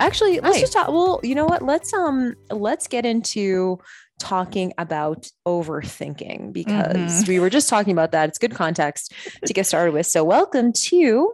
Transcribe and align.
Actually, 0.00 0.40
let's 0.40 0.56
Hi. 0.56 0.60
just 0.60 0.72
talk. 0.72 0.88
Well, 0.88 1.20
you 1.22 1.34
know 1.34 1.46
what? 1.46 1.62
Let's 1.62 1.92
um 1.92 2.34
let's 2.50 2.86
get 2.88 3.04
into 3.06 3.78
talking 4.18 4.72
about 4.78 5.28
overthinking 5.46 6.52
because 6.52 7.24
Mhm. 7.24 7.28
we 7.28 7.38
were 7.40 7.50
just 7.50 7.68
talking 7.68 7.92
about 7.92 8.12
that. 8.12 8.28
It's 8.28 8.38
good 8.38 8.54
context 8.54 9.12
to 9.46 9.52
get 9.52 9.66
started 9.66 9.92
with. 9.92 10.06
So, 10.06 10.22
welcome 10.24 10.72
to 10.72 11.32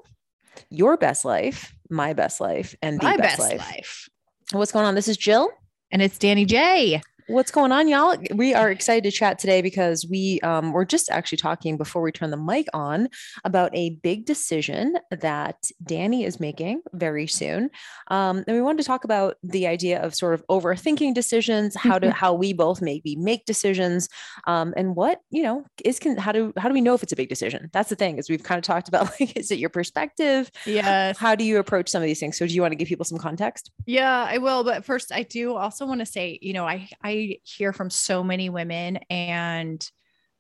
your 0.71 0.97
best 0.97 1.25
life, 1.25 1.73
my 1.91 2.13
best 2.13 2.41
life, 2.41 2.75
and 2.83 3.01
the 3.01 3.07
my 3.07 3.17
best, 3.17 3.39
best 3.39 3.53
life. 3.53 3.59
life. 3.59 4.09
What's 4.53 4.73
going 4.73 4.87
on? 4.87 4.95
This 4.95 5.09
is 5.09 5.17
Jill. 5.17 5.51
And 5.93 6.01
it's 6.03 6.19
Danny 6.19 6.45
J. 6.45 7.03
What's 7.31 7.53
going 7.53 7.71
on, 7.71 7.87
y'all? 7.87 8.17
We 8.35 8.55
are 8.55 8.73
excited 8.73 9.05
to 9.05 9.17
chat 9.17 9.39
today 9.39 9.63
because 9.63 10.05
we 10.05 10.41
um, 10.41 10.73
were 10.73 10.85
just 10.85 11.09
actually 11.11 11.39
talking 11.39 11.77
before 11.77 12.03
we 12.03 12.11
turn 12.11 12.33
the 12.33 12.37
mic 12.37 12.67
on 12.75 13.09
about 13.45 13.71
a 13.73 13.91
big 13.91 14.27
decision 14.27 14.97
that 15.13 15.71
Danny 15.81 16.25
is 16.25 16.41
making 16.41 16.83
very 16.93 17.29
soon, 17.29 17.71
um, 18.09 18.39
and 18.49 18.57
we 18.57 18.61
wanted 18.61 18.83
to 18.83 18.85
talk 18.85 19.05
about 19.05 19.37
the 19.45 19.69
idea 19.69 20.03
of 20.03 20.13
sort 20.13 20.35
of 20.35 20.45
overthinking 20.49 21.15
decisions, 21.15 21.77
how 21.77 22.01
to 22.01 22.11
how 22.11 22.35
we 22.35 22.53
both 22.53 22.83
maybe 22.83 23.15
make 23.15 23.45
decisions, 23.45 24.09
um, 24.49 24.75
and 24.77 24.97
what 24.97 25.21
you 25.31 25.45
know 25.45 25.65
is 25.85 26.01
can 26.01 26.17
how 26.17 26.33
do 26.33 26.53
how 26.57 26.67
do 26.67 26.75
we 26.75 26.81
know 26.81 26.95
if 26.95 27.03
it's 27.05 27.13
a 27.13 27.17
big 27.17 27.29
decision? 27.29 27.71
That's 27.73 27.91
the 27.91 27.97
thing 27.97 28.19
is 28.19 28.29
we've 28.29 28.43
kind 28.43 28.59
of 28.59 28.65
talked 28.65 28.89
about 28.89 29.09
like 29.21 29.37
is 29.37 29.53
it 29.53 29.61
your 29.61 29.71
perspective? 29.71 30.51
Yes. 30.67 31.17
How 31.17 31.37
do 31.37 31.45
you 31.45 31.59
approach 31.59 31.91
some 31.91 32.03
of 32.03 32.09
these 32.09 32.19
things? 32.19 32.37
So 32.37 32.45
do 32.45 32.53
you 32.53 32.61
want 32.61 32.73
to 32.73 32.77
give 32.77 32.89
people 32.89 33.05
some 33.05 33.19
context? 33.19 33.71
Yeah, 33.87 34.27
I 34.29 34.39
will. 34.39 34.65
But 34.65 34.85
first, 34.85 35.13
I 35.13 35.23
do 35.23 35.55
also 35.55 35.87
want 35.87 36.01
to 36.01 36.07
say, 36.07 36.37
you 36.43 36.55
know, 36.55 36.67
I 36.67 36.89
I 37.05 37.20
hear 37.45 37.73
from 37.73 37.91
so 37.91 38.23
many 38.23 38.49
women 38.49 38.99
and 39.09 39.87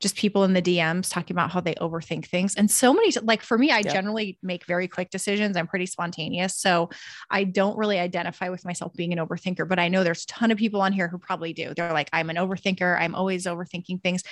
just 0.00 0.16
people 0.16 0.44
in 0.44 0.54
the 0.54 0.62
DMs 0.62 1.10
talking 1.10 1.34
about 1.34 1.50
how 1.50 1.60
they 1.60 1.74
overthink 1.74 2.26
things. 2.26 2.54
And 2.54 2.70
so 2.70 2.94
many, 2.94 3.12
like 3.22 3.42
for 3.42 3.58
me, 3.58 3.70
I 3.70 3.82
Yeah. 3.82 3.92
generally 3.92 4.38
make 4.42 4.64
very 4.64 4.88
quick 4.88 5.10
decisions. 5.10 5.58
I'm 5.58 5.66
pretty 5.66 5.84
spontaneous. 5.84 6.56
So 6.56 6.88
I 7.30 7.44
don't 7.44 7.76
really 7.76 7.98
identify 7.98 8.48
with 8.48 8.64
myself 8.64 8.94
being 8.94 9.12
an 9.12 9.18
overthinker, 9.18 9.68
but 9.68 9.78
I 9.78 9.88
know 9.88 10.02
there's 10.02 10.24
a 10.24 10.26
ton 10.26 10.50
of 10.50 10.56
people 10.56 10.80
on 10.80 10.92
here 10.94 11.08
who 11.08 11.18
probably 11.18 11.52
do. 11.52 11.74
They're 11.74 11.92
like, 11.92 12.08
I'm 12.14 12.30
an 12.30 12.36
overthinker. 12.36 12.98
I'm 12.98 13.14
always 13.14 13.44
overthinking 13.44 14.02
things. 14.02 14.22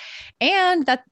And 0.41 0.87
that 0.87 1.03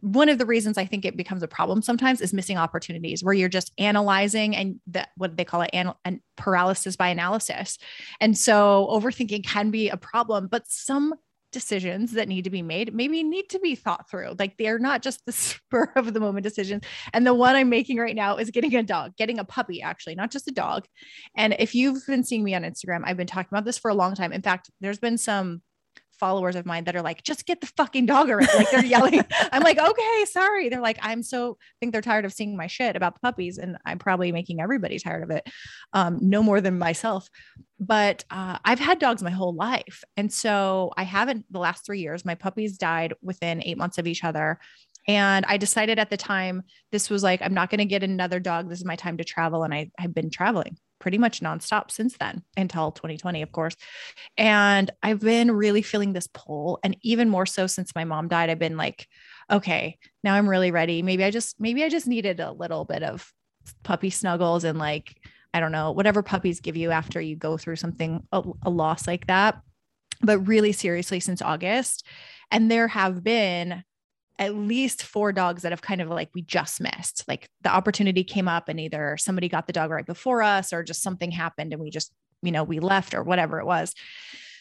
one 0.00 0.28
of 0.28 0.38
the 0.38 0.46
reasons 0.46 0.78
I 0.78 0.84
think 0.84 1.04
it 1.04 1.16
becomes 1.16 1.42
a 1.42 1.48
problem 1.48 1.82
sometimes 1.82 2.20
is 2.20 2.32
missing 2.32 2.58
opportunities 2.58 3.22
where 3.24 3.34
you're 3.34 3.48
just 3.48 3.72
analyzing 3.78 4.54
and 4.54 4.80
that 4.88 5.10
what 5.16 5.36
they 5.36 5.44
call 5.44 5.62
it 5.62 5.70
and 5.72 6.20
paralysis 6.36 6.96
by 6.96 7.08
analysis. 7.08 7.78
And 8.20 8.36
so 8.36 8.88
overthinking 8.90 9.44
can 9.44 9.70
be 9.70 9.88
a 9.88 9.96
problem, 9.96 10.48
but 10.48 10.68
some 10.68 11.14
decisions 11.52 12.12
that 12.12 12.28
need 12.28 12.44
to 12.44 12.50
be 12.50 12.60
made 12.60 12.94
maybe 12.94 13.22
need 13.22 13.48
to 13.48 13.58
be 13.60 13.74
thought 13.74 14.10
through. 14.10 14.34
Like 14.38 14.58
they're 14.58 14.78
not 14.78 15.02
just 15.02 15.24
the 15.24 15.32
spur 15.32 15.90
of 15.96 16.12
the 16.12 16.20
moment 16.20 16.44
decisions. 16.44 16.84
And 17.12 17.26
the 17.26 17.34
one 17.34 17.54
I'm 17.54 17.70
making 17.70 17.96
right 17.98 18.14
now 18.14 18.36
is 18.36 18.50
getting 18.50 18.74
a 18.74 18.82
dog, 18.82 19.16
getting 19.16 19.38
a 19.38 19.44
puppy, 19.44 19.80
actually, 19.80 20.16
not 20.16 20.30
just 20.30 20.48
a 20.48 20.52
dog. 20.52 20.86
And 21.36 21.56
if 21.58 21.74
you've 21.74 22.04
been 22.06 22.24
seeing 22.24 22.44
me 22.44 22.54
on 22.54 22.62
Instagram, 22.62 23.02
I've 23.04 23.16
been 23.16 23.26
talking 23.26 23.48
about 23.50 23.64
this 23.64 23.78
for 23.78 23.90
a 23.90 23.94
long 23.94 24.14
time. 24.14 24.32
In 24.32 24.42
fact, 24.42 24.70
there's 24.80 24.98
been 24.98 25.18
some 25.18 25.62
followers 26.18 26.56
of 26.56 26.66
mine 26.66 26.84
that 26.84 26.96
are 26.96 27.02
like, 27.02 27.22
just 27.22 27.46
get 27.46 27.60
the 27.60 27.66
fucking 27.76 28.06
dog 28.06 28.30
already. 28.30 28.52
Like 28.56 28.70
they're 28.70 28.84
yelling. 28.84 29.24
I'm 29.52 29.62
like, 29.62 29.78
okay, 29.78 30.24
sorry. 30.26 30.68
They're 30.68 30.80
like, 30.80 30.98
I'm 31.02 31.22
so 31.22 31.58
I 31.60 31.74
think 31.80 31.92
they're 31.92 32.02
tired 32.02 32.24
of 32.24 32.32
seeing 32.32 32.56
my 32.56 32.66
shit 32.66 32.96
about 32.96 33.14
the 33.14 33.20
puppies. 33.20 33.58
And 33.58 33.76
I'm 33.84 33.98
probably 33.98 34.32
making 34.32 34.60
everybody 34.60 34.98
tired 34.98 35.22
of 35.22 35.30
it. 35.30 35.46
Um, 35.92 36.18
no 36.20 36.42
more 36.42 36.60
than 36.60 36.78
myself. 36.78 37.28
But 37.78 38.24
uh, 38.30 38.58
I've 38.64 38.80
had 38.80 38.98
dogs 38.98 39.22
my 39.22 39.30
whole 39.30 39.54
life. 39.54 40.02
And 40.16 40.32
so 40.32 40.92
I 40.96 41.02
haven't 41.02 41.44
the 41.50 41.58
last 41.58 41.84
three 41.84 42.00
years. 42.00 42.24
My 42.24 42.34
puppies 42.34 42.78
died 42.78 43.14
within 43.22 43.62
eight 43.62 43.78
months 43.78 43.98
of 43.98 44.06
each 44.06 44.24
other. 44.24 44.58
And 45.08 45.46
I 45.46 45.56
decided 45.56 45.98
at 45.98 46.10
the 46.10 46.16
time, 46.16 46.62
this 46.90 47.10
was 47.10 47.22
like, 47.22 47.40
I'm 47.40 47.54
not 47.54 47.70
going 47.70 47.78
to 47.78 47.84
get 47.84 48.02
another 48.02 48.40
dog. 48.40 48.68
This 48.68 48.80
is 48.80 48.84
my 48.84 48.96
time 48.96 49.18
to 49.18 49.24
travel. 49.24 49.62
And 49.62 49.72
I, 49.72 49.90
I've 49.98 50.14
been 50.14 50.30
traveling 50.30 50.76
pretty 50.98 51.18
much 51.18 51.40
nonstop 51.40 51.90
since 51.90 52.16
then 52.18 52.42
until 52.56 52.92
2020, 52.92 53.42
of 53.42 53.52
course. 53.52 53.76
And 54.36 54.90
I've 55.02 55.20
been 55.20 55.52
really 55.52 55.82
feeling 55.82 56.12
this 56.12 56.28
pull. 56.32 56.78
And 56.82 56.96
even 57.02 57.28
more 57.28 57.46
so 57.46 57.66
since 57.66 57.94
my 57.94 58.04
mom 58.04 58.28
died, 58.28 58.50
I've 58.50 58.58
been 58.58 58.76
like, 58.76 59.06
okay, 59.50 59.98
now 60.24 60.34
I'm 60.34 60.48
really 60.48 60.70
ready. 60.70 61.02
Maybe 61.02 61.24
I 61.24 61.30
just, 61.30 61.60
maybe 61.60 61.84
I 61.84 61.88
just 61.88 62.06
needed 62.06 62.40
a 62.40 62.52
little 62.52 62.84
bit 62.84 63.02
of 63.02 63.32
puppy 63.82 64.10
snuggles 64.10 64.64
and 64.64 64.78
like, 64.78 65.14
I 65.52 65.60
don't 65.60 65.72
know, 65.72 65.92
whatever 65.92 66.22
puppies 66.22 66.60
give 66.60 66.76
you 66.76 66.90
after 66.90 67.20
you 67.20 67.36
go 67.36 67.56
through 67.56 67.76
something, 67.76 68.26
a, 68.32 68.42
a 68.62 68.70
loss 68.70 69.06
like 69.06 69.26
that. 69.26 69.60
But 70.22 70.38
really 70.40 70.72
seriously, 70.72 71.20
since 71.20 71.42
August. 71.42 72.06
And 72.50 72.70
there 72.70 72.88
have 72.88 73.22
been 73.22 73.84
at 74.38 74.54
least 74.54 75.02
four 75.02 75.32
dogs 75.32 75.62
that 75.62 75.72
have 75.72 75.82
kind 75.82 76.00
of 76.00 76.08
like 76.08 76.30
we 76.34 76.42
just 76.42 76.80
missed. 76.80 77.24
Like 77.26 77.48
the 77.62 77.70
opportunity 77.70 78.24
came 78.24 78.48
up 78.48 78.68
and 78.68 78.78
either 78.78 79.16
somebody 79.18 79.48
got 79.48 79.66
the 79.66 79.72
dog 79.72 79.90
right 79.90 80.06
before 80.06 80.42
us 80.42 80.72
or 80.72 80.82
just 80.82 81.02
something 81.02 81.30
happened 81.30 81.72
and 81.72 81.80
we 81.80 81.90
just, 81.90 82.12
you 82.42 82.52
know, 82.52 82.64
we 82.64 82.78
left 82.80 83.14
or 83.14 83.22
whatever 83.22 83.58
it 83.60 83.66
was. 83.66 83.94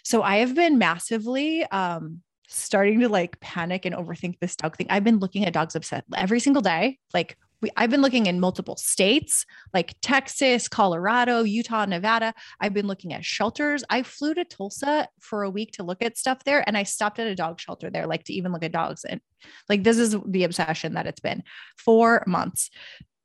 So 0.03 0.21
I 0.21 0.37
have 0.37 0.55
been 0.55 0.77
massively 0.77 1.65
um 1.65 2.21
starting 2.47 2.99
to 2.99 3.09
like 3.09 3.39
panic 3.39 3.85
and 3.85 3.95
overthink 3.95 4.39
this 4.39 4.55
dog 4.55 4.77
thing. 4.77 4.87
I've 4.89 5.03
been 5.03 5.19
looking 5.19 5.45
at 5.45 5.53
dogs 5.53 5.75
upset 5.75 6.05
every 6.15 6.39
single 6.39 6.61
day. 6.61 6.99
Like 7.13 7.37
we, 7.65 7.71
I've 7.75 7.89
been 7.89 8.03
looking 8.03 8.27
in 8.27 8.39
multiple 8.39 8.75
states 8.75 9.43
like 9.73 9.95
Texas, 10.03 10.67
Colorado, 10.67 11.41
Utah, 11.41 11.85
Nevada. 11.85 12.31
I've 12.59 12.75
been 12.75 12.85
looking 12.85 13.11
at 13.11 13.25
shelters. 13.25 13.83
I 13.89 14.03
flew 14.03 14.35
to 14.35 14.45
Tulsa 14.45 15.07
for 15.19 15.41
a 15.41 15.49
week 15.49 15.71
to 15.73 15.83
look 15.83 16.03
at 16.03 16.15
stuff 16.15 16.43
there 16.43 16.63
and 16.67 16.77
I 16.77 16.83
stopped 16.83 17.17
at 17.17 17.25
a 17.25 17.33
dog 17.33 17.59
shelter 17.59 17.89
there, 17.89 18.05
like 18.05 18.23
to 18.25 18.33
even 18.33 18.51
look 18.51 18.63
at 18.63 18.71
dogs. 18.71 19.03
And 19.03 19.19
like 19.67 19.83
this 19.83 19.97
is 19.97 20.15
the 20.27 20.43
obsession 20.43 20.93
that 20.93 21.07
it's 21.07 21.19
been 21.19 21.41
four 21.75 22.23
months. 22.27 22.69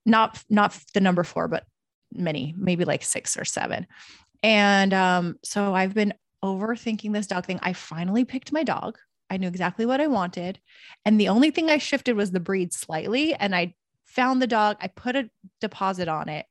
Not 0.06 0.42
not 0.48 0.74
the 0.94 1.02
number 1.02 1.22
four, 1.22 1.46
but 1.46 1.64
many, 2.10 2.54
maybe 2.56 2.86
like 2.86 3.02
six 3.02 3.36
or 3.36 3.44
seven. 3.44 3.86
And 4.42 4.94
um, 4.94 5.36
so 5.44 5.74
I've 5.74 5.92
been 5.92 6.14
overthinking 6.42 7.12
this 7.12 7.26
dog 7.26 7.44
thing. 7.44 7.60
I 7.62 7.74
finally 7.74 8.24
picked 8.24 8.52
my 8.52 8.62
dog. 8.62 8.96
I 9.28 9.36
knew 9.36 9.48
exactly 9.48 9.84
what 9.84 10.00
I 10.00 10.06
wanted. 10.06 10.58
And 11.04 11.20
the 11.20 11.28
only 11.28 11.50
thing 11.50 11.68
I 11.68 11.76
shifted 11.76 12.16
was 12.16 12.30
the 12.30 12.40
breed 12.40 12.72
slightly. 12.72 13.34
And 13.34 13.54
I 13.54 13.74
found 14.10 14.42
the 14.42 14.46
dog, 14.46 14.76
I 14.80 14.88
put 14.88 15.16
a 15.16 15.30
deposit 15.60 16.08
on 16.08 16.28
it. 16.28 16.46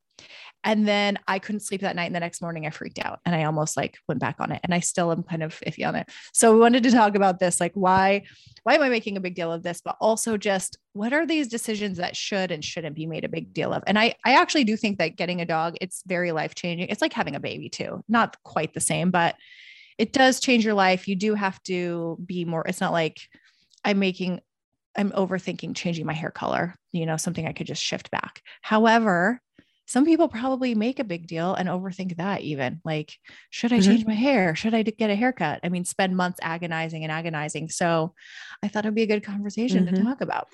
And 0.65 0.85
then 0.85 1.17
I 1.25 1.39
couldn't 1.39 1.61
sleep 1.61 1.79
that 1.81 1.95
night. 1.95 2.07
And 2.07 2.15
the 2.15 2.19
next 2.19 2.41
morning 2.41 2.65
I 2.65 2.71
freaked 2.71 2.99
out 2.99 3.19
and 3.25 3.33
I 3.33 3.45
almost 3.45 3.77
like 3.77 3.97
went 4.09 4.19
back 4.19 4.35
on 4.39 4.51
it. 4.51 4.59
And 4.63 4.73
I 4.73 4.81
still 4.81 5.11
am 5.13 5.23
kind 5.23 5.41
of 5.41 5.57
iffy 5.65 5.87
on 5.87 5.95
it. 5.95 6.09
So 6.33 6.53
we 6.53 6.59
wanted 6.59 6.83
to 6.83 6.91
talk 6.91 7.15
about 7.15 7.39
this, 7.39 7.61
like 7.61 7.71
why, 7.75 8.23
why 8.63 8.75
am 8.75 8.81
I 8.81 8.89
making 8.89 9.15
a 9.15 9.21
big 9.21 9.35
deal 9.35 9.53
of 9.53 9.63
this? 9.63 9.79
But 9.79 9.95
also 10.01 10.35
just 10.35 10.77
what 10.91 11.13
are 11.13 11.25
these 11.25 11.47
decisions 11.47 11.97
that 11.97 12.17
should 12.17 12.51
and 12.51 12.65
shouldn't 12.65 12.97
be 12.97 13.05
made 13.05 13.23
a 13.23 13.29
big 13.29 13.53
deal 13.53 13.71
of? 13.71 13.83
And 13.87 13.97
I, 13.97 14.15
I 14.25 14.33
actually 14.33 14.65
do 14.65 14.75
think 14.75 14.97
that 14.97 15.15
getting 15.15 15.39
a 15.39 15.45
dog, 15.45 15.77
it's 15.79 16.03
very 16.05 16.33
life 16.33 16.55
changing. 16.55 16.89
It's 16.89 17.01
like 17.01 17.13
having 17.13 17.35
a 17.35 17.39
baby 17.39 17.69
too, 17.69 18.03
not 18.09 18.35
quite 18.43 18.73
the 18.73 18.81
same, 18.81 19.11
but 19.11 19.35
it 19.97 20.11
does 20.11 20.41
change 20.41 20.65
your 20.65 20.73
life. 20.73 21.07
You 21.07 21.15
do 21.15 21.35
have 21.35 21.63
to 21.63 22.17
be 22.25 22.43
more, 22.43 22.65
it's 22.67 22.81
not 22.81 22.91
like 22.91 23.21
I'm 23.85 23.99
making, 23.99 24.41
I'm 24.99 25.11
overthinking 25.11 25.77
changing 25.77 26.05
my 26.05 26.11
hair 26.11 26.29
color, 26.29 26.75
you 26.91 27.05
know, 27.05 27.15
something 27.15 27.47
I 27.47 27.53
could 27.53 27.67
just 27.67 27.81
shift 27.81 28.11
back. 28.11 28.43
However, 28.61 29.39
some 29.89 30.05
people 30.05 30.27
probably 30.27 30.75
make 30.75 30.99
a 30.99 31.03
big 31.03 31.25
deal 31.25 31.55
and 31.55 31.67
overthink 31.67 32.15
that 32.17 32.41
even 32.41 32.79
like 32.85 33.17
should 33.49 33.73
i 33.73 33.79
Mhm. 33.79 33.85
change 33.85 34.05
my 34.05 34.13
hair 34.13 34.55
should 34.55 34.75
i 34.75 34.83
get 34.83 35.09
a 35.09 35.15
haircut 35.15 35.59
i 35.63 35.69
mean 35.69 35.83
spend 35.83 36.15
months 36.15 36.39
agonizing 36.43 37.01
and 37.03 37.11
agonizing 37.11 37.69
so 37.69 38.13
i 38.61 38.67
thought 38.67 38.85
it'd 38.85 38.93
be 38.93 39.01
a 39.01 39.07
good 39.07 39.23
conversation 39.23 39.87
to 39.87 39.91
Mhm. 39.91 40.05
talk 40.05 40.21
about 40.21 40.47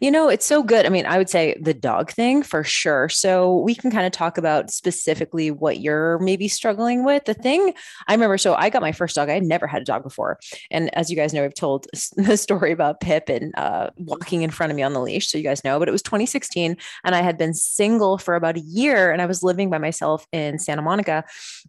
You 0.00 0.12
know, 0.12 0.28
it's 0.28 0.46
so 0.46 0.62
good. 0.62 0.86
I 0.86 0.90
mean, 0.90 1.06
I 1.06 1.18
would 1.18 1.28
say 1.28 1.56
the 1.60 1.74
dog 1.74 2.12
thing 2.12 2.44
for 2.44 2.62
sure. 2.62 3.08
So 3.08 3.58
we 3.58 3.74
can 3.74 3.90
kind 3.90 4.06
of 4.06 4.12
talk 4.12 4.38
about 4.38 4.70
specifically 4.70 5.50
what 5.50 5.80
you're 5.80 6.20
maybe 6.20 6.46
struggling 6.46 7.04
with. 7.04 7.24
The 7.24 7.34
thing 7.34 7.74
I 8.06 8.12
remember, 8.14 8.38
so 8.38 8.54
I 8.54 8.70
got 8.70 8.80
my 8.80 8.92
first 8.92 9.16
dog. 9.16 9.28
I 9.28 9.34
had 9.34 9.42
never 9.42 9.66
had 9.66 9.82
a 9.82 9.84
dog 9.84 10.04
before. 10.04 10.38
And 10.70 10.94
as 10.94 11.10
you 11.10 11.16
guys 11.16 11.34
know, 11.34 11.42
we've 11.42 11.54
told 11.54 11.86
the 12.16 12.36
story 12.36 12.70
about 12.70 13.00
Pip 13.00 13.28
and 13.28 13.52
uh, 13.56 13.90
walking 13.96 14.42
in 14.42 14.50
front 14.50 14.70
of 14.70 14.76
me 14.76 14.82
on 14.84 14.92
the 14.92 15.00
leash. 15.00 15.28
So 15.28 15.36
you 15.36 15.44
guys 15.44 15.64
know, 15.64 15.80
but 15.80 15.88
it 15.88 15.92
was 15.92 16.02
2016 16.02 16.76
and 17.04 17.14
I 17.14 17.22
had 17.22 17.36
been 17.36 17.54
single 17.54 18.18
for 18.18 18.36
about 18.36 18.56
a 18.56 18.60
year 18.68 19.10
and 19.10 19.22
I 19.22 19.26
was 19.26 19.42
living 19.42 19.70
by 19.70 19.78
myself 19.78 20.26
in 20.32 20.58
Santa 20.58 20.82
Monica. 20.82 21.24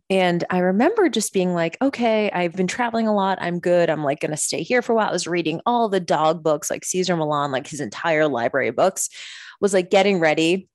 And 0.09 0.43
I 0.49 0.59
remember 0.59 1.09
just 1.09 1.33
being 1.33 1.53
like, 1.53 1.77
okay, 1.81 2.29
I've 2.31 2.53
been 2.53 2.67
traveling 2.67 3.07
a 3.07 3.13
lot. 3.13 3.37
I'm 3.41 3.59
good. 3.59 3.89
I'm 3.89 4.03
like 4.03 4.19
going 4.19 4.31
to 4.31 4.37
stay 4.37 4.63
here 4.63 4.81
for 4.81 4.93
a 4.93 4.95
while. 4.95 5.09
I 5.09 5.13
was 5.13 5.27
reading 5.27 5.61
all 5.65 5.89
the 5.89 5.99
dog 5.99 6.43
books, 6.43 6.69
like 6.69 6.85
Cesar 6.85 7.15
Millan, 7.15 7.51
like 7.51 7.67
his 7.67 7.79
entire 7.79 8.27
library 8.27 8.67
of 8.67 8.75
books, 8.75 9.09
was 9.61 9.73
like 9.73 9.89
getting 9.89 10.19
ready 10.19 10.67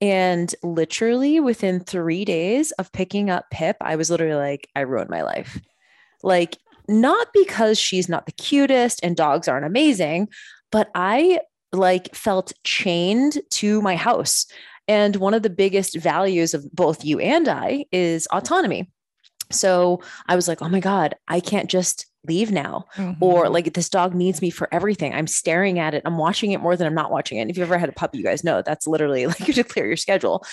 And 0.00 0.54
literally 0.62 1.40
within 1.40 1.80
three 1.80 2.24
days 2.24 2.70
of 2.72 2.92
picking 2.92 3.30
up 3.30 3.50
Pip, 3.50 3.76
I 3.80 3.96
was 3.96 4.10
literally 4.10 4.36
like, 4.36 4.68
I 4.76 4.80
ruined 4.80 5.10
my 5.10 5.22
life. 5.22 5.60
Like, 6.22 6.58
not 6.88 7.28
because 7.34 7.78
she's 7.78 8.08
not 8.08 8.26
the 8.26 8.32
cutest 8.32 9.00
and 9.02 9.16
dogs 9.16 9.48
aren't 9.48 9.66
amazing, 9.66 10.28
but 10.70 10.90
I 10.94 11.40
like 11.72 12.14
felt 12.14 12.52
chained 12.64 13.38
to 13.50 13.82
my 13.82 13.96
house. 13.96 14.46
And 14.88 15.16
one 15.16 15.34
of 15.34 15.42
the 15.42 15.50
biggest 15.50 15.96
values 15.96 16.54
of 16.54 16.70
both 16.72 17.04
you 17.04 17.20
and 17.20 17.46
I 17.46 17.84
is 17.92 18.26
autonomy. 18.32 18.90
So 19.50 20.02
I 20.26 20.36
was 20.36 20.48
like, 20.48 20.62
oh 20.62 20.68
my 20.68 20.80
God, 20.80 21.14
I 21.28 21.40
can't 21.40 21.70
just 21.70 22.06
leave 22.26 22.50
now. 22.50 22.84
Mm-hmm. 22.96 23.22
Or 23.22 23.48
like 23.48 23.72
this 23.74 23.88
dog 23.88 24.14
needs 24.14 24.42
me 24.42 24.50
for 24.50 24.68
everything. 24.72 25.14
I'm 25.14 25.26
staring 25.26 25.78
at 25.78 25.94
it. 25.94 26.02
I'm 26.04 26.18
watching 26.18 26.52
it 26.52 26.60
more 26.60 26.76
than 26.76 26.86
I'm 26.86 26.94
not 26.94 27.10
watching 27.10 27.38
it. 27.38 27.42
And 27.42 27.50
if 27.50 27.56
you've 27.56 27.68
ever 27.68 27.78
had 27.78 27.88
a 27.88 27.92
puppy, 27.92 28.18
you 28.18 28.24
guys 28.24 28.44
know 28.44 28.62
that's 28.62 28.86
literally 28.86 29.26
like 29.28 29.46
you 29.48 29.64
clear 29.64 29.86
your 29.86 29.96
schedule. 29.96 30.44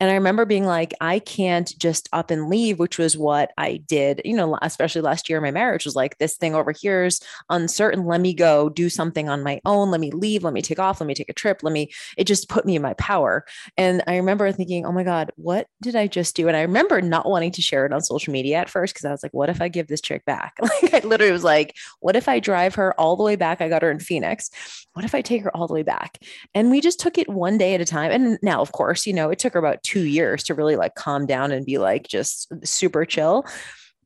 And 0.00 0.10
I 0.10 0.14
remember 0.14 0.44
being 0.44 0.66
like, 0.66 0.92
I 1.00 1.20
can't 1.20 1.72
just 1.78 2.08
up 2.12 2.30
and 2.30 2.48
leave, 2.48 2.78
which 2.78 2.98
was 2.98 3.16
what 3.16 3.52
I 3.56 3.76
did, 3.76 4.20
you 4.24 4.36
know, 4.36 4.58
especially 4.60 5.02
last 5.02 5.28
year, 5.28 5.40
my 5.40 5.52
marriage 5.52 5.84
was 5.84 5.94
like, 5.94 6.18
this 6.18 6.36
thing 6.36 6.54
over 6.54 6.72
here 6.72 7.04
is 7.04 7.20
uncertain. 7.48 8.04
Let 8.04 8.20
me 8.20 8.34
go 8.34 8.68
do 8.68 8.88
something 8.88 9.28
on 9.28 9.44
my 9.44 9.60
own. 9.64 9.90
Let 9.90 10.00
me 10.00 10.10
leave. 10.10 10.42
Let 10.42 10.52
me 10.52 10.62
take 10.62 10.80
off. 10.80 11.00
Let 11.00 11.06
me 11.06 11.14
take 11.14 11.28
a 11.28 11.34
trip. 11.34 11.60
Let 11.62 11.72
me, 11.72 11.90
it 12.16 12.26
just 12.26 12.48
put 12.48 12.66
me 12.66 12.74
in 12.74 12.82
my 12.82 12.94
power. 12.94 13.44
And 13.76 14.02
I 14.06 14.16
remember 14.16 14.50
thinking, 14.50 14.84
oh 14.84 14.92
my 14.92 15.04
God, 15.04 15.30
what 15.36 15.68
did 15.80 15.94
I 15.94 16.08
just 16.08 16.34
do? 16.34 16.48
And 16.48 16.56
I 16.56 16.62
remember 16.62 17.00
not 17.00 17.28
wanting 17.28 17.52
to 17.52 17.62
share 17.62 17.86
it 17.86 17.92
on 17.92 18.00
social 18.00 18.32
media 18.32 18.56
at 18.56 18.70
first 18.70 18.94
because 18.94 19.04
I 19.04 19.12
was 19.12 19.22
like, 19.22 19.32
what 19.32 19.48
if 19.48 19.62
I 19.62 19.68
give 19.68 19.86
this 19.86 20.00
chick 20.00 20.24
back? 20.24 20.54
Like, 20.82 20.94
I 20.94 21.06
literally 21.06 21.32
was 21.32 21.44
like, 21.44 21.76
what 22.00 22.16
if 22.16 22.28
I 22.28 22.40
drive 22.40 22.74
her 22.74 22.98
all 22.98 23.16
the 23.16 23.22
way 23.22 23.36
back? 23.36 23.60
I 23.60 23.68
got 23.68 23.82
her 23.82 23.90
in 23.90 24.00
Phoenix. 24.00 24.50
What 24.94 25.04
if 25.04 25.14
I 25.14 25.20
take 25.20 25.42
her 25.42 25.56
all 25.56 25.68
the 25.68 25.74
way 25.74 25.82
back? 25.82 26.18
And 26.54 26.70
we 26.70 26.80
just 26.80 26.98
took 26.98 27.16
it 27.16 27.28
one 27.28 27.58
day 27.58 27.74
at 27.74 27.80
a 27.80 27.84
time. 27.84 28.10
And 28.10 28.38
now, 28.42 28.60
of 28.60 28.72
course, 28.72 29.06
you 29.06 29.12
know, 29.12 29.30
it 29.30 29.38
took 29.38 29.52
her 29.52 29.58
about 29.58 29.83
two 29.84 30.02
years 30.02 30.42
to 30.42 30.54
really 30.54 30.76
like 30.76 30.94
calm 30.94 31.26
down 31.26 31.52
and 31.52 31.66
be 31.66 31.78
like 31.78 32.08
just 32.08 32.52
super 32.66 33.04
chill 33.04 33.44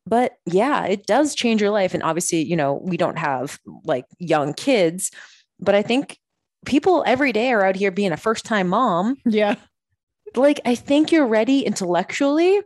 but 0.05 0.33
yeah 0.45 0.85
it 0.85 1.05
does 1.05 1.35
change 1.35 1.61
your 1.61 1.71
life 1.71 1.93
and 1.93 2.03
obviously 2.03 2.41
you 2.41 2.55
know 2.55 2.81
we 2.83 2.97
don't 2.97 3.17
have 3.17 3.57
like 3.83 4.05
young 4.19 4.53
kids 4.53 5.11
but 5.59 5.75
i 5.75 5.81
think 5.81 6.17
people 6.65 7.03
every 7.07 7.31
day 7.31 7.51
are 7.51 7.65
out 7.65 7.75
here 7.75 7.91
being 7.91 8.11
a 8.11 8.17
first 8.17 8.45
time 8.45 8.67
mom 8.67 9.15
yeah 9.25 9.55
like 10.35 10.59
i 10.65 10.75
think 10.75 11.11
you're 11.11 11.27
ready 11.27 11.61
intellectually 11.61 12.61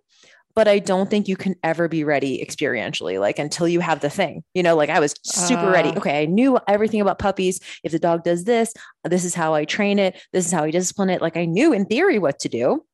but 0.56 0.68
I 0.68 0.80
don't 0.80 1.10
think 1.10 1.28
you 1.28 1.36
can 1.36 1.56
ever 1.64 1.88
be 1.88 2.04
ready 2.04 2.44
experientially, 2.46 3.20
like 3.20 3.40
until 3.40 3.68
you 3.68 3.80
have 3.80 4.02
the 4.02 4.10
thing. 4.10 4.44
You 4.54 4.64
know, 4.64 4.76
like 4.76 4.90
I 4.90 5.00
was 5.00 5.16
super 5.24 5.68
uh, 5.68 5.72
ready. 5.72 5.90
Okay, 5.98 6.22
I 6.22 6.26
knew 6.26 6.60
everything 6.68 7.02
about 7.02 7.20
puppies. 7.20 7.60
If 7.84 7.92
the 7.92 8.00
dog 8.00 8.24
does 8.24 8.44
this, 8.44 8.74
this 9.04 9.26
is 9.26 9.34
how 9.34 9.54
I 9.54 9.66
train 9.66 10.00
it. 10.00 10.22
This 10.32 10.46
is 10.46 10.52
how 10.52 10.64
I 10.64 10.72
discipline 10.72 11.10
it. 11.10 11.22
Like 11.22 11.38
I 11.38 11.46
knew 11.46 11.74
in 11.74 11.86
theory 11.86 12.20
what 12.20 12.40
to 12.40 12.50
do 12.50 12.86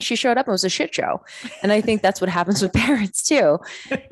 she 0.00 0.16
showed 0.16 0.36
up 0.36 0.46
and 0.46 0.52
it 0.52 0.52
was 0.52 0.64
a 0.64 0.68
shit 0.68 0.94
show. 0.94 1.22
And 1.62 1.72
I 1.72 1.80
think 1.80 2.02
that's 2.02 2.20
what 2.20 2.30
happens 2.30 2.62
with 2.62 2.72
parents 2.74 3.22
too. 3.22 3.58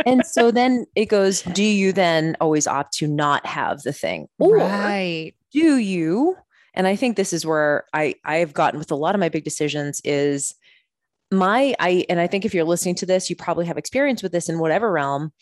And 0.06 0.24
so 0.24 0.50
then 0.50 0.86
it 0.94 1.06
goes, 1.06 1.42
do 1.42 1.64
you 1.64 1.92
then 1.92 2.36
always 2.40 2.66
opt 2.66 2.94
to 2.94 3.06
not 3.06 3.44
have 3.46 3.82
the 3.82 3.92
thing? 3.92 4.28
Or 4.38 4.56
right. 4.56 5.32
do 5.52 5.76
you? 5.76 6.36
And 6.74 6.86
I 6.86 6.96
think 6.96 7.16
this 7.16 7.32
is 7.32 7.44
where 7.44 7.84
I 7.92 8.14
I've 8.24 8.54
gotten 8.54 8.78
with 8.78 8.90
a 8.90 8.96
lot 8.96 9.14
of 9.14 9.20
my 9.20 9.28
big 9.28 9.44
decisions 9.44 10.00
is 10.04 10.54
my 11.30 11.74
I 11.78 12.04
and 12.08 12.20
I 12.20 12.26
think 12.26 12.44
if 12.44 12.54
you're 12.54 12.64
listening 12.64 12.94
to 12.96 13.06
this, 13.06 13.28
you 13.28 13.36
probably 13.36 13.66
have 13.66 13.78
experience 13.78 14.22
with 14.22 14.32
this 14.32 14.48
in 14.48 14.58
whatever 14.58 14.90
realm. 14.90 15.32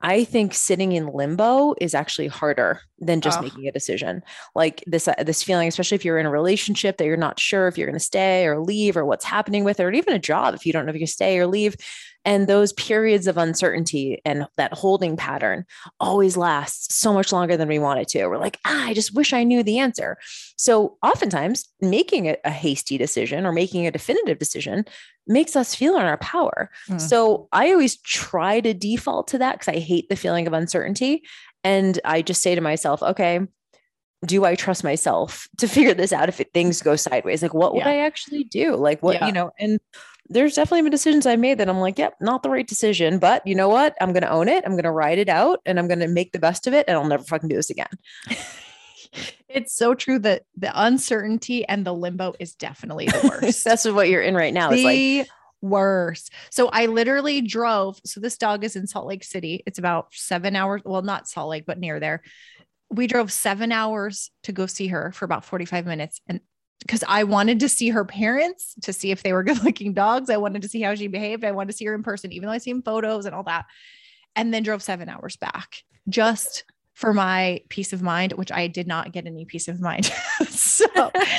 I 0.00 0.24
think 0.24 0.54
sitting 0.54 0.92
in 0.92 1.08
limbo 1.08 1.74
is 1.80 1.94
actually 1.94 2.28
harder 2.28 2.80
than 3.00 3.20
just 3.20 3.38
oh. 3.38 3.42
making 3.42 3.66
a 3.66 3.72
decision. 3.72 4.22
Like 4.54 4.84
this, 4.86 5.08
uh, 5.08 5.14
this 5.24 5.42
feeling, 5.42 5.68
especially 5.68 5.96
if 5.96 6.04
you're 6.04 6.18
in 6.18 6.26
a 6.26 6.30
relationship 6.30 6.98
that 6.98 7.04
you're 7.04 7.16
not 7.16 7.40
sure 7.40 7.66
if 7.66 7.76
you're 7.76 7.86
going 7.86 7.98
to 7.98 8.00
stay 8.00 8.46
or 8.46 8.60
leave 8.60 8.96
or 8.96 9.04
what's 9.04 9.24
happening 9.24 9.64
with 9.64 9.80
it, 9.80 9.84
or 9.84 9.92
even 9.92 10.14
a 10.14 10.18
job 10.18 10.54
if 10.54 10.64
you 10.64 10.72
don't 10.72 10.86
know 10.86 10.92
if 10.92 11.00
you 11.00 11.06
stay 11.06 11.38
or 11.38 11.46
leave. 11.46 11.76
And 12.28 12.46
those 12.46 12.74
periods 12.74 13.26
of 13.26 13.38
uncertainty 13.38 14.20
and 14.26 14.46
that 14.58 14.74
holding 14.74 15.16
pattern 15.16 15.64
always 15.98 16.36
lasts 16.36 16.94
so 16.94 17.14
much 17.14 17.32
longer 17.32 17.56
than 17.56 17.68
we 17.68 17.78
want 17.78 18.00
it 18.00 18.08
to. 18.08 18.26
We're 18.26 18.36
like, 18.36 18.58
ah, 18.66 18.88
I 18.88 18.92
just 18.92 19.14
wish 19.14 19.32
I 19.32 19.44
knew 19.44 19.62
the 19.62 19.78
answer. 19.78 20.18
So 20.58 20.98
oftentimes 21.02 21.66
making 21.80 22.28
a, 22.28 22.36
a 22.44 22.50
hasty 22.50 22.98
decision 22.98 23.46
or 23.46 23.52
making 23.52 23.86
a 23.86 23.90
definitive 23.90 24.38
decision 24.38 24.84
makes 25.26 25.56
us 25.56 25.74
feel 25.74 25.96
in 25.96 26.02
our 26.02 26.18
power. 26.18 26.70
Mm. 26.90 27.00
So 27.00 27.48
I 27.50 27.72
always 27.72 27.96
try 28.02 28.60
to 28.60 28.74
default 28.74 29.28
to 29.28 29.38
that 29.38 29.54
because 29.54 29.74
I 29.74 29.78
hate 29.78 30.10
the 30.10 30.16
feeling 30.16 30.46
of 30.46 30.52
uncertainty. 30.52 31.22
And 31.64 31.98
I 32.04 32.20
just 32.20 32.42
say 32.42 32.54
to 32.54 32.60
myself, 32.60 33.02
okay, 33.02 33.40
do 34.26 34.44
I 34.44 34.54
trust 34.54 34.84
myself 34.84 35.48
to 35.58 35.66
figure 35.66 35.94
this 35.94 36.12
out 36.12 36.28
if 36.28 36.40
it, 36.40 36.52
things 36.52 36.82
go 36.82 36.94
sideways? 36.94 37.40
Like, 37.40 37.54
what 37.54 37.72
would 37.72 37.86
yeah. 37.86 37.90
I 37.90 37.96
actually 37.98 38.44
do? 38.44 38.76
Like, 38.76 39.02
what, 39.02 39.14
yeah. 39.14 39.28
you 39.28 39.32
know, 39.32 39.50
and 39.58 39.80
there's 40.28 40.54
definitely 40.54 40.82
been 40.82 40.90
decisions 40.90 41.26
I 41.26 41.36
made 41.36 41.58
that 41.58 41.68
I'm 41.68 41.78
like, 41.78 41.98
yep, 41.98 42.14
not 42.20 42.42
the 42.42 42.50
right 42.50 42.66
decision, 42.66 43.18
but 43.18 43.46
you 43.46 43.54
know 43.54 43.68
what? 43.68 43.96
I'm 44.00 44.12
going 44.12 44.22
to 44.22 44.30
own 44.30 44.48
it. 44.48 44.64
I'm 44.64 44.72
going 44.72 44.84
to 44.84 44.90
ride 44.90 45.18
it 45.18 45.28
out 45.28 45.60
and 45.64 45.78
I'm 45.78 45.88
going 45.88 46.00
to 46.00 46.08
make 46.08 46.32
the 46.32 46.38
best 46.38 46.66
of 46.66 46.74
it 46.74 46.86
and 46.88 46.96
I'll 46.96 47.06
never 47.06 47.24
fucking 47.24 47.48
do 47.48 47.56
this 47.56 47.70
again. 47.70 47.88
it's 49.48 49.74
so 49.74 49.94
true 49.94 50.18
that 50.20 50.42
the 50.56 50.70
uncertainty 50.74 51.66
and 51.66 51.84
the 51.84 51.94
limbo 51.94 52.34
is 52.38 52.54
definitely 52.54 53.06
the 53.06 53.38
worst. 53.40 53.64
That's 53.64 53.84
what 53.84 54.08
you're 54.08 54.22
in 54.22 54.34
right 54.34 54.54
now. 54.54 54.70
It's 54.70 54.84
like 54.84 55.28
worst. 55.60 56.32
So 56.50 56.68
I 56.68 56.86
literally 56.86 57.40
drove. 57.40 58.00
So 58.04 58.20
this 58.20 58.38
dog 58.38 58.64
is 58.64 58.76
in 58.76 58.86
Salt 58.86 59.06
Lake 59.06 59.24
City. 59.24 59.62
It's 59.66 59.78
about 59.78 60.08
seven 60.12 60.56
hours. 60.56 60.82
Well, 60.84 61.02
not 61.02 61.28
Salt 61.28 61.50
Lake, 61.50 61.64
but 61.66 61.78
near 61.78 62.00
there. 62.00 62.22
We 62.90 63.06
drove 63.06 63.30
seven 63.30 63.70
hours 63.70 64.30
to 64.44 64.52
go 64.52 64.66
see 64.66 64.88
her 64.88 65.12
for 65.12 65.24
about 65.24 65.44
45 65.44 65.84
minutes. 65.84 66.20
And 66.26 66.40
because 66.80 67.04
I 67.06 67.24
wanted 67.24 67.60
to 67.60 67.68
see 67.68 67.88
her 67.90 68.04
parents 68.04 68.74
to 68.82 68.92
see 68.92 69.10
if 69.10 69.22
they 69.22 69.32
were 69.32 69.42
good 69.44 69.62
looking 69.64 69.92
dogs. 69.92 70.30
I 70.30 70.36
wanted 70.36 70.62
to 70.62 70.68
see 70.68 70.80
how 70.82 70.94
she 70.94 71.08
behaved. 71.08 71.44
I 71.44 71.52
wanted 71.52 71.72
to 71.72 71.76
see 71.76 71.84
her 71.86 71.94
in 71.94 72.02
person, 72.02 72.32
even 72.32 72.46
though 72.46 72.52
I 72.52 72.58
seen 72.58 72.82
photos 72.82 73.26
and 73.26 73.34
all 73.34 73.44
that. 73.44 73.66
And 74.36 74.54
then 74.54 74.62
drove 74.62 74.82
seven 74.82 75.08
hours 75.08 75.36
back 75.36 75.82
just 76.08 76.64
for 76.94 77.12
my 77.14 77.60
peace 77.68 77.92
of 77.92 78.02
mind, 78.02 78.32
which 78.32 78.50
I 78.50 78.66
did 78.66 78.88
not 78.88 79.12
get 79.12 79.26
any 79.26 79.44
peace 79.44 79.68
of 79.68 79.80
mind. 79.80 80.06
so, 80.48 80.86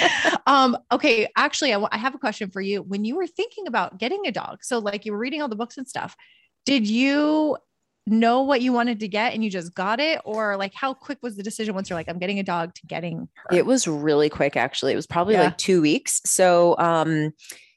um, 0.47 0.77
okay, 0.91 1.27
actually, 1.35 1.71
I, 1.71 1.73
w- 1.73 1.89
I 1.91 1.97
have 1.97 2.15
a 2.15 2.19
question 2.19 2.49
for 2.49 2.61
you. 2.61 2.81
When 2.81 3.03
you 3.03 3.17
were 3.17 3.27
thinking 3.27 3.67
about 3.67 3.97
getting 3.99 4.25
a 4.25 4.31
dog, 4.31 4.63
so 4.63 4.79
like 4.79 5.05
you 5.05 5.11
were 5.11 5.17
reading 5.17 5.41
all 5.41 5.49
the 5.49 5.57
books 5.57 5.77
and 5.77 5.87
stuff, 5.87 6.15
did 6.65 6.87
you 6.87 7.57
know 8.09 8.41
what 8.41 8.61
you 8.61 8.73
wanted 8.73 8.99
to 8.99 9.07
get 9.07 9.33
and 9.33 9.43
you 9.43 9.49
just 9.49 9.73
got 9.73 9.99
it 9.99 10.21
or 10.25 10.57
like 10.57 10.73
how 10.73 10.93
quick 10.93 11.17
was 11.21 11.35
the 11.35 11.43
decision 11.43 11.75
once 11.75 11.89
you're 11.89 11.97
like 11.97 12.09
i'm 12.09 12.19
getting 12.19 12.39
a 12.39 12.43
dog 12.43 12.73
to 12.73 12.85
getting 12.87 13.27
her? 13.35 13.55
it 13.55 13.65
was 13.65 13.87
really 13.87 14.29
quick 14.29 14.55
actually 14.55 14.91
it 14.91 14.95
was 14.95 15.07
probably 15.07 15.33
yeah. 15.33 15.43
like 15.43 15.57
two 15.57 15.81
weeks 15.81 16.21
so 16.25 16.75
um 16.79 17.31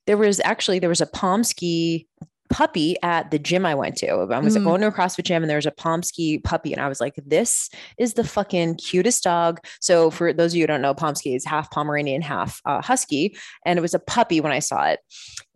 there 0.06 0.16
was 0.16 0.40
actually 0.44 0.78
there 0.78 0.88
was 0.88 1.00
a 1.00 1.06
Pomsky 1.06 2.08
puppy 2.52 2.96
at 3.02 3.30
the 3.30 3.38
gym 3.38 3.64
I 3.64 3.74
went 3.74 3.96
to. 3.96 4.08
I 4.08 4.38
was 4.38 4.56
mm. 4.56 4.62
going 4.62 4.82
to 4.82 4.88
a 4.88 4.92
CrossFit 4.92 5.24
gym 5.24 5.42
and 5.42 5.48
there 5.48 5.56
was 5.56 5.66
a 5.66 5.72
Pomsky 5.72 6.38
puppy. 6.38 6.72
And 6.72 6.82
I 6.82 6.88
was 6.88 7.00
like, 7.00 7.14
this 7.26 7.70
is 7.98 8.12
the 8.12 8.24
fucking 8.24 8.76
cutest 8.76 9.24
dog. 9.24 9.58
So 9.80 10.10
for 10.10 10.34
those 10.34 10.52
of 10.52 10.56
you 10.56 10.64
who 10.64 10.66
don't 10.66 10.82
know, 10.82 10.92
Pomsky 10.92 11.34
is 11.34 11.46
half 11.46 11.70
Pomeranian, 11.70 12.20
half 12.20 12.60
uh, 12.66 12.82
Husky. 12.82 13.36
And 13.64 13.78
it 13.78 13.82
was 13.82 13.94
a 13.94 13.98
puppy 13.98 14.40
when 14.42 14.52
I 14.52 14.58
saw 14.58 14.84
it. 14.84 15.00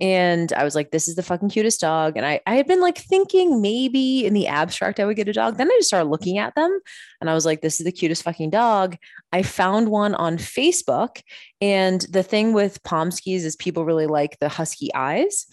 And 0.00 0.52
I 0.54 0.64
was 0.64 0.74
like, 0.74 0.90
this 0.90 1.06
is 1.06 1.16
the 1.16 1.22
fucking 1.22 1.50
cutest 1.50 1.80
dog. 1.80 2.16
And 2.16 2.24
I, 2.24 2.40
I 2.46 2.54
had 2.54 2.66
been 2.66 2.80
like 2.80 2.98
thinking 2.98 3.60
maybe 3.60 4.24
in 4.24 4.32
the 4.32 4.46
abstract 4.46 4.98
I 4.98 5.04
would 5.04 5.16
get 5.16 5.28
a 5.28 5.34
dog. 5.34 5.58
Then 5.58 5.70
I 5.70 5.76
just 5.78 5.88
started 5.88 6.08
looking 6.08 6.38
at 6.38 6.54
them 6.54 6.80
and 7.20 7.30
I 7.30 7.34
was 7.34 7.46
like, 7.46 7.60
this 7.60 7.80
is 7.80 7.84
the 7.84 7.92
cutest 7.92 8.22
fucking 8.22 8.50
dog. 8.50 8.96
I 9.32 9.42
found 9.42 9.88
one 9.88 10.14
on 10.14 10.38
Facebook. 10.38 11.22
And 11.60 12.02
the 12.10 12.22
thing 12.22 12.52
with 12.52 12.82
Pomskys 12.82 13.44
is 13.44 13.56
people 13.56 13.84
really 13.84 14.06
like 14.06 14.38
the 14.38 14.48
husky 14.48 14.92
eyes. 14.94 15.46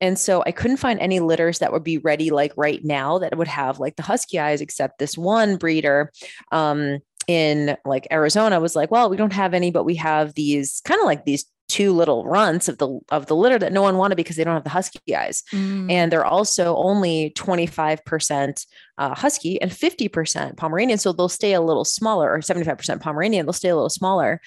And 0.00 0.18
so 0.18 0.42
I 0.46 0.52
couldn't 0.52 0.78
find 0.78 0.98
any 1.00 1.20
litters 1.20 1.58
that 1.58 1.72
would 1.72 1.84
be 1.84 1.98
ready 1.98 2.30
like 2.30 2.52
right 2.56 2.82
now 2.84 3.18
that 3.18 3.36
would 3.36 3.48
have 3.48 3.78
like 3.78 3.96
the 3.96 4.02
husky 4.02 4.38
eyes, 4.38 4.60
except 4.60 4.98
this 4.98 5.18
one 5.18 5.56
breeder. 5.56 6.10
Um, 6.52 7.00
in 7.26 7.76
like 7.84 8.08
Arizona 8.10 8.58
was 8.58 8.74
like, 8.74 8.90
well, 8.90 9.08
we 9.08 9.16
don't 9.16 9.32
have 9.32 9.54
any, 9.54 9.70
but 9.70 9.84
we 9.84 9.94
have 9.96 10.34
these 10.34 10.80
kind 10.84 11.00
of 11.00 11.06
like 11.06 11.24
these 11.24 11.44
two 11.70 11.92
little 11.92 12.24
runts 12.24 12.68
of 12.68 12.78
the 12.78 12.98
of 13.10 13.26
the 13.26 13.36
litter 13.36 13.58
that 13.58 13.72
no 13.72 13.80
one 13.80 13.96
wanted 13.96 14.16
because 14.16 14.34
they 14.34 14.42
don't 14.42 14.54
have 14.54 14.64
the 14.64 14.70
husky 14.70 15.14
eyes. 15.14 15.42
Mm. 15.52 15.90
and 15.90 16.12
they're 16.12 16.24
also 16.24 16.76
only 16.76 17.32
25% 17.36 18.66
uh, 18.98 19.14
husky 19.14 19.60
and 19.62 19.70
50% 19.70 20.56
pomeranian. 20.56 20.98
So 20.98 21.12
they'll 21.12 21.28
stay 21.28 21.54
a 21.54 21.60
little 21.60 21.84
smaller 21.84 22.30
or 22.30 22.40
75% 22.40 23.00
pomeranian 23.00 23.46
they'll 23.46 23.52
stay 23.52 23.68
a 23.68 23.76
little 23.76 23.88
smaller. 23.88 24.40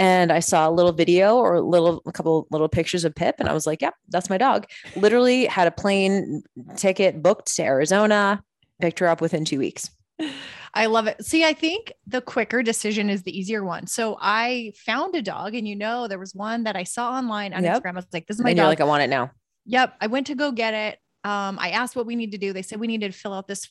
And 0.00 0.32
i 0.32 0.40
saw 0.40 0.68
a 0.68 0.72
little 0.72 0.90
video 0.90 1.36
or 1.36 1.54
a 1.54 1.60
little 1.60 2.02
a 2.04 2.10
couple 2.10 2.48
little 2.50 2.68
pictures 2.68 3.04
of 3.04 3.14
pip 3.14 3.36
and 3.38 3.48
i 3.48 3.52
was 3.52 3.64
like 3.64 3.80
yep 3.80 3.94
that's 4.08 4.28
my 4.28 4.38
dog. 4.38 4.66
Literally 4.96 5.46
had 5.46 5.68
a 5.68 5.70
plane 5.70 6.42
ticket 6.76 7.22
booked 7.22 7.54
to 7.54 7.62
arizona 7.62 8.42
picked 8.80 8.98
her 8.98 9.06
up 9.06 9.20
within 9.20 9.44
two 9.44 9.60
weeks 9.60 9.88
I 10.74 10.86
love 10.86 11.06
it. 11.06 11.24
See, 11.24 11.44
I 11.44 11.52
think 11.52 11.92
the 12.06 12.20
quicker 12.20 12.62
decision 12.62 13.08
is 13.08 13.22
the 13.22 13.36
easier 13.36 13.64
one. 13.64 13.86
So 13.86 14.18
I 14.20 14.72
found 14.84 15.14
a 15.14 15.22
dog, 15.22 15.54
and 15.54 15.68
you 15.68 15.76
know, 15.76 16.08
there 16.08 16.18
was 16.18 16.34
one 16.34 16.64
that 16.64 16.76
I 16.76 16.82
saw 16.82 17.12
online 17.12 17.54
on 17.54 17.62
yep. 17.62 17.82
Instagram. 17.82 17.92
I 17.92 17.96
was 17.96 18.06
like, 18.12 18.26
"This 18.26 18.38
is 18.38 18.42
my 18.42 18.50
and 18.50 18.56
dog." 18.56 18.68
Like, 18.68 18.80
"I 18.80 18.84
want 18.84 19.02
it 19.02 19.10
now." 19.10 19.30
Yep. 19.66 19.94
I 20.00 20.08
went 20.08 20.26
to 20.26 20.34
go 20.34 20.50
get 20.50 20.74
it. 20.74 20.98
Um, 21.22 21.58
I 21.58 21.70
asked 21.70 21.96
what 21.96 22.06
we 22.06 22.16
need 22.16 22.32
to 22.32 22.38
do. 22.38 22.52
They 22.52 22.62
said 22.62 22.80
we 22.80 22.86
needed 22.86 23.12
to 23.12 23.18
fill 23.18 23.32
out 23.32 23.48
this 23.48 23.70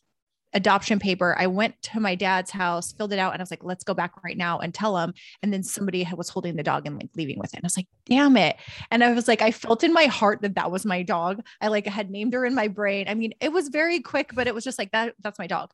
adoption 0.56 1.00
paper. 1.00 1.36
I 1.38 1.48
went 1.48 1.80
to 1.84 2.00
my 2.00 2.16
dad's 2.16 2.52
house, 2.52 2.94
filled 2.94 3.12
it 3.12 3.20
out, 3.20 3.34
and 3.34 3.42
I 3.42 3.44
was 3.44 3.52
like, 3.52 3.64
let's 3.64 3.84
go 3.84 3.94
back 3.94 4.24
right 4.24 4.38
now 4.38 4.60
and 4.60 4.74
tell 4.74 4.98
him. 4.98 5.14
And 5.42 5.52
then 5.52 5.64
somebody 5.64 6.08
was 6.16 6.30
holding 6.30 6.56
the 6.56 6.64
dog 6.64 6.86
and 6.86 6.96
like 6.96 7.10
leaving 7.16 7.40
with 7.40 7.54
it. 7.54 7.58
And 7.58 7.66
I 7.66 7.68
was 7.68 7.78
like, 7.78 7.88
damn 8.06 8.38
it. 8.38 8.58
And 8.92 9.04
I 9.04 9.12
was 9.14 9.28
like, 9.28 9.42
I 9.42 9.52
felt 9.52 9.84
in 9.84 9.94
my 9.94 10.06
heart 10.06 10.42
that 10.42 10.56
that 10.56 10.72
was 10.72 10.86
my 10.86 11.04
dog. 11.04 11.42
I 11.60 11.68
like 11.68 11.88
had 11.88 12.10
named 12.10 12.34
her 12.34 12.46
in 12.46 12.56
my 12.56 12.68
brain. 12.68 13.08
I 13.08 13.16
mean, 13.16 13.34
it 13.42 13.52
was 13.52 13.70
very 13.70 14.00
quick, 14.00 14.32
but 14.34 14.48
it 14.48 14.56
was 14.56 14.64
just 14.64 14.80
like 14.80 14.92
that, 14.92 15.16
that's 15.22 15.40
my 15.40 15.48
dog 15.48 15.72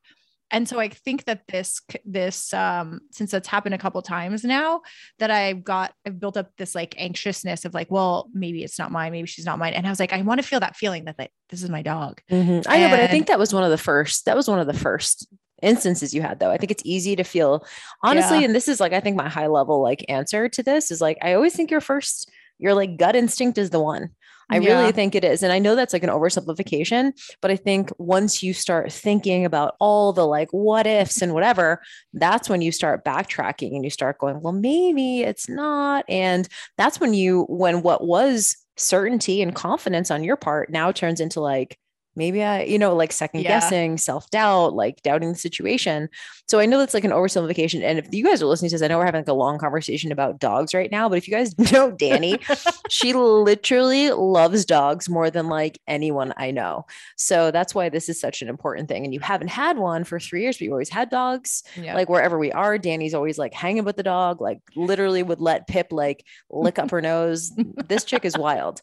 and 0.52 0.68
so 0.68 0.80
i 0.80 0.90
think 0.90 1.26
that 1.26 1.42
this 1.48 1.82
this 2.06 2.54
um 2.54 3.00
since 3.12 3.34
it's 3.34 3.48
happened 3.48 3.76
a 3.76 3.80
couple 3.80 4.02
times 4.02 4.44
now 4.44 4.82
that 5.20 5.32
i've 5.32 5.64
got 5.64 5.94
i've 6.06 6.20
built 6.20 6.38
up 6.38 6.52
this 6.58 6.76
like 6.76 6.96
anxiousness 6.98 7.66
of 7.66 7.74
like 7.74 7.90
well 7.90 8.30
maybe 8.34 8.64
it's 8.64 8.80
not 8.80 8.92
mine 8.92 9.12
maybe 9.12 9.28
she's 9.28 9.46
not 9.46 9.60
mine 9.60 9.74
and 9.74 9.86
i 9.86 9.90
was 9.90 10.00
like 10.00 10.14
i 10.14 10.22
want 10.22 10.42
to 10.42 10.48
feel 10.48 10.60
that 10.60 10.76
feeling 10.76 11.06
that 11.06 11.18
like 11.18 11.32
this 11.50 11.64
is 11.64 11.70
my 11.70 11.82
dog 11.82 12.22
mm-hmm. 12.32 12.62
i 12.70 12.80
know 12.80 12.90
but 12.90 13.00
i 13.00 13.08
think 13.08 13.28
that 13.28 13.40
was 13.40 13.54
one 13.54 13.64
of 13.64 13.72
the 13.72 13.78
first 13.78 14.26
that 14.26 14.36
was 14.36 14.48
one 14.48 14.60
of 14.60 14.68
the 14.68 14.74
first 14.74 15.28
instances 15.62 16.14
you 16.14 16.22
had 16.22 16.40
though 16.40 16.52
i 16.52 16.58
think 16.58 16.72
it's 16.72 16.84
easy 16.86 17.16
to 17.16 17.24
feel 17.24 17.66
honestly 18.04 18.40
yeah. 18.40 18.46
and 18.46 18.56
this 18.56 18.68
is 18.68 18.80
like 18.80 18.94
i 18.94 19.00
think 19.00 19.18
my 19.18 19.28
high 19.28 19.48
level 19.48 19.82
like 19.82 20.06
answer 20.08 20.48
to 20.48 20.64
this 20.64 20.90
is 20.90 21.02
like 21.02 21.18
i 21.22 21.34
always 21.34 21.56
think 21.56 21.70
your 21.70 21.82
first 21.82 22.32
your 22.60 22.74
like 22.74 22.98
gut 22.98 23.16
instinct 23.16 23.58
is 23.58 23.70
the 23.70 23.80
one 23.80 24.10
I 24.50 24.58
yeah. 24.58 24.80
really 24.80 24.92
think 24.92 25.16
it 25.16 25.24
is. 25.24 25.44
And 25.44 25.54
I 25.54 25.60
know 25.60 25.76
that's 25.76 25.94
like 25.94 26.04
an 26.04 26.10
oversimplification, 26.10 27.14
but 27.42 27.52
I 27.52 27.56
think 27.56 27.92
once 27.98 28.42
you 28.42 28.54
start 28.54 28.92
thinking 28.92 29.46
about 29.46 29.76
all 29.80 30.12
the 30.12 30.26
like 30.26 30.50
what 30.52 30.88
ifs 30.88 31.22
and 31.22 31.34
whatever, 31.34 31.82
that's 32.14 32.50
when 32.50 32.62
you 32.62 32.72
start 32.72 33.06
backtracking 33.06 33.76
and 33.76 33.84
you 33.84 33.90
start 33.90 34.18
going, 34.18 34.42
well, 34.42 34.54
maybe 34.54 35.22
it's 35.22 35.48
not. 35.48 36.06
And 36.10 36.48
that's 36.78 37.00
when 37.00 37.14
you, 37.14 37.44
when 37.44 37.82
what 37.84 38.06
was 38.06 38.58
certainty 38.78 39.42
and 39.42 39.54
confidence 39.54 40.10
on 40.10 40.24
your 40.24 40.38
part 40.38 40.70
now 40.70 40.92
turns 40.92 41.20
into 41.20 41.42
like, 41.42 41.78
maybe 42.16 42.44
I, 42.44 42.64
you 42.64 42.78
know, 42.78 42.96
like 42.96 43.12
second 43.12 43.42
yeah. 43.42 43.50
guessing, 43.50 43.98
self 43.98 44.30
doubt, 44.30 44.74
like 44.74 45.02
doubting 45.04 45.30
the 45.30 45.38
situation. 45.38 46.10
So 46.48 46.60
I 46.60 46.66
know 46.66 46.80
that's 46.80 46.94
like 46.94 47.04
an 47.04 47.12
oversimplification. 47.12 47.84
And 47.84 48.00
if 48.00 48.08
you 48.12 48.24
guys 48.24 48.42
are 48.42 48.48
listening 48.48 48.70
to 48.70 48.76
this, 48.76 48.82
I 48.82 48.88
know 48.88 48.98
we're 48.98 49.06
having 49.06 49.22
like 49.22 49.28
a 49.28 49.34
long 49.34 49.58
conversation 49.60 50.12
about 50.12 50.40
dogs 50.40 50.74
right 50.74 50.92
now, 50.92 51.08
but 51.08 51.18
if 51.18 51.28
you 51.28 51.34
guys 51.34 51.58
know 51.72 51.92
Danny, 51.92 52.40
she 52.90 53.14
literally 53.14 54.12
loves 54.12 54.66
dogs 54.66 55.08
more 55.10 55.30
than 55.30 55.48
like 55.48 55.80
anyone 55.88 56.34
I 56.38 56.52
know. 56.52 56.86
So 57.18 57.52
that's 57.52 57.76
why 57.76 57.90
this 57.90 58.10
is 58.10 58.20
such 58.20 58.42
an 58.42 58.50
important 58.50 58.90
thing. 58.90 59.06
And 59.06 59.14
you 59.14 59.20
haven't 59.20 59.50
had 59.50 59.78
one 59.78 60.04
for 60.04 60.20
three 60.20 60.42
years, 60.42 60.58
but 60.58 60.62
you 60.62 60.72
always 60.72 60.90
had 60.90 61.10
dogs. 61.10 61.64
Yeah. 61.76 61.96
Like 61.96 62.10
wherever 62.10 62.38
we 62.38 62.52
are, 62.52 62.78
Danny's 62.78 63.14
always 63.14 63.38
like 63.38 63.54
hanging 63.54 63.86
with 63.86 63.96
the 63.96 64.04
dog, 64.04 64.42
like 64.42 64.60
literally 64.76 65.24
would 65.24 65.40
let 65.40 65.68
Pip 65.68 65.88
like 65.92 66.26
lick 66.50 66.80
up 66.80 66.92
her 66.92 67.02
nose. 67.02 67.52
This 67.88 68.04
chick 68.04 68.26
is 68.26 68.38
wild. 68.38 68.82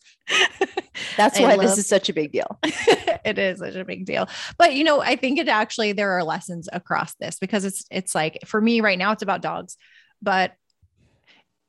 That's 1.16 1.38
why 1.38 1.54
love- 1.54 1.60
this 1.60 1.78
is 1.78 1.88
such 1.88 2.08
a 2.08 2.12
big 2.12 2.32
deal. 2.32 2.58
It 3.24 3.38
is 3.38 3.58
such 3.58 3.74
a 3.74 3.84
big 3.84 4.04
deal. 4.04 4.28
But 4.58 4.74
you 4.74 4.84
know, 4.84 5.00
I 5.00 5.16
think 5.16 5.38
it 5.38 5.48
actually 5.48 5.92
there 5.92 6.12
are 6.12 6.24
lessons 6.24 6.68
across 6.72 7.14
this 7.14 7.38
because 7.38 7.64
it's 7.64 7.84
it's 7.90 8.14
like 8.14 8.40
for 8.46 8.60
me 8.60 8.80
right 8.80 8.98
now 8.98 9.12
it's 9.12 9.22
about 9.22 9.42
dogs, 9.42 9.76
but 10.22 10.52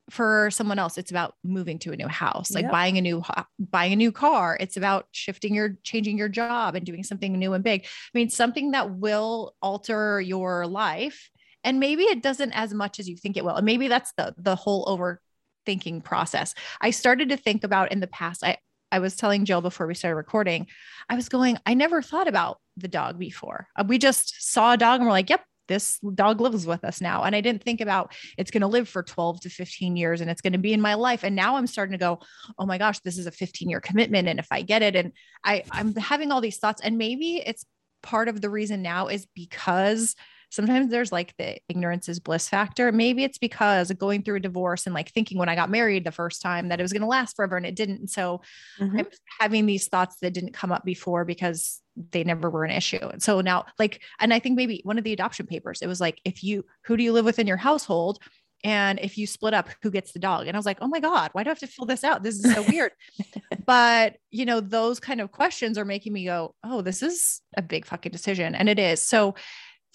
for 0.10 0.50
someone 0.52 0.80
else 0.80 0.98
it's 0.98 1.12
about 1.12 1.36
moving 1.44 1.80
to 1.80 1.92
a 1.92 1.98
new 1.98 2.08
house 2.08 2.52
like 2.52 2.64
yep. 2.64 2.72
buying 2.72 2.98
a 2.98 3.02
new 3.02 3.22
buying 3.60 3.92
a 3.92 3.96
new 3.96 4.12
car 4.12 4.58
it's 4.60 4.78
about 4.78 5.06
shifting 5.12 5.54
your 5.54 5.76
changing 5.84 6.18
your 6.18 6.30
job 6.30 6.76
and 6.76 6.86
doing 6.86 7.04
something 7.04 7.34
new 7.34 7.54
and 7.54 7.64
big 7.64 7.84
i 7.84 8.18
mean 8.18 8.30
something 8.30 8.72
that 8.72 8.90
will 8.90 9.54
alter 9.62 10.22
your 10.22 10.66
life 10.66 11.30
and 11.64 11.80
maybe 11.80 12.04
it 12.04 12.24
doesn't 12.24 12.54
as 12.54 12.74
much 12.74 13.00
as 13.00 13.10
you 13.10 13.18
think 13.18 13.36
it 13.36 13.44
will 13.44 13.56
and 13.56 13.66
maybe 13.66 13.90
that's 13.90 14.14
the 14.18 14.34
the 14.38 14.56
whole 14.56 14.86
overthinking 14.86 16.02
process 16.02 16.54
i 16.80 16.90
started 16.90 17.30
to 17.30 17.38
think 17.38 17.66
about 17.66 17.92
in 17.92 18.00
the 18.00 18.08
past 18.08 18.46
i 18.46 18.58
I 18.92 19.00
was 19.00 19.16
telling 19.16 19.46
Jill 19.46 19.62
before 19.62 19.88
we 19.88 19.96
started 19.96 20.16
recording, 20.16 20.68
I 21.10 21.16
was 21.16 21.30
going, 21.30 21.58
I 21.66 21.74
never 21.74 22.02
thought 22.02 22.28
about 22.28 22.60
the 22.78 22.88
dog 22.88 23.20
before. 23.20 23.68
Uh, 23.76 23.84
we 23.88 23.98
just 23.98 24.52
saw 24.52 24.74
a 24.74 24.78
dog 24.78 25.00
and 25.00 25.08
we're 25.08 25.12
like, 25.12 25.30
yep, 25.30 25.44
this 25.68 26.00
dog 26.16 26.40
lives 26.42 26.66
with 26.66 26.84
us 26.84 27.02
now. 27.02 27.24
And 27.24 27.36
I 27.36 27.42
didn't 27.42 27.64
think 27.64 27.82
about 27.82 28.14
it's 28.38 28.52
going 28.52 28.62
to 28.62 28.68
live 28.68 28.88
for 28.88 29.04
12 29.04 29.42
to 29.42 29.50
15 29.50 29.98
years 29.98 30.22
and 30.22 30.30
it's 30.30 30.42
going 30.42 30.54
to 30.54 30.60
be 30.60 30.74
in 30.74 30.82
my 30.82 30.94
life. 30.94 31.24
And 31.24 31.36
now 31.36 31.58
I'm 31.58 31.68
starting 31.68 31.92
to 31.92 31.98
go, 31.98 32.20
oh 32.58 32.66
my 32.66 32.78
gosh, 32.78 33.00
this 33.00 33.18
is 33.18 33.28
a 33.28 33.32
15 33.32 33.70
year 33.70 33.82
commitment. 33.82 34.28
And 34.28 34.40
if 34.40 34.48
I 34.52 34.62
get 34.62 34.82
it, 34.82 34.96
and 34.96 35.12
I, 35.44 35.64
I'm 35.72 35.94
having 35.96 36.32
all 36.32 36.42
these 36.42 36.58
thoughts, 36.58 36.82
and 36.82 36.98
maybe 36.98 37.38
it's 37.46 37.66
part 38.04 38.28
of 38.28 38.42
the 38.42 38.50
reason 38.50 38.82
now 38.82 39.08
is 39.08 39.28
because 39.36 40.16
sometimes 40.50 40.90
there's 40.90 41.12
like 41.12 41.36
the 41.38 41.58
ignorance 41.70 42.08
is 42.08 42.20
bliss 42.20 42.48
factor. 42.48 42.92
Maybe 42.92 43.24
it's 43.24 43.38
because 43.38 43.92
going 43.92 44.24
through 44.24 44.38
a 44.38 44.42
divorce 44.42 44.86
and 44.86 44.96
like 44.96 45.12
thinking 45.12 45.38
when 45.38 45.50
I 45.50 45.56
got 45.56 45.70
married 45.70 46.06
the 46.06 46.12
first 46.12 46.42
time 46.42 46.70
that 46.70 46.80
it 46.80 46.84
was 46.84 46.94
going 46.94 47.02
to 47.02 47.08
last 47.08 47.36
forever 47.36 47.58
and 47.58 47.66
it 47.66 47.76
didn't. 47.76 48.00
And 48.00 48.10
so 48.10 48.42
mm-hmm. 48.80 49.00
I'm 49.00 49.08
having 49.40 49.66
these 49.66 49.88
thoughts 49.88 50.18
that 50.22 50.34
didn't 50.34 50.54
come 50.54 50.72
up 50.72 50.86
before 50.86 51.26
because 51.26 51.82
they 52.12 52.24
never 52.24 52.50
were 52.50 52.64
an 52.64 52.72
issue. 52.72 53.06
And 53.12 53.22
so 53.22 53.42
now, 53.42 53.66
like, 53.80 54.02
and 54.20 54.34
I 54.34 54.40
think 54.40 54.56
maybe 54.56 54.82
one 54.84 54.98
of 54.98 55.04
the 55.04 55.14
adoption 55.14 55.48
papers, 55.48 55.82
it 55.82 55.88
was 55.88 56.00
like, 56.00 56.22
if 56.24 56.44
you, 56.44 56.66
who 56.86 56.96
do 56.96 57.04
you 57.04 57.12
live 57.12 57.26
with 57.26 57.40
in 57.40 57.48
your 57.48 57.58
household? 57.58 58.20
And 58.64 59.00
if 59.00 59.18
you 59.18 59.28
split 59.28 59.54
up, 59.54 59.70
who 59.84 59.92
gets 59.92 60.14
the 60.14 60.20
dog? 60.20 60.48
And 60.48 60.56
I 60.56 60.60
was 60.60 60.66
like, 60.66 60.80
oh 60.82 60.88
my 60.88 61.00
God, 61.00 61.30
why 61.34 61.44
do 61.44 61.50
I 61.50 61.52
have 61.52 61.60
to 61.60 61.68
fill 61.68 61.86
this 61.86 62.04
out? 62.04 62.24
This 62.24 62.44
is 62.44 62.54
so 62.54 62.64
weird. 62.64 62.92
but, 63.66 64.18
you 64.32 64.46
know, 64.46 64.60
those 64.60 65.00
kind 65.00 65.22
of 65.22 65.32
questions 65.32 65.78
are 65.78 65.86
making 65.86 66.14
me 66.14 66.26
go, 66.26 66.56
oh, 66.64 66.82
this 66.82 67.04
is 67.04 67.42
a 67.56 67.62
big 67.62 67.86
fucking 67.86 68.12
decision. 68.12 68.56
And 68.56 68.68
it 68.68 68.80
is. 68.80 69.02
So 69.02 69.36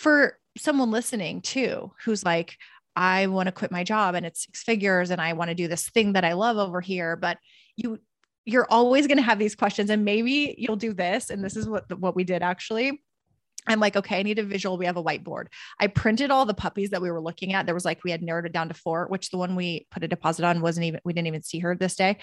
for 0.02 0.38
someone 0.58 0.90
listening 0.90 1.40
too 1.40 1.92
who's 2.04 2.24
like 2.24 2.58
i 2.96 3.26
want 3.28 3.46
to 3.46 3.52
quit 3.52 3.70
my 3.70 3.84
job 3.84 4.14
and 4.14 4.26
it's 4.26 4.44
six 4.44 4.62
figures 4.62 5.10
and 5.10 5.20
i 5.20 5.32
want 5.32 5.48
to 5.48 5.54
do 5.54 5.68
this 5.68 5.88
thing 5.90 6.12
that 6.12 6.24
i 6.24 6.32
love 6.32 6.58
over 6.58 6.80
here 6.80 7.16
but 7.16 7.38
you 7.76 7.98
you're 8.44 8.66
always 8.68 9.06
going 9.06 9.16
to 9.16 9.22
have 9.22 9.38
these 9.38 9.54
questions 9.54 9.88
and 9.88 10.04
maybe 10.04 10.56
you'll 10.58 10.76
do 10.76 10.92
this 10.92 11.30
and 11.30 11.42
this 11.42 11.56
is 11.56 11.68
what 11.68 11.84
what 11.98 12.16
we 12.16 12.24
did 12.24 12.42
actually 12.42 13.00
I'm 13.64 13.78
like, 13.78 13.94
okay, 13.94 14.18
I 14.18 14.24
need 14.24 14.40
a 14.40 14.42
visual. 14.42 14.76
We 14.76 14.86
have 14.86 14.96
a 14.96 15.04
whiteboard. 15.04 15.46
I 15.78 15.86
printed 15.86 16.32
all 16.32 16.46
the 16.46 16.52
puppies 16.52 16.90
that 16.90 17.00
we 17.00 17.12
were 17.12 17.20
looking 17.20 17.52
at. 17.52 17.64
There 17.64 17.76
was 17.76 17.84
like, 17.84 18.02
we 18.02 18.10
had 18.10 18.20
narrowed 18.20 18.44
it 18.44 18.52
down 18.52 18.66
to 18.66 18.74
four, 18.74 19.06
which 19.06 19.30
the 19.30 19.38
one 19.38 19.54
we 19.54 19.86
put 19.92 20.02
a 20.02 20.08
deposit 20.08 20.44
on 20.44 20.60
wasn't 20.60 20.86
even, 20.86 21.00
we 21.04 21.12
didn't 21.12 21.28
even 21.28 21.44
see 21.44 21.60
her 21.60 21.76
this 21.76 21.94
day. 21.94 22.18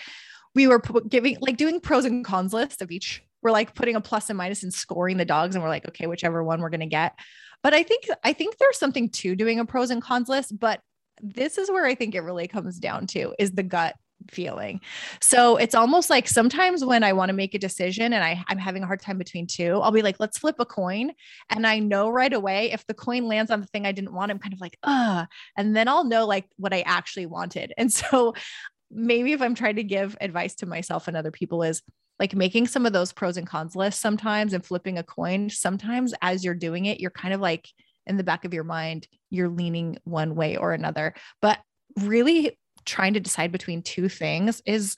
We 0.54 0.68
were 0.68 0.82
giving, 1.08 1.38
like, 1.40 1.56
doing 1.56 1.80
pros 1.80 2.04
and 2.04 2.26
cons 2.26 2.52
lists 2.52 2.82
of 2.82 2.92
each. 2.92 3.24
We're 3.42 3.52
like 3.52 3.74
putting 3.74 3.96
a 3.96 4.02
plus 4.02 4.30
and 4.30 4.38
minus 4.38 4.64
and 4.64 4.74
scoring 4.74 5.16
the 5.16 5.24
dogs. 5.24 5.56
And 5.56 5.64
we're 5.64 5.70
like, 5.70 5.88
okay, 5.88 6.08
whichever 6.08 6.44
one 6.44 6.60
we're 6.60 6.70
going 6.70 6.82
to 6.82 6.88
get. 6.88 7.18
But 7.63 7.74
I 7.74 7.84
think 7.84 8.08
I 8.24 8.34
think 8.34 8.58
there's 8.58 8.78
something 8.78 9.10
to 9.10 9.36
doing 9.36 9.60
a 9.60 9.66
pros 9.66 9.89
and 9.89 10.01
cons 10.01 10.30
list, 10.30 10.58
but 10.58 10.80
this 11.22 11.58
is 11.58 11.70
where 11.70 11.86
I 11.86 11.96
think 11.96 12.16
it 12.16 12.22
really 12.22 12.48
comes 12.48 12.80
down 12.80 13.08
to 13.08 13.34
is 13.38 13.51
the 13.51 13.63
gut 13.63 13.96
feeling. 14.30 14.82
So 15.22 15.58
it's 15.58 15.75
almost 15.75 16.10
like 16.10 16.28
sometimes 16.28 16.84
when 16.84 17.04
I 17.04 17.13
want 17.13 17.30
to 17.30 17.34
make 17.34 17.54
a 17.56 17.60
decision 17.60 18.13
and 18.13 18.24
I, 18.24 18.44
I'm 18.48 18.58
having 18.58 18.84
a 18.84 18.86
hard 18.86 19.01
time 19.01 19.18
between 19.18 19.48
two, 19.48 19.80
I'll 19.82 19.92
be 19.92 20.01
like, 20.01 20.20
let's 20.20 20.38
flip 20.38 20.58
a 20.60 20.66
coin. 20.66 21.12
And 21.50 21.66
I 21.66 21.80
know 21.80 22.10
right 22.10 22.32
away 22.32 22.72
if 22.72 22.86
the 22.88 22.94
coin 22.94 23.28
lands 23.28 23.51
on 23.51 23.62
the 23.62 23.68
thing 23.68 23.86
I 23.86 23.92
didn't 23.92 24.13
want, 24.13 24.32
I'm 24.32 24.39
kind 24.39 24.54
of 24.54 24.62
like, 24.62 24.78
ah, 24.84 25.28
and 25.58 25.75
then 25.75 25.88
I'll 25.88 26.04
know 26.04 26.25
like 26.25 26.46
what 26.58 26.74
I 26.74 26.82
actually 26.82 27.25
wanted. 27.25 27.74
And 27.78 27.92
so 27.92 28.36
maybe 28.92 29.34
if 29.34 29.42
I'm 29.42 29.56
trying 29.56 29.75
to 29.75 29.84
give 29.84 30.18
advice 30.20 30.56
to 30.56 30.66
myself 30.66 31.08
and 31.08 31.16
other 31.16 31.32
people 31.32 31.63
is 31.63 31.82
like 32.20 32.36
making 32.36 32.68
some 32.68 32.86
of 32.86 32.94
those 32.94 33.14
pros 33.14 33.38
and 33.38 33.48
cons 33.48 33.76
lists 33.76 34.02
sometimes 34.02 34.54
and 34.54 34.66
flipping 34.66 34.98
a 34.98 35.04
coin. 35.04 35.50
Sometimes 35.50 36.14
as 36.22 36.44
you're 36.44 36.54
doing 36.54 36.86
it, 36.86 37.00
you're 37.00 37.12
kind 37.12 37.34
of 37.34 37.40
like 37.40 37.70
in 38.06 38.18
the 38.18 38.24
back 38.24 38.44
of 38.44 38.54
your 38.54 38.64
mind, 38.64 39.08
you're 39.30 39.50
leaning 39.50 39.98
one 40.04 40.36
way 40.36 40.58
or 40.58 40.74
another. 40.74 41.14
But 41.42 41.60
really 42.02 42.58
trying 42.86 43.14
to 43.14 43.20
decide 43.20 43.52
between 43.52 43.82
two 43.82 44.10
things 44.10 44.62
is 44.66 44.98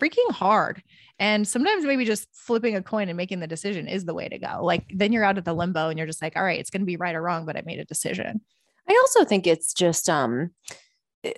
freaking 0.00 0.30
hard. 0.30 0.82
And 1.18 1.46
sometimes 1.46 1.84
maybe 1.84 2.04
just 2.04 2.28
flipping 2.32 2.76
a 2.76 2.82
coin 2.82 3.08
and 3.08 3.16
making 3.16 3.40
the 3.40 3.46
decision 3.46 3.88
is 3.88 4.04
the 4.04 4.14
way 4.14 4.28
to 4.28 4.38
go. 4.38 4.60
Like 4.62 4.84
then 4.94 5.12
you're 5.12 5.24
out 5.24 5.38
of 5.38 5.44
the 5.44 5.54
limbo 5.54 5.88
and 5.88 5.98
you're 5.98 6.06
just 6.06 6.22
like, 6.22 6.36
all 6.36 6.44
right, 6.44 6.58
it's 6.58 6.70
going 6.70 6.82
to 6.82 6.86
be 6.86 6.96
right 6.96 7.14
or 7.14 7.22
wrong, 7.22 7.46
but 7.46 7.56
I 7.56 7.62
made 7.64 7.78
a 7.78 7.84
decision. 7.84 8.40
I 8.88 8.98
also 9.02 9.24
think 9.24 9.46
it's 9.46 9.72
just 9.72 10.10
um 10.10 10.50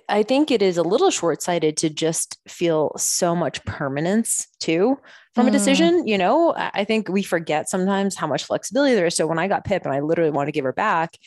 I 0.09 0.23
think 0.23 0.51
it 0.51 0.61
is 0.61 0.77
a 0.77 0.83
little 0.83 1.09
short 1.09 1.41
sighted 1.41 1.77
to 1.77 1.89
just 1.89 2.37
feel 2.47 2.91
so 2.97 3.35
much 3.35 3.63
permanence 3.65 4.47
too 4.59 4.99
from 5.33 5.45
mm. 5.45 5.49
a 5.49 5.51
decision. 5.51 6.07
You 6.07 6.17
know, 6.17 6.53
I 6.57 6.83
think 6.83 7.09
we 7.09 7.23
forget 7.23 7.69
sometimes 7.69 8.15
how 8.15 8.27
much 8.27 8.43
flexibility 8.43 8.95
there 8.95 9.05
is. 9.05 9.15
So 9.15 9.27
when 9.27 9.39
I 9.39 9.47
got 9.47 9.65
Pip 9.65 9.85
and 9.85 9.93
I 9.93 9.99
literally 9.99 10.31
want 10.31 10.47
to 10.47 10.51
give 10.51 10.65
her 10.65 10.73
back, 10.73 11.17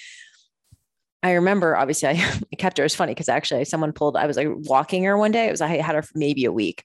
I 1.22 1.32
remember 1.32 1.76
obviously 1.76 2.08
I, 2.10 2.12
I 2.52 2.56
kept 2.56 2.78
her. 2.78 2.84
It's 2.84 2.94
funny 2.94 3.12
because 3.12 3.28
actually 3.28 3.64
someone 3.64 3.92
pulled, 3.92 4.16
I 4.16 4.26
was 4.26 4.36
like 4.36 4.48
walking 4.50 5.04
her 5.04 5.16
one 5.16 5.32
day. 5.32 5.46
It 5.46 5.52
was, 5.52 5.60
I 5.60 5.68
had 5.68 5.94
her 5.94 6.02
for 6.02 6.18
maybe 6.18 6.44
a 6.44 6.52
week. 6.52 6.84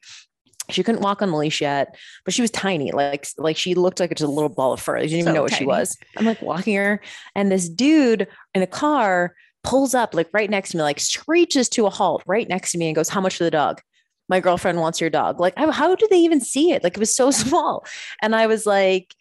She 0.69 0.81
couldn't 0.81 1.01
walk 1.01 1.21
on 1.21 1.29
the 1.29 1.37
leash 1.37 1.61
yet, 1.61 1.95
but 2.23 2.33
she 2.33 2.41
was 2.41 2.49
tiny. 2.49 2.91
Like, 2.91 3.27
like 3.37 3.55
she 3.55 3.75
looked 3.75 3.99
like 3.99 4.09
just 4.09 4.27
a 4.27 4.27
little 4.27 4.49
ball 4.49 4.73
of 4.73 4.81
fur. 4.81 4.97
I 4.97 5.01
didn't 5.01 5.19
even 5.19 5.25
so 5.25 5.33
know 5.33 5.41
what 5.43 5.51
tiny. 5.51 5.59
she 5.59 5.65
was. 5.67 5.95
I'm 6.17 6.25
like 6.25 6.41
walking 6.41 6.75
her 6.75 7.01
and 7.35 7.51
this 7.51 7.69
dude 7.69 8.27
in 8.55 8.63
a 8.63 8.67
car 8.67 9.35
pulls 9.65 9.93
up 9.93 10.13
like 10.13 10.29
right 10.33 10.49
next 10.49 10.71
to 10.71 10.77
me, 10.77 10.83
like 10.83 10.99
screeches 10.99 11.69
to 11.69 11.85
a 11.85 11.89
halt 11.89 12.23
right 12.25 12.47
next 12.47 12.71
to 12.71 12.77
me 12.77 12.87
and 12.87 12.95
goes, 12.95 13.09
How 13.09 13.21
much 13.21 13.37
for 13.37 13.43
the 13.43 13.51
dog? 13.51 13.81
My 14.27 14.39
girlfriend 14.39 14.79
wants 14.79 14.99
your 14.99 15.09
dog. 15.09 15.39
Like, 15.39 15.57
how 15.57 15.95
do 15.95 16.07
they 16.09 16.17
even 16.17 16.41
see 16.41 16.71
it? 16.71 16.83
Like, 16.83 16.93
it 16.93 16.99
was 16.99 17.15
so 17.15 17.29
small. 17.31 17.85
And 18.21 18.35
I 18.35 18.47
was 18.47 18.65
like, 18.65 19.13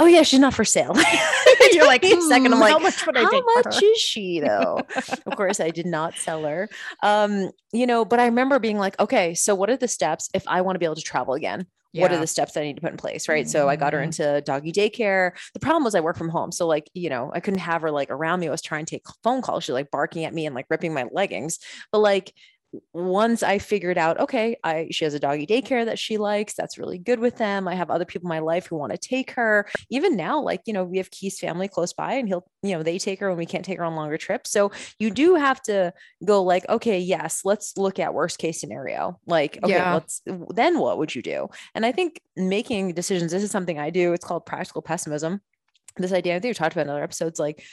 Oh 0.00 0.06
yeah, 0.06 0.22
she's 0.22 0.40
not 0.40 0.54
for 0.54 0.64
sale. 0.64 0.94
You're 1.72 1.86
like, 1.86 2.04
hmm, 2.04 2.20
second. 2.28 2.52
I'm 2.52 2.60
like, 2.60 2.72
how 2.72 2.78
much 2.78 3.06
would 3.06 3.16
I 3.16 3.22
How 3.22 3.42
much 3.56 3.82
is 3.82 3.98
she 3.98 4.40
though? 4.46 4.80
of 5.26 5.36
course, 5.36 5.60
I 5.60 5.70
did 5.70 5.86
not 5.86 6.14
sell 6.14 6.44
her. 6.44 6.68
Um, 7.02 7.50
you 7.72 7.86
know, 7.86 8.04
but 8.04 8.20
I 8.20 8.26
remember 8.26 8.58
being 8.58 8.78
like, 8.78 8.98
okay, 9.00 9.34
so 9.34 9.54
what 9.54 9.70
are 9.70 9.76
the 9.76 9.88
steps 9.88 10.30
if 10.34 10.46
I 10.48 10.62
want 10.62 10.74
to 10.74 10.78
be 10.78 10.84
able 10.84 10.96
to 10.96 11.02
travel 11.02 11.34
again? 11.34 11.66
What 11.94 12.12
are 12.12 12.18
the 12.18 12.26
steps 12.26 12.52
that 12.54 12.60
I 12.60 12.64
need 12.64 12.74
to 12.76 12.80
put 12.82 12.90
in 12.92 12.96
place? 12.96 13.28
Right. 13.28 13.48
So 13.48 13.68
I 13.68 13.76
got 13.76 13.92
her 13.92 14.00
Mhm. 14.00 14.04
into 14.04 14.42
doggy 14.42 14.72
daycare. 14.72 15.32
The 15.52 15.60
problem 15.60 15.84
was 15.84 15.94
I 15.94 16.00
work 16.00 16.16
from 16.16 16.28
home. 16.28 16.52
So 16.52 16.66
like, 16.66 16.90
you 16.94 17.08
know, 17.08 17.30
I 17.34 17.40
couldn't 17.40 17.60
have 17.60 17.82
her 17.82 17.90
like 17.90 18.10
around 18.10 18.40
me. 18.40 18.48
I 18.48 18.50
was 18.50 18.62
trying 18.62 18.84
to 18.86 18.90
take 18.96 19.04
phone 19.22 19.42
calls. 19.42 19.64
She's 19.64 19.72
like 19.74 19.90
barking 19.90 20.24
at 20.24 20.34
me 20.34 20.46
and 20.46 20.54
like 20.54 20.66
ripping 20.70 20.92
my 20.94 21.06
leggings. 21.12 21.58
But 21.92 22.00
like 22.00 22.32
once 22.92 23.42
I 23.42 23.58
figured 23.58 23.98
out, 23.98 24.18
okay, 24.20 24.56
I 24.64 24.88
she 24.90 25.04
has 25.04 25.14
a 25.14 25.20
doggy 25.20 25.46
daycare 25.46 25.84
that 25.84 25.98
she 25.98 26.16
likes. 26.18 26.54
That's 26.54 26.78
really 26.78 26.98
good 26.98 27.18
with 27.18 27.36
them. 27.36 27.68
I 27.68 27.74
have 27.74 27.90
other 27.90 28.04
people 28.04 28.26
in 28.26 28.30
my 28.30 28.38
life 28.40 28.66
who 28.66 28.76
want 28.76 28.92
to 28.92 28.98
take 28.98 29.32
her. 29.32 29.66
Even 29.90 30.16
now, 30.16 30.40
like, 30.40 30.62
you 30.66 30.72
know, 30.72 30.84
we 30.84 30.98
have 30.98 31.10
Keith's 31.10 31.40
family 31.40 31.68
close 31.68 31.92
by 31.92 32.14
and 32.14 32.28
he'll, 32.28 32.44
you 32.62 32.72
know, 32.72 32.82
they 32.82 32.98
take 32.98 33.20
her 33.20 33.28
when 33.28 33.38
we 33.38 33.46
can't 33.46 33.64
take 33.64 33.78
her 33.78 33.84
on 33.84 33.94
longer 33.96 34.16
trips. 34.16 34.50
So 34.50 34.72
you 34.98 35.10
do 35.10 35.34
have 35.34 35.60
to 35.62 35.92
go 36.24 36.42
like, 36.42 36.68
okay, 36.68 36.98
yes, 36.98 37.42
let's 37.44 37.76
look 37.76 37.98
at 37.98 38.14
worst 38.14 38.38
case 38.38 38.60
scenario. 38.60 39.18
Like, 39.26 39.58
okay, 39.62 39.74
Yeah. 39.74 39.94
let's 39.94 40.22
then 40.26 40.78
what 40.78 40.98
would 40.98 41.14
you 41.14 41.22
do? 41.22 41.48
And 41.74 41.84
I 41.84 41.92
think 41.92 42.20
making 42.36 42.94
decisions, 42.94 43.32
this 43.32 43.42
is 43.42 43.50
something 43.50 43.78
I 43.78 43.90
do. 43.90 44.12
It's 44.12 44.24
called 44.24 44.46
practical 44.46 44.82
pessimism. 44.82 45.40
This 45.96 46.12
idea 46.12 46.34
I 46.36 46.40
think 46.40 46.50
we 46.50 46.54
talked 46.54 46.74
about 46.74 46.86
in 46.86 46.90
other 46.90 47.04
episodes, 47.04 47.38
like 47.38 47.64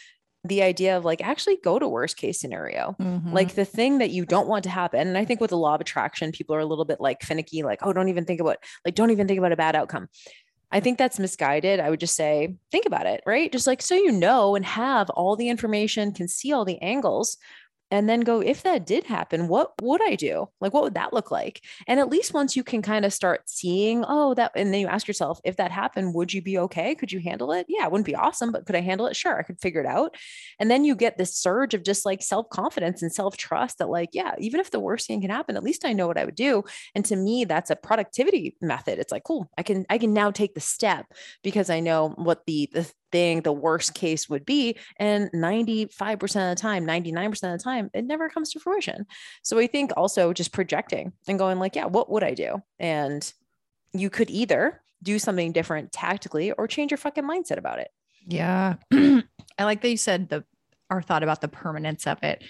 the 0.43 0.63
idea 0.63 0.97
of 0.97 1.05
like 1.05 1.23
actually 1.23 1.57
go 1.63 1.77
to 1.77 1.87
worst 1.87 2.17
case 2.17 2.39
scenario. 2.39 2.95
Mhm. 2.99 3.31
like 3.31 3.53
the 3.53 3.65
thing 3.65 3.99
that 3.99 4.09
you 4.09 4.25
don't 4.25 4.47
want 4.47 4.63
to 4.63 4.69
happen 4.71 5.07
and 5.07 5.17
i 5.17 5.23
think 5.23 5.39
with 5.39 5.51
the 5.51 5.57
law 5.57 5.75
of 5.75 5.81
attraction 5.81 6.31
people 6.31 6.55
are 6.55 6.59
a 6.59 6.65
little 6.65 6.85
bit 6.85 6.99
like 6.99 7.21
finicky 7.21 7.61
like 7.61 7.79
oh 7.83 7.93
don't 7.93 8.09
even 8.09 8.25
think 8.25 8.39
about 8.41 8.57
like 8.83 8.95
don't 8.95 9.11
even 9.11 9.27
think 9.27 9.37
about 9.37 9.51
a 9.51 9.57
bad 9.57 9.75
outcome. 9.75 10.09
I 10.73 10.79
think 10.79 10.97
that's 10.97 11.19
misguided. 11.19 11.81
I 11.81 11.89
would 11.89 11.99
just 11.99 12.15
say 12.15 12.55
think 12.71 12.85
about 12.85 13.05
it 13.05 13.21
right? 13.25 13.51
Just 13.51 13.67
like 13.67 13.81
so 13.81 13.93
you 13.93 14.11
know 14.11 14.55
and 14.55 14.65
have 14.65 15.09
all 15.11 15.35
the 15.35 15.49
information 15.49 16.13
can 16.13 16.27
see 16.29 16.53
all 16.53 16.63
the 16.63 16.81
angles 16.81 17.35
and 17.91 18.09
then 18.09 18.21
go 18.21 18.39
if 18.41 18.63
that 18.63 18.85
did 18.85 19.03
happen 19.03 19.47
what 19.47 19.73
would 19.81 20.01
i 20.01 20.15
do? 20.15 20.47
Like 20.61 20.73
what 20.73 20.83
would 20.83 20.95
that 20.95 21.13
look 21.13 21.29
like? 21.31 21.61
And 21.87 21.99
at 21.99 22.09
least 22.09 22.33
once 22.33 22.55
you 22.55 22.63
can 22.63 22.81
kind 22.81 23.05
of 23.05 23.13
start 23.13 23.41
seeing 23.45 24.03
oh 24.07 24.33
that 24.35 24.51
and 24.55 24.73
then 24.73 24.81
you 24.81 24.87
ask 24.87 25.07
yourself 25.07 25.39
if 25.43 25.57
that 25.57 25.71
happened 25.71 26.13
would 26.15 26.33
you 26.33 26.41
be 26.41 26.57
okay? 26.59 26.95
Could 26.95 27.11
you 27.11 27.19
handle 27.19 27.51
it? 27.51 27.65
Yeah 27.69 27.85
it 27.85 27.91
wouldn't 27.91 28.05
be 28.05 28.15
awesome 28.15 28.51
but 28.51 28.65
could 28.65 28.75
i 28.75 28.81
handle 28.81 29.07
it? 29.07 29.15
Sure 29.15 29.37
i 29.37 29.43
could 29.43 29.59
figure 29.59 29.81
it 29.81 29.85
out. 29.85 30.15
And 30.59 30.71
then 30.71 30.85
you 30.85 30.95
get 30.95 31.17
this 31.17 31.35
surge 31.35 31.73
of 31.73 31.83
just 31.83 32.05
like 32.05 32.23
self-confidence 32.23 33.01
and 33.01 33.13
self-trust 33.13 33.77
that 33.79 33.89
like 33.89 34.09
yeah 34.13 34.35
even 34.39 34.59
if 34.59 34.71
the 34.71 34.79
worst 34.79 35.07
thing 35.07 35.21
can 35.21 35.29
happen 35.29 35.57
at 35.57 35.63
least 35.63 35.85
i 35.85 35.93
know 35.93 36.07
what 36.07 36.17
i 36.17 36.25
would 36.25 36.35
do. 36.35 36.63
And 36.95 37.05
to 37.05 37.15
me 37.15 37.45
that's 37.45 37.69
a 37.69 37.75
productivity 37.75 38.55
method. 38.61 38.99
It's 38.99 39.11
like 39.11 39.23
cool 39.23 39.49
i 39.57 39.63
can 39.63 39.85
i 39.89 39.97
can 39.97 40.13
now 40.13 40.31
take 40.31 40.53
the 40.53 40.61
step 40.61 41.05
because 41.43 41.69
i 41.69 41.79
know 41.79 42.09
what 42.17 42.45
the 42.45 42.69
the 42.71 42.91
thing 43.11 43.41
the 43.41 43.51
worst 43.51 43.93
case 43.93 44.29
would 44.29 44.45
be 44.45 44.77
and 44.97 45.29
95% 45.33 46.21
of 46.21 46.57
the 46.57 46.61
time 46.61 46.85
99% 46.85 47.27
of 47.53 47.59
the 47.59 47.63
time 47.63 47.89
it 47.93 48.05
never 48.05 48.29
comes 48.29 48.51
to 48.51 48.59
fruition 48.59 49.05
so 49.43 49.59
i 49.59 49.67
think 49.67 49.91
also 49.97 50.33
just 50.33 50.53
projecting 50.53 51.11
and 51.27 51.39
going 51.39 51.59
like 51.59 51.75
yeah 51.75 51.85
what 51.85 52.09
would 52.09 52.23
i 52.23 52.33
do 52.33 52.61
and 52.79 53.33
you 53.93 54.09
could 54.09 54.29
either 54.29 54.81
do 55.03 55.19
something 55.19 55.51
different 55.51 55.91
tactically 55.91 56.51
or 56.51 56.67
change 56.67 56.91
your 56.91 56.97
fucking 56.97 57.23
mindset 57.23 57.57
about 57.57 57.79
it 57.79 57.89
Yeah. 58.27 58.75
I 58.93 59.63
like 59.63 59.81
that 59.81 59.89
you 59.89 59.97
said 59.97 60.29
the 60.29 60.43
our 60.89 61.01
thought 61.01 61.23
about 61.23 61.41
the 61.41 61.47
permanence 61.47 62.05
of 62.05 62.21
it. 62.23 62.43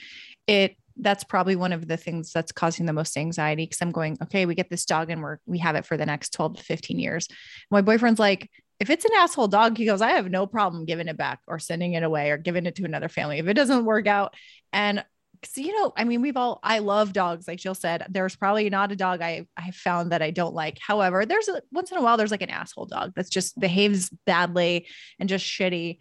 It 0.47 0.75
that's 0.97 1.23
probably 1.23 1.55
one 1.55 1.71
of 1.71 1.87
the 1.87 1.97
things 1.97 2.31
that's 2.33 2.51
causing 2.51 2.85
the 2.85 2.93
most 2.93 3.15
anxiety 3.17 3.63
because 3.63 3.81
I'm 3.81 3.91
going, 3.91 4.17
okay, 4.23 4.45
we 4.45 4.55
get 4.55 4.69
this 4.69 4.85
dog 4.85 5.09
and 5.09 5.21
we're 5.21 5.37
we 5.45 5.59
have 5.59 5.75
it 5.75 5.85
for 5.85 5.95
the 5.95 6.05
next 6.05 6.33
12 6.33 6.57
to 6.57 6.63
15 6.63 6.99
years. 6.99 7.27
My 7.69 7.81
boyfriend's 7.81 8.19
like, 8.19 8.49
if 8.81 8.89
it's 8.89 9.05
an 9.05 9.11
asshole 9.15 9.47
dog, 9.47 9.77
he 9.77 9.85
goes, 9.85 10.01
I 10.01 10.11
have 10.11 10.29
no 10.29 10.47
problem 10.47 10.85
giving 10.85 11.07
it 11.07 11.15
back 11.15 11.39
or 11.47 11.59
sending 11.59 11.93
it 11.93 12.03
away 12.03 12.31
or 12.31 12.37
giving 12.37 12.65
it 12.65 12.75
to 12.75 12.83
another 12.83 13.09
family 13.09 13.37
if 13.37 13.47
it 13.47 13.53
doesn't 13.53 13.85
work 13.85 14.07
out. 14.07 14.33
And 14.73 15.05
because 15.39 15.57
you 15.57 15.79
know, 15.79 15.93
I 15.95 16.03
mean, 16.03 16.21
we've 16.21 16.37
all 16.37 16.59
I 16.61 16.79
love 16.79 17.13
dogs, 17.13 17.47
like 17.47 17.59
Jill 17.59 17.75
said. 17.75 18.05
There's 18.09 18.35
probably 18.35 18.69
not 18.69 18.91
a 18.91 18.95
dog 18.95 19.21
I 19.21 19.47
I 19.55 19.71
found 19.71 20.11
that 20.11 20.21
I 20.21 20.31
don't 20.31 20.53
like. 20.53 20.77
However, 20.79 21.25
there's 21.25 21.47
a 21.47 21.61
once 21.71 21.91
in 21.91 21.97
a 21.97 22.01
while 22.01 22.17
there's 22.17 22.31
like 22.31 22.41
an 22.41 22.49
asshole 22.49 22.87
dog 22.87 23.13
that's 23.15 23.29
just 23.29 23.59
behaves 23.59 24.09
badly 24.25 24.87
and 25.19 25.29
just 25.29 25.45
shitty. 25.45 25.99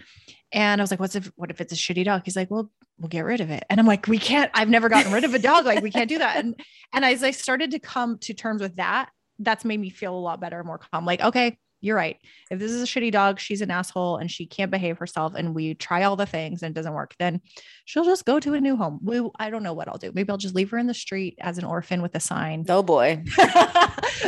And 0.52 0.80
I 0.80 0.82
was 0.82 0.90
like, 0.90 1.00
what's 1.00 1.16
if 1.16 1.30
what 1.36 1.50
if 1.50 1.60
it's 1.60 1.72
a 1.72 1.76
shitty 1.76 2.04
dog? 2.04 2.22
He's 2.24 2.36
like, 2.36 2.50
well, 2.50 2.70
we'll 2.98 3.08
get 3.08 3.24
rid 3.24 3.40
of 3.40 3.50
it. 3.50 3.64
And 3.70 3.80
I'm 3.80 3.86
like, 3.86 4.06
we 4.06 4.18
can't, 4.18 4.50
I've 4.54 4.68
never 4.68 4.88
gotten 4.88 5.12
rid 5.12 5.24
of 5.24 5.34
a 5.34 5.38
dog. 5.38 5.64
Like, 5.64 5.82
we 5.82 5.90
can't 5.90 6.08
do 6.08 6.18
that. 6.18 6.36
And 6.36 6.58
and 6.92 7.04
as 7.04 7.22
I 7.22 7.30
started 7.30 7.72
to 7.72 7.78
come 7.78 8.18
to 8.20 8.34
terms 8.34 8.60
with 8.60 8.76
that, 8.76 9.10
that's 9.38 9.64
made 9.64 9.80
me 9.80 9.90
feel 9.90 10.14
a 10.14 10.18
lot 10.18 10.40
better, 10.40 10.62
more 10.62 10.78
calm. 10.78 11.04
Like, 11.06 11.22
okay, 11.22 11.58
you're 11.80 11.96
right. 11.96 12.16
If 12.50 12.58
this 12.58 12.70
is 12.70 12.82
a 12.82 12.86
shitty 12.86 13.12
dog, 13.12 13.38
she's 13.40 13.60
an 13.62 13.70
asshole 13.70 14.16
and 14.16 14.30
she 14.30 14.46
can't 14.46 14.70
behave 14.70 14.98
herself, 14.98 15.34
and 15.34 15.54
we 15.54 15.74
try 15.74 16.02
all 16.04 16.16
the 16.16 16.26
things 16.26 16.62
and 16.62 16.70
it 16.70 16.74
doesn't 16.74 16.92
work, 16.92 17.14
then 17.18 17.40
she'll 17.84 18.04
just 18.04 18.24
go 18.24 18.38
to 18.40 18.54
a 18.54 18.60
new 18.60 18.76
home. 18.76 19.00
We, 19.02 19.28
I 19.38 19.50
don't 19.50 19.62
know 19.62 19.72
what 19.72 19.88
I'll 19.88 19.98
do. 19.98 20.12
Maybe 20.14 20.30
I'll 20.30 20.36
just 20.36 20.54
leave 20.54 20.70
her 20.70 20.78
in 20.78 20.86
the 20.86 20.94
street 20.94 21.38
as 21.40 21.58
an 21.58 21.64
orphan 21.64 22.02
with 22.02 22.14
a 22.14 22.20
sign. 22.20 22.64
oh 22.68 22.82
boy 22.82 23.22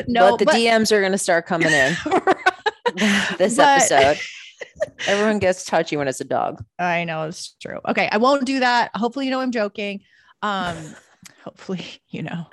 no, 0.09 0.37
but 0.37 0.39
the 0.39 0.45
dms 0.47 0.93
are 0.93 1.01
going 1.01 1.13
to 1.13 1.19
start 1.19 1.47
coming 1.47 1.69
in 1.73 1.97
this 3.39 3.57
But- 3.57 3.83
episode 3.83 4.19
everyone 5.07 5.39
gets 5.41 5.65
touchy 5.65 5.97
when 5.97 6.07
it's 6.09 6.21
a 6.21 6.25
dog 6.25 6.65
I 6.79 7.05
know 7.05 7.25
it's 7.25 7.57
true. 7.61 7.81
Okay, 7.89 8.09
I 8.11 8.19
won't 8.19 8.45
do 8.45 8.61
that. 8.61 8.91
Hopefully, 8.95 9.27
you 9.27 9.31
know 9.33 9.41
I'm 9.41 9.51
joking. 9.51 10.01
Um, 10.43 10.77
hopefully, 11.45 11.85
you 12.09 12.23
know. 12.23 12.47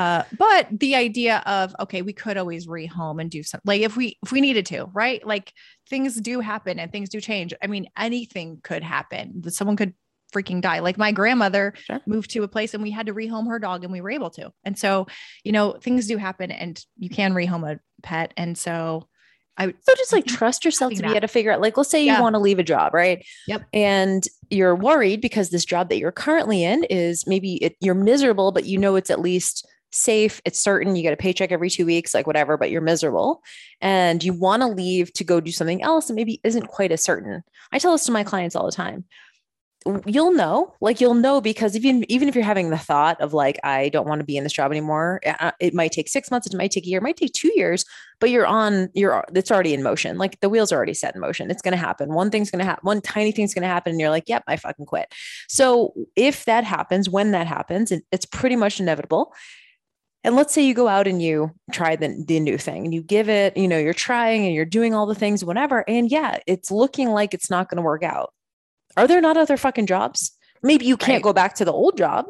Uh, 0.00 0.24
but 0.38 0.66
the 0.72 0.94
idea 0.96 1.42
of 1.46 1.76
okay, 1.78 2.00
we 2.02 2.12
could 2.12 2.36
always 2.38 2.66
rehome 2.66 3.20
and 3.20 3.30
do 3.30 3.42
something 3.42 3.62
like 3.66 3.82
if 3.82 3.96
we 3.96 4.18
if 4.24 4.32
we 4.32 4.40
needed 4.40 4.64
to, 4.66 4.86
right? 4.94 5.24
Like 5.26 5.52
things 5.88 6.20
do 6.20 6.40
happen 6.40 6.78
and 6.80 6.90
things 6.90 7.10
do 7.10 7.20
change. 7.20 7.52
I 7.62 7.66
mean, 7.66 7.86
anything 7.98 8.60
could 8.62 8.82
happen. 8.82 9.42
Someone 9.50 9.76
could 9.76 9.92
freaking 10.34 10.60
die. 10.62 10.78
Like 10.78 10.96
my 10.96 11.12
grandmother 11.12 11.74
Sure. 11.76 12.00
moved 12.06 12.30
to 12.30 12.42
a 12.44 12.48
place 12.48 12.72
and 12.72 12.82
we 12.82 12.90
had 12.90 13.06
to 13.06 13.14
rehome 13.14 13.46
her 13.48 13.58
dog 13.58 13.84
and 13.84 13.92
we 13.92 14.00
were 14.00 14.10
able 14.10 14.30
to. 14.30 14.50
And 14.64 14.78
so, 14.78 15.06
you 15.44 15.52
know, 15.52 15.72
things 15.72 16.06
do 16.06 16.16
happen 16.16 16.50
and 16.50 16.82
you 16.98 17.10
can 17.10 17.34
rehome 17.34 17.70
a 17.70 17.78
pet. 18.02 18.32
And 18.38 18.56
so 18.56 19.08
I 19.58 19.66
So 19.66 19.94
just 19.96 20.12
like 20.12 20.24
trust 20.24 20.64
yourself 20.64 20.94
to 20.94 21.02
be 21.02 21.10
able 21.10 21.20
to 21.20 21.28
figure 21.28 21.52
out, 21.52 21.60
like, 21.60 21.76
let's 21.76 21.90
say 21.90 22.00
you 22.00 22.06
Yeah. 22.06 22.20
want 22.22 22.34
to 22.34 22.38
leave 22.38 22.58
a 22.58 22.62
job, 22.62 22.94
right? 22.94 23.26
Yep. 23.48 23.66
And 23.74 24.24
you're 24.48 24.76
worried 24.76 25.20
because 25.20 25.50
this 25.50 25.64
job 25.66 25.90
that 25.90 25.98
you're 25.98 26.12
currently 26.12 26.64
in 26.64 26.84
is 26.84 27.26
maybe 27.26 27.56
it, 27.56 27.76
you're 27.80 27.94
miserable, 27.94 28.52
but 28.52 28.64
you 28.64 28.78
know 28.78 28.94
it's 28.96 29.10
at 29.10 29.20
least 29.20 29.66
safe, 29.90 30.40
it's 30.44 30.58
certain, 30.58 30.96
you 30.96 31.02
get 31.02 31.12
a 31.12 31.16
paycheck 31.16 31.52
every 31.52 31.70
two 31.70 31.86
weeks, 31.86 32.14
like 32.14 32.26
whatever, 32.26 32.56
but 32.56 32.70
you're 32.70 32.80
miserable. 32.80 33.42
And 33.80 34.22
you 34.22 34.32
want 34.32 34.62
to 34.62 34.68
leave 34.68 35.12
to 35.14 35.24
go 35.24 35.40
do 35.40 35.52
something 35.52 35.82
else 35.82 36.08
that 36.08 36.14
maybe 36.14 36.40
isn't 36.44 36.68
quite 36.68 36.92
as 36.92 37.02
certain. 37.02 37.42
I 37.72 37.78
tell 37.78 37.92
this 37.92 38.04
to 38.04 38.12
my 38.12 38.24
clients 38.24 38.56
all 38.56 38.66
the 38.66 38.72
time. 38.72 39.04
You'll 40.04 40.32
know, 40.32 40.74
like 40.82 41.00
you'll 41.00 41.14
know 41.14 41.40
because 41.40 41.74
even 41.74 42.04
even 42.10 42.28
if 42.28 42.34
you're 42.34 42.44
having 42.44 42.68
the 42.68 42.76
thought 42.76 43.18
of 43.18 43.32
like 43.32 43.58
I 43.64 43.88
don't 43.88 44.06
want 44.06 44.20
to 44.20 44.26
be 44.26 44.36
in 44.36 44.44
this 44.44 44.52
job 44.52 44.70
anymore, 44.70 45.22
uh, 45.24 45.52
it 45.58 45.72
might 45.72 45.90
take 45.90 46.06
six 46.06 46.30
months, 46.30 46.46
it 46.46 46.54
might 46.54 46.70
take 46.70 46.84
a 46.84 46.88
year, 46.88 46.98
it 46.98 47.02
might 47.02 47.16
take 47.16 47.32
two 47.32 47.50
years, 47.56 47.86
but 48.20 48.28
you're 48.28 48.46
on 48.46 48.90
you're 48.94 49.24
it's 49.34 49.50
already 49.50 49.74
in 49.74 49.82
motion 49.82 50.18
like 50.18 50.38
the 50.40 50.48
wheels 50.48 50.70
are 50.70 50.76
already 50.76 50.94
set 50.94 51.14
in 51.14 51.20
motion 51.20 51.50
it's 51.50 51.62
going 51.62 51.72
to 51.72 51.78
happen 51.78 52.12
one 52.12 52.30
thing's 52.30 52.50
going 52.50 52.60
to 52.60 52.64
happen 52.64 52.82
one 52.82 53.00
tiny 53.00 53.32
thing's 53.32 53.54
going 53.54 53.62
to 53.62 53.68
happen 53.68 53.90
and 53.90 54.00
you're 54.00 54.10
like 54.10 54.28
yep 54.28 54.44
i 54.46 54.56
fucking 54.56 54.86
quit 54.86 55.12
so 55.48 55.92
if 56.14 56.44
that 56.44 56.62
happens 56.62 57.08
when 57.08 57.32
that 57.32 57.46
happens 57.46 57.90
it, 57.90 58.04
it's 58.12 58.26
pretty 58.26 58.56
much 58.56 58.78
inevitable 58.78 59.32
and 60.24 60.36
let's 60.36 60.52
say 60.52 60.62
you 60.66 60.74
go 60.74 60.86
out 60.88 61.06
and 61.06 61.22
you 61.22 61.50
try 61.72 61.96
the, 61.96 62.22
the 62.26 62.40
new 62.40 62.58
thing 62.58 62.84
and 62.84 62.92
you 62.94 63.02
give 63.02 63.28
it 63.28 63.56
you 63.56 63.66
know 63.68 63.78
you're 63.78 63.94
trying 63.94 64.44
and 64.44 64.54
you're 64.54 64.64
doing 64.64 64.94
all 64.94 65.06
the 65.06 65.14
things 65.14 65.44
whatever. 65.44 65.84
And 65.88 66.10
yeah 66.10 66.38
it's 66.46 66.70
looking 66.70 67.10
like 67.10 67.34
it's 67.34 67.50
not 67.50 67.68
going 67.68 67.76
to 67.76 67.82
work 67.82 68.02
out. 68.02 68.32
Are 68.96 69.06
there 69.06 69.20
not 69.20 69.36
other 69.36 69.56
fucking 69.56 69.86
jobs? 69.86 70.32
Maybe 70.62 70.84
you 70.84 70.96
can't 70.96 71.16
Right. 71.16 71.22
go 71.22 71.32
back 71.32 71.54
to 71.56 71.64
the 71.64 71.72
old 71.72 71.96
job 71.96 72.26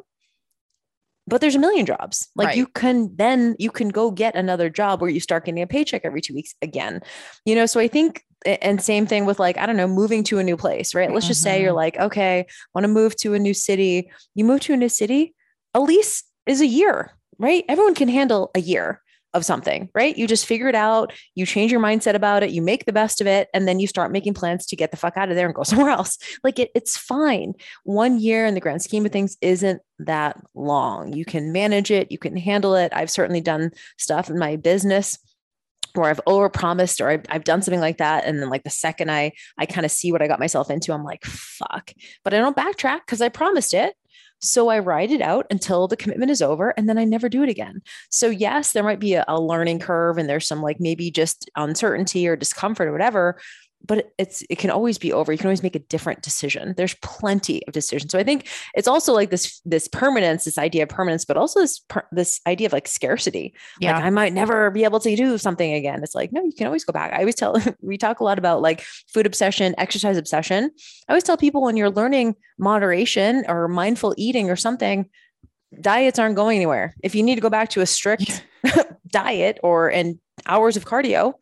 but 1.26 1.40
there's 1.40 1.54
a 1.54 1.60
million 1.60 1.86
jobs. 1.86 2.28
Like 2.34 2.46
Right. 2.48 2.56
you 2.56 2.66
can 2.66 3.14
then 3.14 3.54
you 3.58 3.70
can 3.70 3.88
go 3.90 4.10
get 4.10 4.34
another 4.34 4.68
job 4.68 5.00
where 5.00 5.10
you 5.10 5.20
start 5.20 5.44
getting 5.44 5.62
a 5.62 5.66
paycheck 5.66 6.02
every 6.04 6.20
two 6.20 6.34
weeks 6.34 6.54
again. 6.62 7.02
You 7.44 7.54
know 7.54 7.66
so 7.66 7.78
i 7.80 7.86
think 7.88 8.24
and 8.46 8.80
same 8.82 9.06
thing 9.06 9.26
with 9.26 9.38
like 9.38 9.58
i 9.58 9.66
don't 9.66 9.76
know 9.76 9.86
moving 9.86 10.24
to 10.24 10.38
a 10.38 10.42
new 10.42 10.56
place 10.56 10.94
right? 10.94 11.12
Let's 11.12 11.26
just 11.28 11.42
say 11.42 11.60
you're 11.62 11.72
Mhm. 11.72 11.76
like 11.84 11.98
okay 11.98 12.46
want 12.74 12.84
to 12.84 12.88
move 12.88 13.14
to 13.16 13.34
a 13.34 13.38
new 13.38 13.54
city. 13.54 14.10
You 14.34 14.44
move 14.44 14.60
to 14.62 14.72
a 14.72 14.76
new 14.76 14.88
city 14.88 15.34
a 15.74 15.80
lease 15.80 16.24
is 16.46 16.60
a 16.60 16.66
year 16.66 17.12
right? 17.40 17.64
Everyone 17.68 17.94
can 17.94 18.08
handle 18.08 18.50
a 18.54 18.60
year 18.60 19.00
of 19.32 19.44
something 19.44 19.88
right? 19.94 20.16
You 20.16 20.26
just 20.26 20.46
figure 20.46 20.68
it 20.68 20.74
out 20.74 21.12
you 21.34 21.46
change 21.46 21.70
your 21.70 21.80
mindset 21.80 22.14
about 22.14 22.42
it 22.42 22.50
you 22.50 22.62
make 22.62 22.84
the 22.84 22.92
best 22.92 23.20
of 23.20 23.26
it 23.26 23.48
and 23.54 23.66
then 23.66 23.78
you 23.78 23.86
start 23.86 24.10
making 24.10 24.34
plans 24.34 24.66
to 24.66 24.76
get 24.76 24.90
the 24.90 24.96
fuck 24.96 25.16
out 25.16 25.30
of 25.30 25.36
there 25.36 25.46
and 25.46 25.54
go 25.54 25.62
somewhere 25.64 25.90
else. 25.90 26.18
Like 26.42 26.58
it, 26.58 26.70
it's 26.74 26.96
fine. 26.96 27.54
One 27.84 28.18
year 28.18 28.44
in 28.44 28.54
the 28.54 28.60
grand 28.60 28.82
scheme 28.82 29.06
of 29.06 29.12
things 29.12 29.36
isn't 29.40 29.82
that 30.00 30.36
long. 30.54 31.12
You 31.12 31.24
can 31.24 31.52
manage 31.52 31.90
it 31.90 32.10
you 32.10 32.18
can 32.18 32.36
handle 32.36 32.74
it. 32.74 32.92
I've 32.94 33.10
certainly 33.10 33.40
done 33.40 33.70
stuff 33.98 34.30
in 34.30 34.38
my 34.38 34.56
business 34.56 35.18
where 35.94 36.10
I've 36.10 36.20
overpromised 36.26 37.00
or 37.00 37.08
I've, 37.08 37.24
I've 37.28 37.44
done 37.44 37.62
something 37.62 37.80
like 37.80 37.98
that. 37.98 38.24
And 38.24 38.40
then 38.40 38.48
like 38.48 38.62
the 38.62 38.70
second 38.70 39.10
I, 39.10 39.32
I 39.58 39.66
kind 39.66 39.84
of 39.84 39.90
see 39.90 40.12
what 40.12 40.22
I 40.22 40.28
got 40.28 40.40
myself 40.40 40.70
into, 40.70 40.92
I'm 40.92 41.04
like, 41.04 41.24
fuck, 41.24 41.92
but 42.24 42.34
I 42.34 42.38
don't 42.38 42.56
backtrack 42.56 43.00
because 43.06 43.20
I 43.20 43.28
promised 43.28 43.74
it. 43.74 43.94
So 44.40 44.68
I 44.68 44.78
ride 44.78 45.10
it 45.10 45.20
out 45.20 45.46
until 45.50 45.86
the 45.86 45.96
commitment 45.96 46.30
is 46.30 46.42
over 46.42 46.70
and 46.76 46.88
then 46.88 46.98
I 46.98 47.04
never 47.04 47.28
do 47.28 47.42
it 47.42 47.48
again. 47.48 47.82
So 48.08 48.28
yes, 48.28 48.72
there 48.72 48.82
might 48.82 49.00
be 49.00 49.14
a, 49.14 49.24
a 49.28 49.40
learning 49.40 49.78
curve 49.80 50.18
and 50.18 50.28
there's 50.28 50.46
some 50.46 50.62
like 50.62 50.80
maybe 50.80 51.10
just 51.10 51.50
uncertainty 51.56 52.26
or 52.26 52.36
discomfort 52.36 52.88
or 52.88 52.92
whatever. 52.92 53.38
But 53.84 54.12
it's 54.18 54.42
it 54.50 54.58
can 54.58 54.70
always 54.70 54.98
be 54.98 55.12
over. 55.12 55.32
You 55.32 55.38
can 55.38 55.46
always 55.46 55.62
make 55.62 55.74
a 55.74 55.80
different 55.80 56.22
decision. 56.22 56.74
There's 56.76 56.94
plenty 57.02 57.66
of 57.66 57.72
decisions. 57.72 58.12
So 58.12 58.18
i 58.18 58.24
think 58.24 58.48
it's 58.74 58.88
also 58.88 59.12
like 59.12 59.30
this 59.30 59.60
this 59.64 59.88
permanence 59.88 60.44
this 60.44 60.58
idea 60.58 60.82
of 60.84 60.88
permanence 60.88 61.24
but 61.24 61.36
also 61.36 61.60
this 61.60 61.80
this 62.12 62.40
idea 62.46 62.66
of 62.66 62.72
like 62.72 62.88
scarcity. 62.88 63.54
Yeah. 63.80 63.94
Like 63.96 64.04
i 64.04 64.10
might 64.10 64.32
never 64.32 64.70
be 64.70 64.84
able 64.84 65.00
to 65.00 65.16
do 65.16 65.38
something 65.38 65.72
again. 65.72 66.02
It's 66.02 66.14
like 66.14 66.32
no 66.32 66.42
you 66.42 66.52
can 66.52 66.66
always 66.66 66.84
go 66.84 66.92
back. 66.92 67.12
I 67.12 67.18
always 67.20 67.34
tell 67.34 67.56
we 67.80 67.96
talk 67.96 68.20
a 68.20 68.24
lot 68.24 68.38
about 68.38 68.62
like 68.62 68.82
food 69.12 69.26
obsession 69.26 69.74
exercise 69.78 70.16
obsession. 70.16 70.70
I 71.08 71.12
always 71.12 71.24
tell 71.24 71.36
people 71.36 71.62
when 71.62 71.76
you're 71.76 71.90
learning 71.90 72.36
moderation 72.58 73.44
or 73.48 73.68
mindful 73.68 74.14
eating 74.16 74.50
or 74.50 74.56
something 74.56 75.08
diets 75.80 76.18
aren't 76.18 76.34
going 76.36 76.56
anywhere. 76.56 76.94
If 77.02 77.14
you 77.14 77.22
need 77.22 77.36
to 77.36 77.40
go 77.40 77.50
back 77.50 77.70
to 77.70 77.80
a 77.80 77.86
strict 77.86 78.44
diet 79.08 79.60
or 79.62 79.88
and 79.88 80.18
hours 80.46 80.76
of 80.76 80.84
cardio 80.84 81.34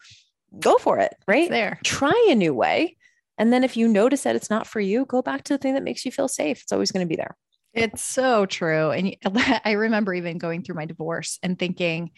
go 0.58 0.76
for 0.78 0.98
it, 0.98 1.14
right? 1.26 1.42
It's 1.44 1.50
there. 1.50 1.78
Try 1.84 2.28
a 2.30 2.34
new 2.34 2.54
way. 2.54 2.96
And 3.38 3.52
then 3.52 3.64
if 3.64 3.76
you 3.76 3.86
notice 3.86 4.22
that 4.22 4.36
it's 4.36 4.50
not 4.50 4.66
for 4.66 4.80
you, 4.80 5.04
go 5.04 5.22
back 5.22 5.44
to 5.44 5.54
the 5.54 5.58
thing 5.58 5.74
that 5.74 5.84
makes 5.84 6.04
you 6.04 6.10
feel 6.10 6.28
safe. 6.28 6.62
It's 6.62 6.72
always 6.72 6.90
going 6.90 7.06
to 7.06 7.08
be 7.08 7.16
there. 7.16 7.36
It's 7.72 8.02
so 8.02 8.46
true. 8.46 8.90
And 8.90 9.16
I 9.64 9.72
remember 9.72 10.12
even 10.14 10.38
going 10.38 10.62
through 10.62 10.74
my 10.74 10.86
divorce 10.86 11.38
and 11.42 11.58
thinking, 11.58 12.10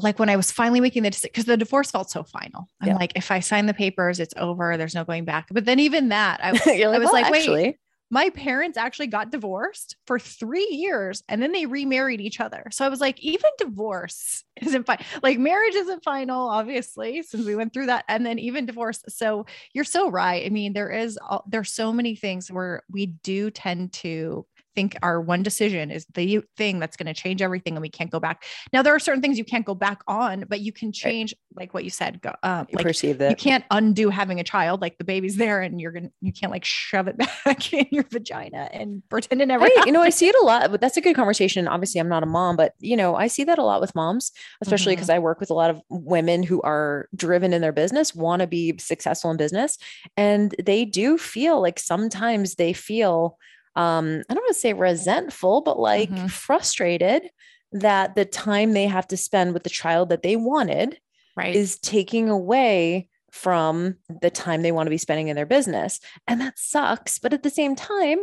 like 0.00 0.18
when 0.18 0.28
I 0.28 0.36
was 0.36 0.50
finally 0.50 0.80
making 0.80 1.02
the 1.02 1.10
decision, 1.10 1.30
because 1.32 1.44
the 1.44 1.56
divorce 1.56 1.90
felt 1.90 2.10
so 2.10 2.24
final. 2.24 2.68
I'm 2.80 2.88
yeah. 2.88 2.96
like, 2.96 3.12
if 3.14 3.30
I 3.30 3.40
sign 3.40 3.66
the 3.66 3.74
papers, 3.74 4.20
it's 4.20 4.34
over. 4.36 4.76
There's 4.76 4.94
no 4.94 5.04
going 5.04 5.24
back. 5.24 5.46
But 5.50 5.64
then 5.64 5.78
even 5.80 6.08
that, 6.08 6.40
I, 6.42 6.50
like, 6.66 6.66
I 6.66 6.98
was 6.98 7.06
well, 7.06 7.12
like, 7.12 7.26
actually, 7.26 7.62
wait, 7.62 7.76
my 8.10 8.30
parents 8.30 8.78
actually 8.78 9.08
got 9.08 9.32
divorced 9.32 9.96
for 10.06 10.18
three 10.18 10.68
years 10.70 11.22
and 11.28 11.42
then 11.42 11.52
they 11.52 11.66
remarried 11.66 12.20
each 12.20 12.40
other. 12.40 12.64
So 12.70 12.84
I 12.84 12.88
was 12.88 13.00
like, 13.00 13.20
even 13.20 13.50
divorce 13.58 14.44
isn't 14.62 14.86
fine. 14.86 15.04
Like 15.22 15.38
marriage 15.38 15.74
isn't 15.74 16.04
final, 16.04 16.48
obviously, 16.48 17.22
since 17.22 17.44
we 17.44 17.56
went 17.56 17.72
through 17.72 17.86
that. 17.86 18.04
And 18.08 18.24
then 18.24 18.38
even 18.38 18.66
divorce. 18.66 19.02
So 19.08 19.46
you're 19.72 19.84
so 19.84 20.08
right. 20.10 20.46
I 20.46 20.50
mean, 20.50 20.72
there 20.72 20.90
is, 20.90 21.18
there's 21.48 21.72
so 21.72 21.92
many 21.92 22.14
things 22.14 22.50
where 22.50 22.82
we 22.90 23.06
do 23.06 23.50
tend 23.50 23.92
to 23.94 24.46
think 24.76 24.96
our 25.02 25.20
one 25.20 25.42
decision 25.42 25.90
is 25.90 26.06
the 26.14 26.44
thing 26.56 26.78
that's 26.78 26.96
going 26.96 27.06
to 27.06 27.14
change 27.14 27.42
everything 27.42 27.74
and 27.74 27.82
we 27.82 27.88
can't 27.88 28.10
go 28.10 28.20
back. 28.20 28.44
Now 28.72 28.82
there 28.82 28.94
are 28.94 29.00
certain 29.00 29.22
things 29.22 29.38
you 29.38 29.44
can't 29.44 29.64
go 29.64 29.74
back 29.74 30.02
on, 30.06 30.44
but 30.48 30.60
you 30.60 30.70
can 30.70 30.92
change 30.92 31.34
like 31.56 31.72
what 31.72 31.82
you 31.82 31.90
said, 31.90 32.20
go, 32.20 32.34
um, 32.42 32.66
you 32.68 32.76
like 32.76 32.84
perceive 32.84 33.18
that 33.18 33.30
you 33.30 33.36
can't 33.36 33.64
undo 33.70 34.10
having 34.10 34.38
a 34.38 34.44
child. 34.44 34.82
Like 34.82 34.98
the 34.98 35.04
baby's 35.04 35.36
there 35.36 35.62
and 35.62 35.80
you're 35.80 35.92
going 35.92 36.04
to, 36.04 36.12
you 36.20 36.32
can't 36.32 36.52
like 36.52 36.64
shove 36.64 37.08
it 37.08 37.16
back 37.44 37.72
in 37.72 37.86
your 37.90 38.04
vagina 38.04 38.68
and 38.72 39.02
pretend 39.08 39.40
it 39.40 39.46
never 39.46 39.64
hey, 39.64 39.72
You 39.86 39.92
know, 39.92 40.02
I 40.02 40.10
see 40.10 40.28
it 40.28 40.36
a 40.40 40.44
lot, 40.44 40.70
but 40.70 40.80
that's 40.80 40.98
a 40.98 41.00
good 41.00 41.16
conversation. 41.16 41.66
Obviously 41.66 42.00
I'm 42.00 42.08
not 42.08 42.22
a 42.22 42.26
mom, 42.26 42.56
but 42.56 42.74
you 42.78 42.96
know, 42.96 43.16
I 43.16 43.26
see 43.26 43.44
that 43.44 43.58
a 43.58 43.64
lot 43.64 43.80
with 43.80 43.94
moms, 43.94 44.30
especially 44.60 44.94
because 44.94 45.08
mm-hmm. 45.08 45.16
I 45.16 45.20
work 45.20 45.40
with 45.40 45.50
a 45.50 45.54
lot 45.54 45.70
of 45.70 45.80
women 45.88 46.42
who 46.42 46.60
are 46.60 47.08
driven 47.16 47.54
in 47.54 47.62
their 47.62 47.72
business, 47.72 48.14
want 48.14 48.40
to 48.40 48.46
be 48.46 48.76
successful 48.78 49.30
in 49.30 49.38
business. 49.38 49.78
And 50.16 50.54
they 50.62 50.84
do 50.84 51.16
feel 51.16 51.62
like 51.62 51.78
sometimes 51.78 52.56
they 52.56 52.74
feel 52.74 53.38
um, 53.76 54.22
I 54.28 54.34
don't 54.34 54.42
want 54.42 54.54
to 54.54 54.60
say 54.60 54.72
resentful, 54.72 55.60
but 55.60 55.78
like 55.78 56.10
mm-hmm. 56.10 56.26
frustrated 56.26 57.30
that 57.72 58.14
the 58.14 58.24
time 58.24 58.72
they 58.72 58.86
have 58.86 59.06
to 59.08 59.16
spend 59.16 59.52
with 59.52 59.62
the 59.62 59.70
child 59.70 60.08
that 60.08 60.22
they 60.22 60.36
wanted 60.36 60.98
right. 61.36 61.54
is 61.54 61.78
taking 61.78 62.28
away 62.30 63.08
from 63.30 63.96
the 64.22 64.30
time 64.30 64.62
they 64.62 64.72
want 64.72 64.86
to 64.86 64.90
be 64.90 64.98
spending 64.98 65.28
in 65.28 65.36
their 65.36 65.46
business. 65.46 66.00
And 66.26 66.40
that 66.40 66.58
sucks. 66.58 67.18
But 67.18 67.34
at 67.34 67.42
the 67.42 67.50
same 67.50 67.76
time, 67.76 68.18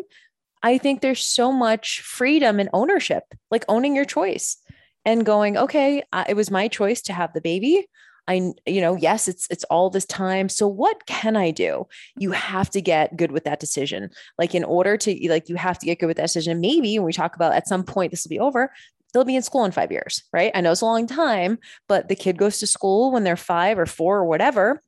I 0.63 0.79
think 0.79 1.01
there's 1.01 1.25
so 1.25 1.51
much 1.51 2.01
freedom 2.01 2.59
and 2.59 2.69
ownership, 2.73 3.23
like 3.51 3.65
owning 3.67 3.95
your 3.95 4.05
choice 4.05 4.57
and 5.05 5.25
going, 5.25 5.57
okay, 5.57 6.01
it 6.27 6.35
was 6.35 6.49
my 6.49 6.67
choice 6.67 7.01
to 7.03 7.13
have 7.13 7.33
the 7.33 7.41
baby. 7.41 7.85
I, 8.27 8.53
you 8.65 8.79
know, 8.81 8.95
yes, 8.95 9.27
it's 9.27 9.47
it's 9.49 9.65
all 9.65 9.89
this 9.89 10.05
time. 10.05 10.47
So 10.49 10.67
what 10.67 11.05
can 11.05 11.35
I 11.35 11.51
do? 11.51 11.87
You 12.17 12.29
mm-hmm. 12.29 12.39
have 12.39 12.69
to 12.71 12.81
get 12.81 13.17
good 13.17 13.31
with 13.31 13.43
that 13.43 13.59
decision. 13.59 14.09
Like 14.37 14.55
in 14.55 14.63
order 14.63 14.97
to 14.97 15.29
like 15.29 15.49
you 15.49 15.55
have 15.55 15.77
to 15.79 15.85
get 15.85 15.99
good 15.99 16.07
with 16.07 16.17
that 16.17 16.23
decision. 16.23 16.61
Maybe 16.61 16.97
when 16.97 17.05
we 17.05 17.13
talk 17.13 17.35
about 17.35 17.53
at 17.53 17.67
some 17.67 17.83
point 17.83 18.11
this 18.11 18.23
will 18.23 18.29
be 18.29 18.39
over, 18.39 18.71
they'll 19.13 19.25
be 19.25 19.35
in 19.35 19.43
school 19.43 19.65
in 19.65 19.71
five 19.71 19.91
years, 19.91 20.23
right? 20.31 20.51
I 20.55 20.61
know 20.61 20.71
it's 20.71 20.81
a 20.81 20.85
long 20.85 21.07
time, 21.07 21.59
but 21.87 22.07
the 22.07 22.15
kid 22.15 22.37
goes 22.37 22.59
to 22.59 22.67
school 22.67 23.11
when 23.11 23.23
they're 23.23 23.35
five 23.35 23.77
or 23.77 23.85
four 23.85 24.17
or 24.17 24.25
whatever. 24.25 24.81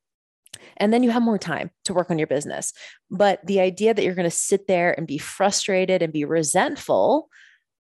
And 0.77 0.93
then 0.93 1.03
you 1.03 1.11
have 1.11 1.21
more 1.21 1.37
time 1.37 1.71
to 1.83 1.93
work 1.93 2.09
on 2.09 2.17
your 2.17 2.27
business. 2.27 2.73
But 3.11 3.45
the 3.45 3.59
idea 3.59 3.93
that 3.93 4.03
you're 4.03 4.15
going 4.15 4.29
to 4.29 4.35
sit 4.35 4.67
there 4.67 4.93
and 4.97 5.05
be 5.05 5.17
frustrated 5.17 6.01
and 6.01 6.11
be 6.11 6.25
resentful 6.25 7.29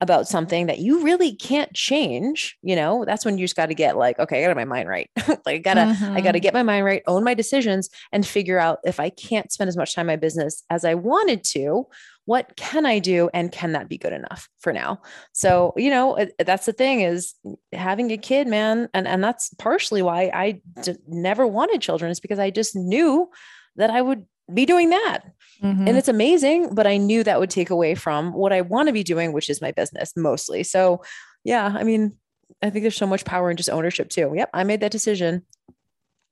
about 0.03 0.27
something 0.27 0.67
that 0.67 0.81
you 0.81 1.05
really 1.05 1.33
can't 1.33 1.73
change, 1.75 2.59
you 2.61 2.75
know, 2.75 3.05
that's 3.05 3.25
when 3.25 3.39
you 3.39 3.45
just 3.45 3.55
got 3.55 3.67
to 3.67 3.75
get 3.75 3.97
like, 3.97 4.19
okay, 4.19 4.45
I 4.45 4.49
got 4.49 4.57
my 4.57 4.65
mind 4.65 4.89
right. 4.89 5.09
like 5.29 5.47
I 5.47 5.59
gotta, 5.59 5.81
mm-hmm. 5.83 6.17
I 6.17 6.21
gotta 6.21 6.39
mm-hmm. 6.39 6.43
get 6.43 6.55
my 6.55 6.65
mind 6.65 6.85
right, 6.85 7.05
own 7.07 7.23
my 7.23 7.35
decisions 7.35 7.89
and 8.11 8.27
figure 8.27 8.59
out 8.59 8.81
if 8.83 8.99
I 8.99 9.11
can't 9.11 9.53
spend 9.53 9.69
as 9.69 9.77
much 9.77 9.95
time 9.95 10.11
in 10.11 10.15
my 10.15 10.17
business 10.17 10.65
as 10.71 10.85
I 10.85 10.95
wanted 10.95 11.45
to, 11.45 11.87
what 12.25 12.57
can 12.57 12.85
I 12.85 12.99
do? 12.99 13.31
And 13.33 13.53
can 13.53 13.73
that 13.73 13.89
be 13.89 13.97
good 13.97 14.13
enough 14.13 14.49
for 14.59 14.73
now? 14.73 15.01
So, 15.33 15.73
you 15.77 15.91
know, 15.91 16.19
that's 16.41 16.67
the 16.67 16.73
thing 16.73 17.03
is 17.03 17.35
having 17.73 18.11
a 18.11 18.17
kid, 18.17 18.49
man. 18.49 18.89
And, 18.93 19.07
and 19.07 19.23
that's 19.23 19.55
partially 19.55 20.03
why 20.03 20.33
I 20.35 20.61
d- 20.83 20.97
never 21.07 21.47
wanted 21.47 21.81
children 21.81 22.11
is 22.11 22.19
because 22.19 22.41
I 22.41 22.51
just 22.51 22.75
knew 22.75 23.31
that 23.77 23.91
I 23.91 24.03
would 24.03 24.27
be 24.53 24.67
doing 24.67 24.91
that. 24.91 25.21
Mm-hmm. 25.63 25.89
And 25.89 25.97
it's 25.97 26.09
amazing, 26.09 26.75
but 26.75 26.87
I 26.87 26.97
knew 26.97 27.23
that 27.23 27.39
would 27.39 27.51
take 27.51 27.71
away 27.71 27.95
from 27.95 28.33
what 28.33 28.53
I 28.53 28.63
want 28.63 28.89
to 28.89 28.93
be 28.93 29.05
doing, 29.05 29.33
which 29.33 29.49
is 29.49 29.61
my 29.61 29.71
business 29.71 30.13
mostly. 30.17 30.63
So, 30.65 31.03
yeah, 31.45 31.73
I 31.77 31.85
mean, 31.85 32.17
I 32.63 32.71
think 32.71 32.83
there's 32.83 32.97
so 32.97 33.07
much 33.07 33.25
power 33.25 33.51
in 33.51 33.57
just 33.57 33.71
ownership 33.71 34.09
too. 34.09 34.33
Yep, 34.35 34.51
I 34.53 34.65
made 34.65 34.81
that 34.81 34.93
decision. 34.93 35.43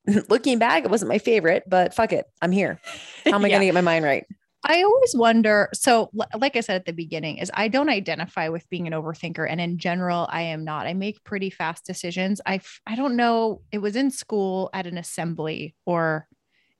Looking 0.29 0.59
back, 0.59 0.85
it 0.85 0.91
wasn't 0.91 1.11
my 1.11 1.19
favorite, 1.19 1.65
but 1.69 1.95
fuck 1.95 2.13
it. 2.13 2.27
I'm 2.43 2.53
here. 2.53 2.81
How 3.25 3.35
am 3.35 3.45
I 3.45 3.49
yeah. 3.49 3.55
going 3.55 3.61
to 3.61 3.67
get 3.67 3.75
my 3.75 3.81
mind 3.81 4.05
right? 4.05 4.25
I 4.63 4.83
always 4.83 5.15
wonder. 5.15 5.71
So, 5.73 6.11
like 6.37 6.55
I 6.55 6.61
said 6.61 6.77
at 6.77 6.85
the 6.85 6.93
beginning, 6.93 7.39
is 7.39 7.51
I 7.55 7.69
don't 7.69 7.89
identify 7.89 8.49
with 8.49 8.69
being 8.69 8.87
an 8.87 8.93
overthinker, 8.93 9.47
and 9.49 9.61
in 9.61 9.79
general, 9.79 10.29
I 10.31 10.43
am 10.43 10.65
not. 10.65 10.87
I 10.87 10.93
make 10.93 11.25
pretty 11.25 11.49
fast 11.49 11.87
decisions. 11.87 12.41
I 12.45 12.61
I 12.87 12.95
don't 12.95 13.17
know. 13.17 13.63
It 13.73 13.79
was 13.79 13.97
in 13.97 14.11
school 14.11 14.69
at 14.75 14.87
an 14.87 14.99
assembly 14.99 15.75
or 15.87 16.27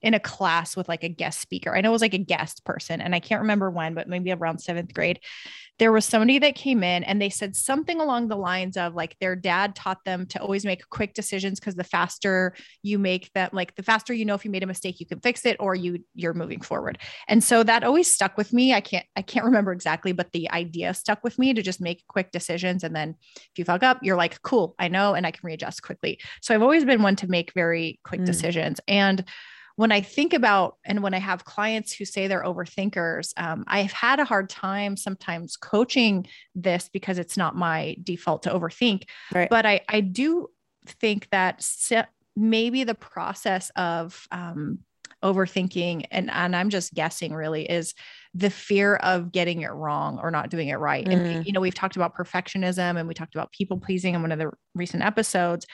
in 0.01 0.13
a 0.13 0.19
class 0.19 0.75
with 0.75 0.89
like 0.89 1.03
a 1.03 1.09
guest 1.09 1.39
speaker. 1.39 1.75
I 1.75 1.81
know 1.81 1.89
it 1.89 1.93
was 1.93 2.01
like 2.01 2.13
a 2.13 2.19
guest 2.19 2.65
person, 2.65 3.01
and 3.01 3.13
I 3.13 3.19
can't 3.19 3.41
remember 3.41 3.69
when, 3.69 3.93
but 3.93 4.07
maybe 4.07 4.31
around 4.31 4.59
seventh 4.59 4.93
grade. 4.93 5.19
There 5.79 5.91
was 5.91 6.05
somebody 6.05 6.37
that 6.39 6.53
came 6.53 6.83
in 6.83 7.03
and 7.03 7.19
they 7.19 7.29
said 7.29 7.55
something 7.55 7.99
along 7.99 8.27
the 8.27 8.35
lines 8.35 8.77
of 8.77 8.93
like 8.93 9.15
their 9.19 9.35
dad 9.35 9.73
taught 9.75 10.03
them 10.05 10.27
to 10.27 10.39
always 10.39 10.63
make 10.63 10.87
quick 10.89 11.15
decisions 11.15 11.59
because 11.59 11.73
the 11.73 11.83
faster 11.83 12.53
you 12.83 12.99
make 12.99 13.31
that, 13.33 13.51
like 13.51 13.73
the 13.75 13.81
faster 13.81 14.13
you 14.13 14.25
know 14.25 14.35
if 14.35 14.45
you 14.45 14.51
made 14.51 14.61
a 14.61 14.67
mistake, 14.67 14.99
you 14.99 15.07
can 15.07 15.19
fix 15.21 15.45
it 15.45 15.57
or 15.59 15.73
you 15.73 16.03
you're 16.13 16.35
moving 16.35 16.61
forward. 16.61 16.99
And 17.27 17.43
so 17.43 17.63
that 17.63 17.83
always 17.83 18.11
stuck 18.11 18.37
with 18.37 18.53
me. 18.53 18.73
I 18.73 18.81
can't 18.81 19.05
I 19.15 19.21
can't 19.21 19.45
remember 19.45 19.71
exactly, 19.71 20.11
but 20.11 20.31
the 20.33 20.51
idea 20.51 20.93
stuck 20.93 21.23
with 21.23 21.39
me 21.39 21.53
to 21.53 21.61
just 21.61 21.81
make 21.81 22.05
quick 22.07 22.31
decisions. 22.31 22.83
And 22.83 22.95
then 22.95 23.15
if 23.35 23.51
you 23.57 23.65
fuck 23.65 23.81
up, 23.81 23.99
you're 24.03 24.17
like, 24.17 24.41
cool, 24.43 24.75
I 24.77 24.87
know, 24.87 25.13
and 25.13 25.25
I 25.25 25.31
can 25.31 25.41
readjust 25.43 25.81
quickly. 25.81 26.19
So 26.41 26.53
I've 26.53 26.61
always 26.61 26.85
been 26.85 27.01
one 27.01 27.15
to 27.17 27.27
make 27.27 27.53
very 27.53 27.99
quick 28.03 28.21
mm. 28.21 28.25
decisions. 28.25 28.79
And 28.87 29.23
when 29.75 29.91
I 29.91 30.01
think 30.01 30.33
about 30.33 30.77
and 30.85 31.01
when 31.01 31.13
I 31.13 31.19
have 31.19 31.45
clients 31.45 31.93
who 31.93 32.05
say 32.05 32.27
they're 32.27 32.43
overthinkers, 32.43 33.33
um, 33.37 33.63
I've 33.67 33.91
had 33.91 34.19
a 34.19 34.25
hard 34.25 34.49
time 34.49 34.97
sometimes 34.97 35.57
coaching 35.57 36.27
this 36.55 36.89
because 36.91 37.17
it's 37.17 37.37
not 37.37 37.55
my 37.55 37.95
default 38.03 38.43
to 38.43 38.49
overthink. 38.49 39.03
Right. 39.33 39.49
But 39.49 39.65
I, 39.65 39.81
I 39.87 40.01
do 40.01 40.49
think 40.85 41.29
that 41.31 41.65
maybe 42.35 42.83
the 42.83 42.95
process 42.95 43.71
of 43.75 44.27
um, 44.31 44.79
overthinking, 45.23 46.05
and, 46.11 46.31
and 46.31 46.55
I'm 46.55 46.69
just 46.69 46.93
guessing 46.93 47.33
really, 47.33 47.69
is 47.69 47.93
the 48.33 48.49
fear 48.49 48.95
of 48.95 49.31
getting 49.31 49.61
it 49.61 49.71
wrong 49.71 50.19
or 50.21 50.31
not 50.31 50.49
doing 50.49 50.69
it 50.69 50.75
right. 50.75 51.05
Mm. 51.05 51.13
And, 51.13 51.45
you 51.45 51.51
know, 51.51 51.59
we've 51.59 51.75
talked 51.75 51.95
about 51.95 52.15
perfectionism 52.15 52.97
and 52.97 53.07
we 53.07 53.13
talked 53.13 53.35
about 53.35 53.51
people 53.51 53.77
pleasing 53.77 54.15
in 54.15 54.21
one 54.21 54.31
of 54.31 54.39
the 54.39 54.51
recent 54.73 55.03
episodes 55.03 55.65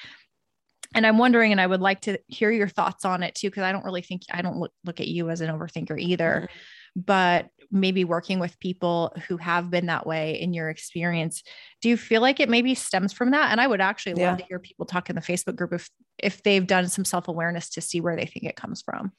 and 0.95 1.05
I'm 1.05 1.17
wondering, 1.17 1.51
and 1.51 1.61
I 1.61 1.67
would 1.67 1.81
like 1.81 2.01
to 2.01 2.19
hear 2.27 2.51
your 2.51 2.67
thoughts 2.67 3.05
on 3.05 3.23
it 3.23 3.35
too, 3.35 3.49
because 3.49 3.63
I 3.63 3.71
don't 3.71 3.85
really 3.85 4.01
think 4.01 4.23
I 4.31 4.41
don't 4.41 4.57
look, 4.57 4.71
look 4.85 4.99
at 4.99 5.07
you 5.07 5.29
as 5.29 5.41
an 5.41 5.49
overthinker 5.49 5.99
either. 5.99 6.43
Mm-hmm 6.43 6.57
but 6.97 7.49
maybe 7.69 8.03
working 8.03 8.39
with 8.39 8.59
people 8.59 9.13
who 9.27 9.37
have 9.37 9.69
been 9.69 9.85
that 9.85 10.07
way 10.07 10.41
in 10.41 10.53
your 10.53 10.69
experience 10.69 11.43
do 11.81 11.89
you 11.89 11.97
feel 11.97 12.21
like 12.21 12.39
it 12.39 12.49
maybe 12.49 12.73
stems 12.73 13.13
from 13.13 13.31
that 13.31 13.51
and 13.51 13.61
i 13.61 13.67
would 13.67 13.81
actually 13.81 14.19
yeah. 14.19 14.29
love 14.29 14.39
to 14.39 14.45
hear 14.45 14.57
people 14.57 14.85
talk 14.85 15.09
in 15.09 15.15
the 15.15 15.21
facebook 15.21 15.55
group 15.55 15.73
if 15.73 15.89
if 16.17 16.41
they've 16.41 16.65
done 16.65 16.87
some 16.87 17.05
self-awareness 17.05 17.69
to 17.69 17.81
see 17.81 18.01
where 18.01 18.15
they 18.15 18.25
think 18.25 18.45
it 18.45 18.55
comes 18.55 18.81
from 18.81 19.11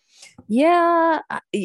yeah 0.48 1.20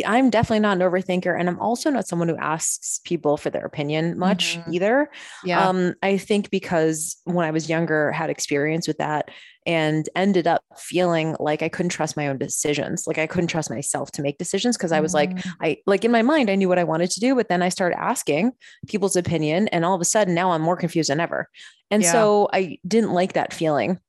i'm 0.05 0.29
definitely 0.29 0.59
not 0.59 0.77
an 0.77 0.83
overthinker 0.83 1.37
and 1.37 1.47
i'm 1.47 1.59
also 1.59 1.89
not 1.89 2.07
someone 2.07 2.27
who 2.27 2.37
asks 2.37 2.99
people 3.05 3.37
for 3.37 3.49
their 3.49 3.65
opinion 3.65 4.19
much 4.19 4.57
mm-hmm. 4.57 4.73
either 4.73 5.09
yeah 5.45 5.67
um 5.67 5.95
i 6.03 6.17
think 6.17 6.49
because 6.49 7.15
when 7.23 7.45
i 7.45 7.51
was 7.51 7.69
younger 7.69 8.11
had 8.11 8.29
experience 8.29 8.87
with 8.87 8.97
that 8.97 9.29
and 9.65 10.07
ended 10.15 10.47
up 10.47 10.63
feeling 10.77 11.35
like 11.39 11.61
I 11.61 11.69
couldn't 11.69 11.89
trust 11.89 12.17
my 12.17 12.27
own 12.27 12.37
decisions. 12.37 13.07
Like 13.07 13.17
I 13.17 13.27
couldn't 13.27 13.47
trust 13.47 13.69
myself 13.69 14.11
to 14.13 14.21
make 14.21 14.37
decisions 14.37 14.77
because 14.77 14.91
I 14.91 14.99
was 14.99 15.13
mm-hmm. 15.13 15.35
like, 15.35 15.45
I 15.61 15.77
like 15.85 16.05
in 16.05 16.11
my 16.11 16.21
mind, 16.21 16.49
I 16.49 16.55
knew 16.55 16.69
what 16.69 16.79
I 16.79 16.83
wanted 16.83 17.11
to 17.11 17.19
do, 17.19 17.35
but 17.35 17.49
then 17.49 17.61
I 17.61 17.69
started 17.69 17.99
asking 17.99 18.51
people's 18.87 19.15
opinion. 19.15 19.67
And 19.69 19.85
all 19.85 19.95
of 19.95 20.01
a 20.01 20.05
sudden 20.05 20.33
now 20.33 20.51
I'm 20.51 20.61
more 20.61 20.77
confused 20.77 21.09
than 21.09 21.19
ever. 21.19 21.49
And 21.91 22.03
yeah. 22.03 22.11
so 22.11 22.49
I 22.53 22.79
didn't 22.87 23.13
like 23.13 23.33
that 23.33 23.53
feeling. 23.53 23.99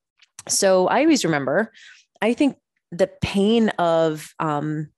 So 0.47 0.87
I 0.87 1.01
always 1.01 1.25
remember, 1.25 1.71
I 2.21 2.33
think 2.33 2.57
the 2.91 3.09
pain 3.21 3.69
of 3.69 4.33
um, 4.39 4.89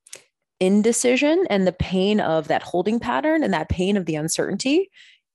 indecision 0.59 1.45
and 1.49 1.67
the 1.67 1.73
pain 1.73 2.19
of 2.19 2.47
that 2.47 2.63
holding 2.63 2.99
pattern 2.99 3.43
and 3.43 3.53
that 3.53 3.69
pain 3.69 3.97
of 3.97 4.05
the 4.05 4.15
uncertainty 4.15 4.89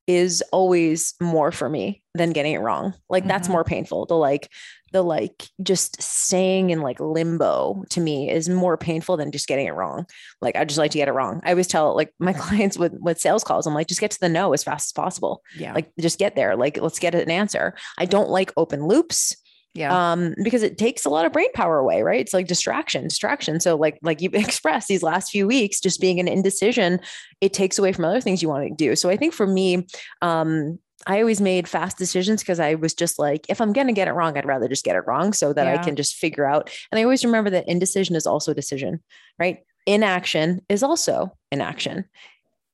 is 0.07 0.43
always 0.53 1.15
more 1.21 1.53
for 1.53 1.69
me 1.69 2.03
than 2.15 2.33
getting 2.33 2.55
it 2.55 2.61
wrong. 2.61 2.95
Like 3.09 3.27
that's 3.27 3.49
Mhm. 3.49 3.53
more 3.53 3.65
painful. 3.65 4.07
The 4.07 4.17
like 4.17 4.51
the 4.93 5.03
like 5.03 5.49
just 5.63 6.01
staying 6.01 6.71
in 6.71 6.81
like 6.81 7.01
limbo 7.01 7.85
to 7.91 8.01
me 8.01 8.31
is 8.31 8.49
more 8.49 8.77
painful 8.77 9.17
than 9.17 9.33
just 9.33 9.49
getting 9.49 9.67
it 9.67 9.75
wrong. 9.75 10.07
Like 10.41 10.55
I 10.55 10.65
just 10.65 10.79
like 10.79 10.91
to 10.93 10.99
get 10.99 11.09
it 11.09 11.13
wrong. 11.13 11.41
I 11.45 11.51
always 11.51 11.67
tell 11.67 11.97
like 11.97 12.13
my 12.19 12.33
clients 12.39 12.79
with 12.79 12.93
with 13.01 13.21
sales 13.21 13.45
calls, 13.45 13.67
I'm 13.67 13.75
like, 13.75 13.89
just 13.89 14.01
get 14.01 14.11
to 14.13 14.21
the 14.21 14.29
no 14.29 14.53
as 14.53 14.63
fast 14.63 14.89
as 14.89 14.93
possible. 14.93 15.43
Yeah. 15.57 15.73
Like 15.75 15.91
just 15.99 16.19
get 16.19 16.37
there. 16.37 16.57
Like 16.57 16.79
let's 16.81 16.99
get 16.99 17.15
an 17.15 17.31
answer. 17.31 17.75
I 17.99 18.05
don't 18.05 18.31
like 18.31 18.53
open 18.57 18.87
loops 18.87 19.37
yeah. 19.75 20.13
um 20.13 20.35
because 20.43 20.63
it 20.63 20.77
takes 20.77 21.05
a 21.05 21.09
lot 21.09 21.25
of 21.25 21.33
brain 21.33 21.51
power 21.55 21.79
away 21.79 22.03
right 22.03 22.21
it's 22.21 22.35
like 22.35 22.47
distraction 22.47 23.05
distraction 23.05 23.61
so 23.61 23.77
like 23.77 23.99
like 24.03 24.21
you've 24.21 24.35
expressed 24.35 24.89
these 24.89 25.03
last 25.03 25.31
few 25.31 25.47
weeks 25.47 25.81
just 25.81 26.01
being 26.01 26.21
an 26.21 26.29
indecision 26.29 27.01
it 27.41 27.53
takes 27.53 27.79
away 27.79 27.93
from 27.93 28.05
other 28.05 28.21
things 28.21 28.43
you 28.43 28.49
want 28.49 28.69
to 28.69 28.75
do 28.75 28.95
so 28.95 29.09
i 29.09 29.17
think 29.17 29.33
for 29.33 29.47
me 29.47 29.87
um 30.21 30.79
I 31.07 31.21
always 31.21 31.41
made 31.41 31.69
fast 31.69 31.99
decisions 31.99 32.43
because 32.43 32.61
I 32.61 32.75
was 32.75 32.95
just 32.95 33.19
like, 33.19 33.47
if 33.49 33.61
I'm 33.61 33.73
going 33.73 33.87
to 33.89 33.93
get 33.93 34.09
it 34.09 34.13
wrong, 34.13 34.37
I'd 34.37 34.47
rather 34.47 34.69
just 34.69 34.85
get 34.85 34.97
it 34.97 35.07
wrong 35.07 35.33
so 35.33 35.53
that 35.53 35.67
I 35.67 35.79
can 35.79 35.97
just 35.97 36.17
figure 36.17 36.47
out. 36.47 36.71
And 36.91 36.99
I 36.99 37.03
always 37.03 37.25
remember 37.25 37.51
that 37.51 37.69
indecision 37.69 38.15
is 38.17 38.27
also 38.27 38.53
a 38.53 38.55
decision, 38.55 39.03
right? 39.39 39.59
Inaction 39.87 40.63
is 40.69 40.83
also 40.83 41.37
inaction. 41.51 42.05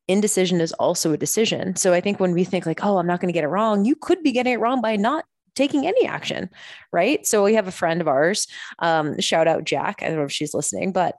Indecision 0.08 0.60
is 0.60 0.72
also 0.74 1.12
a 1.12 1.16
decision. 1.18 1.76
So 1.76 1.92
I 1.92 2.00
think 2.00 2.20
when 2.20 2.32
we 2.32 2.44
think 2.44 2.66
like, 2.66 2.84
oh, 2.84 2.98
I'm 2.98 3.06
not 3.06 3.20
going 3.20 3.28
to 3.28 3.36
get 3.36 3.44
it 3.44 3.48
wrong, 3.48 3.84
you 3.84 3.96
could 3.96 4.22
be 4.22 4.32
getting 4.32 4.54
it 4.54 4.60
wrong 4.60 4.80
by 4.80 4.96
not 4.96 5.24
taking 5.54 5.86
any 5.86 6.06
action, 6.06 6.48
right? 6.92 7.26
So 7.26 7.44
we 7.44 7.54
have 7.54 7.66
a 7.66 7.72
friend 7.72 8.00
of 8.00 8.08
ours, 8.08 8.46
um, 8.78 9.18
shout 9.20 9.48
out 9.48 9.64
Jack. 9.64 10.02
I 10.02 10.08
don't 10.08 10.16
know 10.16 10.24
if 10.24 10.32
she's 10.32 10.54
listening, 10.54 10.92
but 10.92 11.16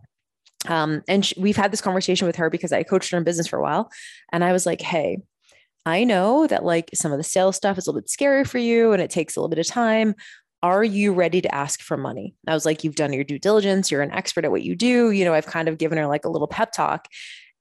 um, 0.67 1.03
and 1.07 1.25
sh- 1.25 1.33
we've 1.37 1.55
had 1.55 1.71
this 1.71 1.81
conversation 1.81 2.27
with 2.27 2.35
her 2.35 2.49
because 2.49 2.71
I 2.71 2.83
coached 2.83 3.11
her 3.11 3.17
in 3.17 3.23
business 3.23 3.47
for 3.47 3.57
a 3.57 3.61
while, 3.61 3.91
and 4.31 4.43
I 4.43 4.51
was 4.51 4.65
like, 4.65 4.81
hey, 4.81 5.19
I 5.85 6.03
know 6.03 6.47
that 6.47 6.63
like 6.63 6.89
some 6.93 7.11
of 7.11 7.17
the 7.17 7.23
sales 7.23 7.55
stuff 7.55 7.77
is 7.77 7.87
a 7.87 7.89
little 7.89 8.01
bit 8.01 8.09
scary 8.09 8.43
for 8.43 8.57
you, 8.57 8.91
and 8.91 9.01
it 9.01 9.09
takes 9.09 9.35
a 9.35 9.39
little 9.39 9.49
bit 9.49 9.59
of 9.59 9.67
time. 9.67 10.15
Are 10.61 10.83
you 10.83 11.13
ready 11.13 11.41
to 11.41 11.55
ask 11.55 11.81
for 11.81 11.95
money? 11.95 12.35
I 12.45 12.53
was 12.53 12.65
like, 12.65 12.83
you've 12.83 12.95
done 12.95 13.13
your 13.13 13.23
due 13.23 13.39
diligence, 13.39 13.89
you're 13.89 14.01
an 14.01 14.11
expert 14.11 14.43
at 14.43 14.51
what 14.51 14.63
you 14.63 14.75
do. 14.75 15.11
You 15.11 15.23
know, 15.23 15.33
I've 15.33 15.45
kind 15.45 15.69
of 15.69 15.77
given 15.77 15.97
her 15.97 16.07
like 16.07 16.25
a 16.25 16.29
little 16.29 16.47
pep 16.49 16.73
talk. 16.73 17.07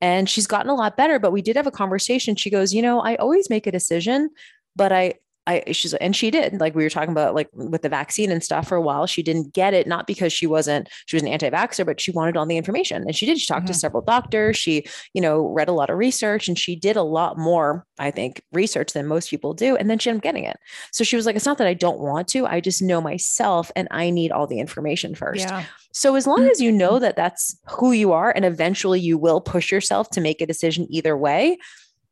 And 0.01 0.29
she's 0.29 0.47
gotten 0.47 0.71
a 0.71 0.75
lot 0.75 0.97
better, 0.97 1.19
but 1.19 1.33
we 1.33 1.43
did 1.43 1.57
have 1.57 1.67
a 1.67 1.73
conversation. 1.73 2.37
She 2.37 2.51
goes, 2.51 2.73
You 2.73 2.83
know, 2.83 3.01
I 3.01 3.17
always 3.17 3.51
make 3.51 3.67
a 3.67 3.73
decision, 3.73 4.31
but 4.77 4.93
I 4.93 5.15
I 5.49 5.73
she's 5.73 5.95
and 5.95 6.15
she 6.15 6.31
did 6.31 6.61
like 6.61 6.75
we 6.77 6.85
were 6.85 6.91
talking 6.91 7.11
about 7.11 7.35
like 7.35 7.49
with 7.53 7.83
the 7.83 7.89
vaccine 7.89 8.31
and 8.31 8.45
stuff 8.45 8.69
for 8.69 8.77
a 8.77 8.81
while. 8.83 9.07
She 9.07 9.23
didn't 9.23 9.53
get 9.55 9.75
it 9.75 9.87
not 9.89 10.07
because 10.07 10.33
she 10.33 10.47
wasn't 10.47 10.89
she 11.07 11.17
was 11.17 11.23
an 11.25 11.29
anti-vaxxer, 11.29 11.85
but 11.87 12.01
she 12.01 12.11
wanted 12.13 12.37
all 12.37 12.47
the 12.47 12.57
information 12.57 13.03
and 13.03 13.17
she 13.17 13.27
did. 13.27 13.39
She 13.41 13.47
talked 13.47 13.67
to 13.69 13.73
Mhm. 13.73 13.77
several 13.77 14.03
doctors. 14.03 14.57
She 14.57 14.85
you 15.15 15.21
know 15.23 15.49
read 15.49 15.69
a 15.69 15.73
lot 15.73 15.91
of 15.91 15.99
research 15.99 16.47
and 16.49 16.59
she 16.59 16.77
did 16.77 16.97
a 16.97 17.03
lot 17.03 17.37
more 17.39 17.85
I 17.99 18.11
think 18.13 18.43
research 18.53 18.93
than 18.93 19.07
most 19.07 19.31
people 19.31 19.55
do. 19.55 19.75
And 19.75 19.91
then 19.91 19.99
she 19.99 20.11
ended 20.11 20.21
up 20.21 20.25
getting 20.25 20.45
it. 20.45 20.57
So 20.93 21.03
she 21.03 21.17
was 21.17 21.27
like, 21.27 21.35
it's 21.35 21.47
not 21.47 21.59
that 21.59 21.67
I 21.67 21.75
don't 21.75 21.99
want 21.99 22.29
to. 22.29 22.47
I 22.47 22.61
just 22.61 22.81
know 22.83 23.01
myself 23.01 23.73
and 23.75 23.89
I 23.91 24.11
need 24.11 24.31
all 24.31 24.47
the 24.47 24.61
information 24.61 25.15
first. 25.17 25.41
yeah. 25.49 25.65
So 25.93 26.15
as 26.15 26.27
long 26.27 26.47
as 26.49 26.61
you 26.61 26.71
know 26.71 26.99
that 27.01 27.17
that's 27.17 27.59
who 27.67 27.91
you 27.93 28.13
are 28.13 28.31
and 28.37 28.45
eventually 28.45 29.01
you 29.01 29.19
will 29.19 29.41
push 29.41 29.73
yourself 29.73 30.11
to 30.11 30.21
make 30.21 30.41
a 30.41 30.47
decision 30.47 30.87
either 30.91 31.17
way, 31.17 31.59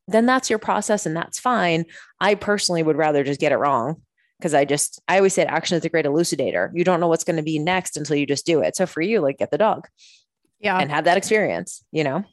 then 0.08 0.26
that's 0.26 0.50
your 0.50 0.58
process 0.58 1.06
and 1.06 1.16
that's 1.16 1.38
fine. 1.38 1.84
I 2.20 2.34
personally 2.34 2.82
would 2.82 2.96
rather 2.96 3.24
just 3.24 3.40
get 3.40 3.52
it 3.52 3.56
wrong 3.56 4.02
because 4.38 4.54
I 4.54 4.64
just 4.64 5.00
I 5.08 5.16
always 5.16 5.34
said 5.34 5.48
action 5.48 5.76
is 5.76 5.84
a 5.84 5.88
great 5.88 6.04
elucidator. 6.06 6.70
You 6.74 6.84
don't 6.84 7.00
know 7.00 7.08
what's 7.08 7.24
going 7.24 7.36
to 7.36 7.42
be 7.42 7.58
next 7.58 7.96
until 7.96 8.16
you 8.16 8.26
just 8.26 8.46
do 8.46 8.60
it. 8.60 8.76
So 8.76 8.86
for 8.86 9.00
you, 9.00 9.20
like 9.20 9.38
get 9.38 9.50
the 9.50 9.58
dog 9.58 9.88
Yeah. 10.60 10.78
and 10.78 10.90
have 10.90 11.04
that 11.04 11.16
experience, 11.16 11.82
you 11.92 12.04
know? 12.04 12.24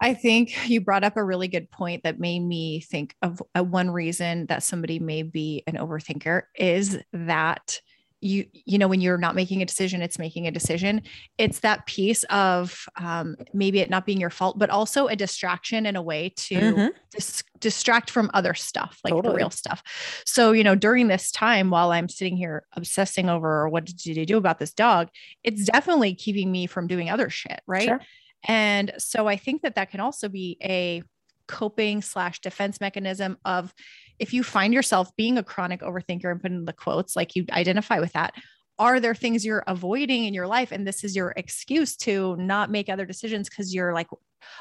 I 0.00 0.14
think 0.14 0.68
you 0.68 0.80
brought 0.80 1.04
up 1.04 1.16
a 1.16 1.24
really 1.24 1.46
good 1.48 1.70
point 1.70 2.02
that 2.02 2.18
made 2.18 2.40
me 2.40 2.80
think 2.80 3.14
of 3.22 3.40
uh, 3.56 3.62
one 3.62 3.90
reason 3.90 4.46
that 4.46 4.64
somebody 4.64 4.98
may 4.98 5.22
be 5.22 5.62
an 5.66 5.74
overthinker 5.76 6.42
is 6.56 6.98
that 7.12 7.78
you 8.24 8.46
you 8.52 8.78
know 8.78 8.88
when 8.88 9.00
you're 9.02 9.18
not 9.18 9.34
making 9.34 9.60
a 9.60 9.66
decision 9.66 10.00
it's 10.00 10.18
making 10.18 10.46
a 10.46 10.50
decision 10.50 11.02
it's 11.36 11.60
that 11.60 11.84
piece 11.84 12.24
of 12.24 12.86
um, 12.96 13.36
maybe 13.52 13.80
it 13.80 13.90
not 13.90 14.06
being 14.06 14.18
your 14.18 14.30
fault 14.30 14.58
but 14.58 14.70
also 14.70 15.06
a 15.08 15.14
distraction 15.14 15.84
in 15.84 15.94
a 15.94 16.02
way 16.02 16.32
to 16.36 16.54
Mhm. 16.56 16.90
dis- 17.10 17.42
distract 17.58 18.10
from 18.10 18.30
other 18.32 18.54
stuff 18.54 18.98
like 19.04 19.12
Totally. 19.12 19.32
the 19.32 19.36
real 19.36 19.50
stuff 19.50 19.82
so 20.24 20.52
you 20.52 20.64
know 20.64 20.74
during 20.74 21.08
this 21.08 21.30
time 21.30 21.68
while 21.70 21.92
i'm 21.92 22.08
sitting 22.08 22.36
here 22.36 22.64
obsessing 22.72 23.28
over 23.28 23.68
what 23.68 23.84
did 23.84 24.04
you 24.06 24.24
do 24.24 24.38
about 24.38 24.58
this 24.58 24.72
dog 24.72 25.08
it's 25.42 25.64
definitely 25.66 26.14
keeping 26.14 26.50
me 26.50 26.66
from 26.66 26.86
doing 26.86 27.10
other 27.10 27.28
shit 27.28 27.60
right 27.66 27.84
Sure. 27.88 28.00
and 28.48 28.92
so 28.98 29.26
I 29.28 29.36
think 29.36 29.62
that 29.62 29.74
that 29.74 29.90
can 29.90 30.00
also 30.00 30.28
be 30.28 30.56
a 30.62 31.02
coping 31.46 32.00
slash 32.00 32.40
defense 32.40 32.80
mechanism 32.80 33.36
of 33.44 33.74
if 34.18 34.32
you 34.32 34.42
find 34.42 34.72
yourself 34.72 35.14
being 35.16 35.38
a 35.38 35.42
chronic 35.42 35.80
overthinker 35.80 36.30
and 36.30 36.40
put 36.40 36.50
in 36.50 36.64
the 36.64 36.72
quotes, 36.72 37.16
like 37.16 37.34
you 37.36 37.44
identify 37.50 37.98
with 38.00 38.12
that. 38.12 38.34
Are 38.78 38.98
there 38.98 39.14
things 39.14 39.44
you're 39.44 39.62
avoiding 39.66 40.24
in 40.24 40.34
your 40.34 40.48
life? 40.48 40.72
And 40.72 40.86
this 40.86 41.04
is 41.04 41.14
your 41.14 41.32
excuse 41.36 41.96
to 41.98 42.36
not 42.36 42.70
make 42.70 42.88
other 42.88 43.06
decisions 43.06 43.48
because 43.48 43.72
you're 43.72 43.94
like, 43.94 44.08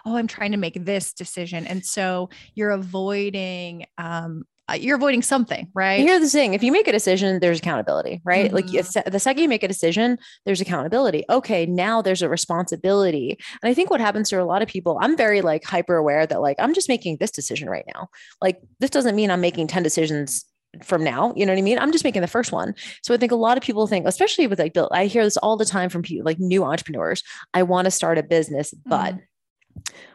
oh, 0.05 0.15
I'm 0.15 0.27
trying 0.27 0.51
to 0.51 0.57
make 0.57 0.85
this 0.85 1.13
decision. 1.13 1.65
And 1.65 1.83
so 1.83 2.29
you're 2.53 2.71
avoiding, 2.71 3.85
um, 3.97 4.43
you're 4.79 4.95
avoiding 4.95 5.21
something, 5.21 5.69
right? 5.73 5.99
Here's 5.99 6.21
the 6.21 6.29
thing: 6.29 6.53
if 6.53 6.63
you 6.63 6.71
make 6.71 6.87
a 6.87 6.91
decision, 6.91 7.39
there's 7.39 7.59
accountability, 7.59 8.21
right? 8.23 8.51
Like 8.51 8.67
Mhm. 8.67 8.79
it's, 8.79 8.93
the 8.93 9.19
second 9.19 9.43
you 9.43 9.49
make 9.49 9.63
a 9.63 9.67
decision, 9.67 10.17
there's 10.45 10.61
accountability. 10.61 11.25
Okay, 11.29 11.65
now 11.65 12.01
there's 12.01 12.21
a 12.21 12.29
responsibility, 12.29 13.37
and 13.61 13.69
I 13.69 13.73
think 13.73 13.89
what 13.89 13.99
happens 14.01 14.29
to 14.29 14.41
a 14.41 14.45
lot 14.45 14.61
of 14.61 14.67
people, 14.67 14.97
I'm 15.01 15.17
very 15.17 15.41
like 15.41 15.65
hyper 15.65 15.97
aware 15.97 16.25
that 16.25 16.41
like 16.41 16.55
I'm 16.59 16.73
just 16.73 16.87
making 16.89 17.17
this 17.17 17.31
decision 17.31 17.69
right 17.69 17.85
now. 17.93 18.07
Like 18.41 18.61
this 18.79 18.89
doesn't 18.89 19.15
mean 19.15 19.31
I'm 19.31 19.41
making 19.41 19.67
ten 19.67 19.83
decisions 19.83 20.45
from 20.81 21.03
now. 21.03 21.33
You 21.35 21.45
know 21.45 21.51
what 21.53 21.59
I 21.59 21.61
mean? 21.61 21.77
I'm 21.77 21.91
just 21.91 22.03
making 22.03 22.21
the 22.23 22.27
first 22.27 22.51
one. 22.51 22.73
So 23.03 23.13
I 23.13 23.17
think 23.17 23.31
a 23.31 23.35
lot 23.35 23.57
of 23.57 23.63
people 23.63 23.85
think, 23.85 24.07
especially 24.07 24.47
with 24.47 24.57
like 24.59 24.73
Bill, 24.73 24.89
I 24.91 25.05
hear 25.05 25.23
this 25.23 25.37
all 25.37 25.55
the 25.55 25.65
time 25.65 25.89
from 25.89 26.01
people 26.01 26.25
like 26.25 26.39
new 26.39 26.63
entrepreneurs. 26.63 27.21
I 27.53 27.61
want 27.63 27.85
to 27.85 27.91
start 27.91 28.17
a 28.17 28.23
business, 28.23 28.73
but 28.85 29.15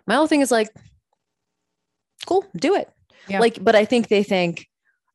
my 0.07 0.15
whole 0.17 0.27
thing 0.27 0.41
is 0.41 0.51
like, 0.51 0.69
cool, 2.27 2.45
do 2.57 2.75
it. 2.75 2.91
Yeah. 3.29 3.41
Like, 3.41 3.63
but 3.63 3.75
I 3.75 3.85
think 3.85 4.09
they 4.09 4.23
think 4.23 4.67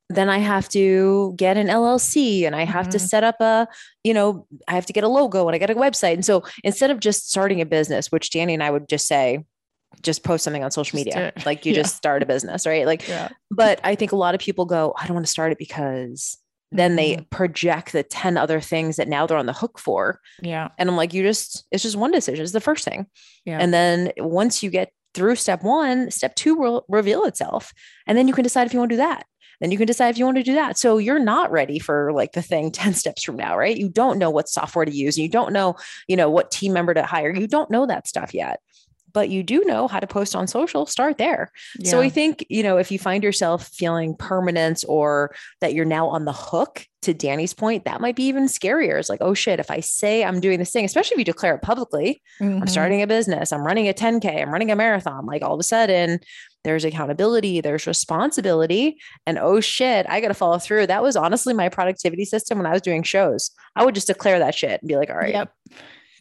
then 0.10 0.30
I 0.30 0.38
have 0.40 0.70
to 0.70 1.34
get 1.38 1.58
an 1.58 1.68
LLC 1.68 2.46
and 2.46 2.56
I 2.56 2.66
have 2.66 2.90
to 2.90 2.98
Mhm. 2.98 3.08
set 3.08 3.24
up 3.24 3.40
a, 3.40 3.68
you 4.04 4.14
know, 4.14 4.46
I 4.68 4.74
have 4.76 4.86
to 4.88 4.94
get 4.94 5.04
a 5.04 5.08
logo 5.08 5.48
and 5.48 5.56
I 5.56 5.58
get 5.58 5.70
a 5.70 5.76
website. 5.76 6.14
And 6.14 6.26
so 6.26 6.44
instead 6.64 6.92
of 6.92 7.00
just 7.00 7.30
starting 7.30 7.62
a 7.62 7.66
business, 7.66 8.12
which 8.12 8.30
Danny 8.30 8.54
and 8.54 8.62
I 8.62 8.70
would 8.70 8.88
just 8.88 9.08
say, 9.08 9.44
just 10.02 10.24
post 10.24 10.44
something 10.44 10.64
on 10.64 10.72
social 10.72 10.98
Just 10.98 11.06
media, 11.06 11.34
like 11.46 11.66
you 11.66 11.74
Yeah. 11.74 11.82
just 11.84 11.96
start 11.96 12.22
a 12.22 12.26
business, 12.26 12.66
right? 12.68 12.86
Like, 12.86 13.08
Yeah. 13.08 13.30
but 13.50 13.80
I 13.84 13.96
think 13.96 14.12
a 14.12 14.16
lot 14.18 14.36
of 14.36 14.42
people 14.42 14.66
go, 14.66 14.94
I 15.00 15.08
don't 15.08 15.16
want 15.16 15.26
to 15.26 15.32
start 15.32 15.52
it 15.52 15.58
because 15.58 16.38
then 16.72 16.96
they 16.96 17.18
Mhm. 17.18 17.30
project 17.30 17.92
the 17.94 18.04
10 18.04 18.36
other 18.38 18.60
things 18.60 18.98
that 18.98 19.08
now 19.08 19.26
they're 19.26 19.38
on 19.38 19.46
the 19.46 19.54
hook 19.54 19.80
for. 19.80 20.20
Yeah. 20.42 20.70
And 20.78 20.90
I'm 20.90 20.98
like, 20.98 21.14
you 21.14 21.24
just, 21.24 21.66
it's 21.72 21.84
just 21.84 21.96
one 21.96 22.12
decision. 22.12 22.44
It's 22.44 22.52
the 22.52 22.60
first 22.60 22.84
thing. 22.84 23.06
Yeah. 23.46 23.60
And 23.60 23.74
then 23.74 24.12
once 24.18 24.62
you 24.64 24.70
get 24.72 24.92
through 25.14 25.36
step 25.36 25.64
one, 25.64 26.12
step 26.12 26.36
two 26.36 26.56
will 26.56 26.86
reveal 26.88 27.24
itself. 27.26 27.74
And 28.08 28.18
then 28.18 28.28
you 28.28 28.34
can 28.34 28.44
decide 28.44 28.68
if 28.68 28.74
you 28.74 28.80
want 28.80 28.90
to 28.90 28.96
do 28.96 29.02
that. 29.02 29.26
Then 29.60 29.72
you 29.72 29.78
can 29.78 29.88
decide 29.88 30.10
if 30.10 30.18
you 30.18 30.26
want 30.26 30.38
to 30.38 30.44
do 30.44 30.56
that. 30.56 30.78
So 30.78 30.98
you're 30.98 31.20
not 31.20 31.52
ready 31.52 31.80
for 31.80 32.12
like 32.12 32.34
the 32.34 32.42
thing 32.42 32.72
10 32.74 32.94
steps 32.94 33.24
from 33.24 33.38
now, 33.38 33.58
right? 33.58 33.78
You 33.78 33.90
don't 33.90 34.20
know 34.20 34.30
what 34.30 34.50
software 34.50 34.86
to 34.86 34.92
use. 34.92 35.18
You 35.18 35.30
don't 35.30 35.54
know, 35.54 35.76
you 36.08 36.16
know, 36.16 36.30
what 36.30 36.52
team 36.52 36.74
member 36.74 36.94
to 36.94 37.04
hire. 37.04 37.34
You 37.34 37.48
don't 37.48 37.72
know 37.72 37.86
that 37.86 38.08
stuff 38.08 38.34
yet. 38.34 38.60
But 39.14 39.30
you 39.30 39.44
do 39.44 39.64
know 39.66 39.88
how 39.88 40.00
to 40.00 40.08
post 40.08 40.36
on 40.36 40.48
social, 40.48 40.86
start 40.86 41.18
there. 41.18 41.52
So 41.84 42.00
I 42.02 42.10
think, 42.10 42.46
you 42.50 42.64
know, 42.64 42.78
if 42.78 42.92
you 42.92 42.98
find 43.00 43.24
yourself 43.24 43.68
feeling 43.68 44.16
permanence 44.16 44.84
or 44.86 45.36
that 45.62 45.74
you're 45.74 45.86
now 45.86 46.08
on 46.10 46.26
the 46.26 46.34
hook, 46.34 46.86
to 47.04 47.14
Danny's 47.14 47.54
point, 47.54 47.84
that 47.84 48.00
might 48.00 48.16
be 48.16 48.24
even 48.24 48.46
scarier. 48.46 48.98
It's 48.98 49.10
like, 49.10 49.20
oh 49.22 49.34
shit, 49.34 49.60
if 49.60 49.70
I 49.70 49.82
say 49.82 50.24
I'm 50.24 50.40
doing 50.40 50.58
this 50.58 50.72
thing, 50.72 50.86
especially 50.86 51.16
if 51.16 51.20
you 51.20 51.26
declare 51.26 51.54
it 51.56 51.62
publicly, 51.62 52.22
I'm 52.40 52.62
Mhm. 52.62 52.70
starting 52.70 53.02
a 53.02 53.08
business, 53.08 53.52
I'm 53.52 53.66
running 53.66 53.90
a 53.90 53.94
10K, 53.94 54.42
I'm 54.42 54.52
running 54.52 54.72
a 54.72 54.76
marathon, 54.78 55.26
like 55.26 55.42
all 55.42 55.54
of 55.54 55.60
a 55.60 55.64
sudden 55.64 56.22
there's 56.64 56.86
accountability, 56.86 57.60
there's 57.60 57.88
responsibility, 57.88 58.98
and 59.28 59.38
oh 59.38 59.60
shit, 59.60 60.06
I 60.08 60.22
got 60.22 60.30
to 60.30 60.34
follow 60.34 60.58
through. 60.60 60.88
That 60.88 61.04
was 61.04 61.18
honestly 61.18 61.54
my 61.54 61.68
productivity 61.68 62.24
system 62.24 62.58
when 62.58 62.66
I 62.68 62.72
was 62.72 62.82
doing 62.82 63.04
shows. 63.04 63.52
I 63.76 63.84
would 63.84 63.96
just 63.96 64.08
declare 64.08 64.40
that 64.40 64.56
shit 64.56 64.82
and 64.82 64.88
be 64.88 64.96
like, 64.96 65.10
all 65.10 65.18
right. 65.18 65.34
Yep. 65.34 65.52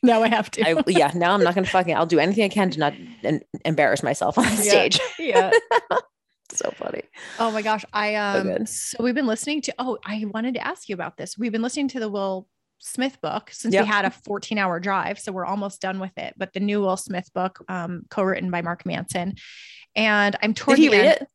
Now 0.11 0.23
I 0.23 0.29
have 0.29 0.51
to. 0.53 0.69
I, 0.69 0.83
yeah, 0.88 1.12
now 1.15 1.33
I'm 1.33 1.45
not 1.45 1.55
going 1.55 1.65
to 1.65 1.71
fucking, 1.71 1.95
I'll 1.95 2.07
do 2.07 2.19
anything 2.19 2.43
I 2.45 2.49
can 2.49 2.71
to 2.71 2.79
not 2.81 2.93
en- 3.23 3.41
embarrass 3.65 4.03
myself 4.03 4.37
on 4.37 4.45
the 4.45 4.51
Yeah. 4.65 4.71
stage. 4.71 5.01
yeah. 5.19 5.51
so 6.53 6.71
funny. 6.73 7.03
Oh 7.38 7.51
my 7.53 7.62
gosh. 7.62 7.85
I 7.93 8.15
um 8.17 8.43
good. 8.49 8.69
so 8.69 9.03
we've 9.03 9.15
been 9.15 9.27
listening 9.29 9.62
to 9.62 9.75
oh, 9.79 9.99
I 10.05 10.25
wanted 10.35 10.55
to 10.55 10.67
ask 10.67 10.88
you 10.88 10.95
about 10.95 11.17
this. 11.17 11.38
We've 11.38 11.53
been 11.53 11.62
listening 11.62 11.88
to 11.88 12.01
the 12.01 12.11
Will 12.11 12.49
Smith 12.81 13.21
book 13.23 13.51
since 13.53 13.73
Yep. 13.75 13.85
we 13.85 13.88
had 13.88 14.05
a 14.05 14.11
14 14.11 14.59
hour 14.59 14.81
drive. 14.81 15.19
So 15.21 15.31
we're 15.31 15.47
almost 15.47 15.81
done 15.81 16.01
with 16.01 16.17
it. 16.19 16.35
But 16.37 16.53
the 16.53 16.61
new 16.61 16.81
Will 16.81 16.97
Smith 16.97 17.31
book, 17.33 17.65
um, 17.69 18.03
co-written 18.11 18.51
by 18.51 18.61
Mark 18.61 18.85
Manson. 18.85 19.37
And 19.95 20.37
I'm 20.43 20.51
Did 20.53 20.57
toward 20.57 20.79
he 20.79 20.88
the 20.88 20.97
read 20.97 21.07
end- 21.07 21.19
it? 21.23 21.29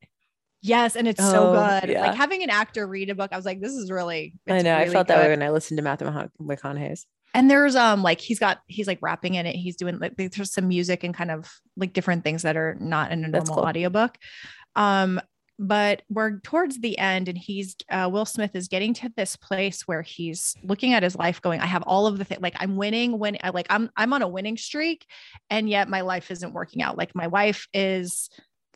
Yes, 0.62 0.96
and 0.98 1.08
it's 1.08 1.22
so 1.24 1.52
Oh, 1.56 1.80
good. 1.80 1.90
yeah. 1.92 2.02
Like 2.02 2.16
having 2.16 2.44
an 2.44 2.50
actor 2.50 2.86
read 2.86 3.10
a 3.10 3.16
book, 3.16 3.30
I 3.32 3.38
was 3.38 3.46
like, 3.46 3.62
this 3.62 3.72
is 3.74 3.90
really 3.90 4.34
I 4.50 4.62
know. 4.62 4.74
I 4.74 4.80
really 4.82 4.92
felt 4.92 5.08
that 5.08 5.20
way 5.20 5.30
when 5.30 5.42
I 5.42 5.52
listened 5.52 5.78
to 5.78 5.84
Matthew 5.84 6.08
McCona- 6.08 6.32
McConaughey's. 6.42 7.06
And 7.38 7.52
there's 7.52 7.76
um 7.76 8.02
like 8.02 8.20
he's 8.20 8.40
got 8.40 8.62
he's 8.68 8.88
like 8.88 9.00
rapping 9.02 9.36
in 9.36 9.46
it. 9.46 9.56
He's 9.56 9.76
doing 9.76 10.00
like 10.00 10.16
there's 10.18 10.52
some 10.52 10.68
music 10.68 11.04
and 11.04 11.14
kind 11.14 11.30
of 11.30 11.50
like 11.76 11.94
different 11.94 12.24
things 12.24 12.42
that 12.42 12.58
are 12.58 12.76
not 12.80 13.12
in 13.12 13.24
a 13.24 13.28
normal 13.28 13.56
cool. 13.56 13.64
audiobook. 13.64 14.18
Um 14.76 15.22
but 15.60 16.04
we're 16.10 16.40
towards 16.42 16.80
the 16.82 16.98
end 17.00 17.28
and 17.28 17.38
he's 17.38 17.76
uh, 17.92 18.08
will 18.12 18.26
smith 18.26 18.52
is 18.56 18.68
getting 18.68 18.94
to 18.94 19.12
this 19.18 19.36
place 19.36 19.88
where 19.88 20.04
he's 20.04 20.56
looking 20.62 20.94
at 20.94 21.02
his 21.02 21.16
life 21.16 21.42
going 21.42 21.60
i 21.60 21.66
have 21.66 21.82
all 21.88 22.06
of 22.06 22.20
the 22.20 22.24
things 22.24 22.44
like 22.44 22.56
i'm 22.60 22.76
winning 22.76 23.18
when 23.18 23.36
i 23.42 23.50
like 23.50 23.66
i'm 23.72 23.90
i'm 23.98 24.14
on 24.14 24.22
a 24.22 24.28
winning 24.28 24.56
streak 24.56 25.08
and 25.50 25.68
yet 25.68 25.90
my 25.90 26.02
life 26.02 26.30
isn't 26.30 26.54
working 26.54 26.84
out. 26.84 26.96
Like 26.96 27.16
my 27.16 27.26
wife 27.26 27.68
is 27.74 28.30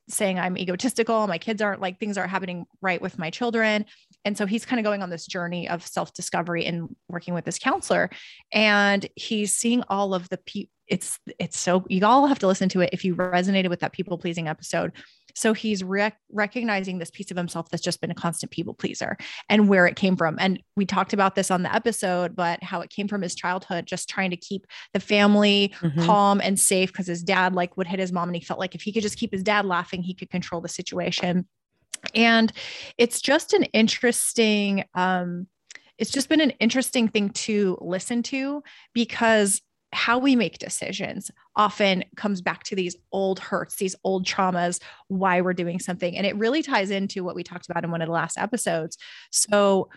saying 0.10 0.40
i'm 0.40 0.58
egotistical. 0.58 1.28
My 1.28 1.38
kids 1.38 1.62
aren't 1.62 1.82
like 1.82 2.00
things 2.00 2.18
aren't 2.18 2.32
happening 2.32 2.66
right 2.82 3.02
with 3.02 3.20
my 3.20 3.30
children 3.30 3.86
and 4.26 4.38
so 4.38 4.46
he's 4.46 4.66
kind 4.66 4.80
of 4.80 4.84
going 4.84 5.02
on 5.02 5.10
this 5.10 5.26
journey 5.26 5.68
of 5.68 5.86
self 5.86 6.14
discovery 6.14 6.66
and 6.66 6.96
working 7.08 7.34
with 7.34 7.46
this 7.46 7.60
counselor 7.60 8.10
and 8.54 9.08
he's 9.16 9.54
seeing 9.54 9.84
all 9.90 10.14
of 10.14 10.30
the 10.30 10.38
people 10.38 10.72
it's 10.88 11.20
it's 11.40 11.58
so 11.58 11.86
you 11.88 12.06
all 12.06 12.28
have 12.28 12.40
to 12.40 12.48
listen 12.48 12.68
to 12.68 12.82
it 12.82 12.90
if 12.92 13.06
you 13.06 13.16
resonated 13.16 13.70
with 13.70 13.80
that 13.80 13.94
people 13.94 14.18
pleasing 14.18 14.50
episode 14.50 14.92
so 15.36 15.54
he's 15.54 15.84
rec- 15.84 16.18
recognizing 16.32 16.98
this 16.98 17.12
piece 17.12 17.32
of 17.32 17.38
himself 17.38 17.70
that's 17.70 17.84
just 17.84 18.02
been 18.02 18.12
a 18.12 18.16
constant 18.16 18.52
people 18.52 18.74
pleaser 18.74 19.18
and 19.50 19.68
where 19.68 19.88
it 19.88 19.96
came 19.96 20.16
from. 20.16 20.38
And 20.40 20.62
we 20.76 20.86
talked 20.86 21.14
about 21.14 21.36
this 21.36 21.52
on 21.52 21.64
the 21.64 21.74
episode, 21.74 22.36
but 22.36 22.64
how 22.64 22.82
it 22.82 22.90
came 22.90 23.08
from 23.08 23.22
his 23.22 23.36
childhood, 23.36 23.86
just 23.86 24.10
trying 24.10 24.32
to 24.32 24.38
keep 24.38 24.66
the 24.94 25.00
family 25.00 25.74
mm-hmm. 25.80 26.06
calm 26.06 26.42
and 26.42 26.60
safe 26.60 26.92
because 26.92 27.08
his 27.08 27.24
dad 27.24 27.54
like 27.54 27.78
would 27.78 27.88
hit 27.88 28.00
his 28.00 28.12
mom 28.12 28.30
and 28.30 28.36
he 28.36 28.42
felt 28.42 28.60
like 28.60 28.76
if 28.76 28.82
he 28.82 28.92
could 28.92 29.04
just 29.04 29.18
keep 29.18 29.32
his 29.32 29.44
dad 29.44 29.66
laughing, 29.66 30.04
he 30.04 30.14
could 30.14 30.30
control 30.30 30.62
the 30.62 30.70
situation. 30.70 31.48
And 32.16 32.52
it's 32.98 33.22
just 33.22 33.54
an 33.54 33.64
interesting, 33.66 34.86
um, 34.94 35.48
it's 35.98 36.12
just 36.12 36.30
been 36.30 36.42
an 36.42 36.52
interesting 36.60 37.08
thing 37.08 37.30
to 37.30 37.78
listen 37.82 38.24
to 38.24 38.64
because 38.94 39.62
how 39.94 40.18
we 40.18 40.36
make 40.36 40.58
decisions 40.58 41.30
often 41.56 42.04
comes 42.16 42.42
back 42.42 42.64
to 42.64 42.76
these 42.76 42.96
old 43.12 43.40
hurts, 43.40 43.76
these 43.76 43.96
old 44.04 44.26
traumas, 44.26 44.82
why 45.10 45.42
we're 45.42 45.54
doing 45.54 45.80
something. 45.80 46.16
And 46.18 46.26
it 46.26 46.36
really 46.38 46.64
ties 46.64 46.92
into 46.92 47.24
what 47.24 47.36
we 47.36 47.44
talked 47.44 47.70
about 47.70 47.84
in 47.84 47.92
one 47.92 48.02
of 48.02 48.08
the 48.08 48.14
last 48.14 48.38
episodes. 48.38 48.98
So 49.32 49.90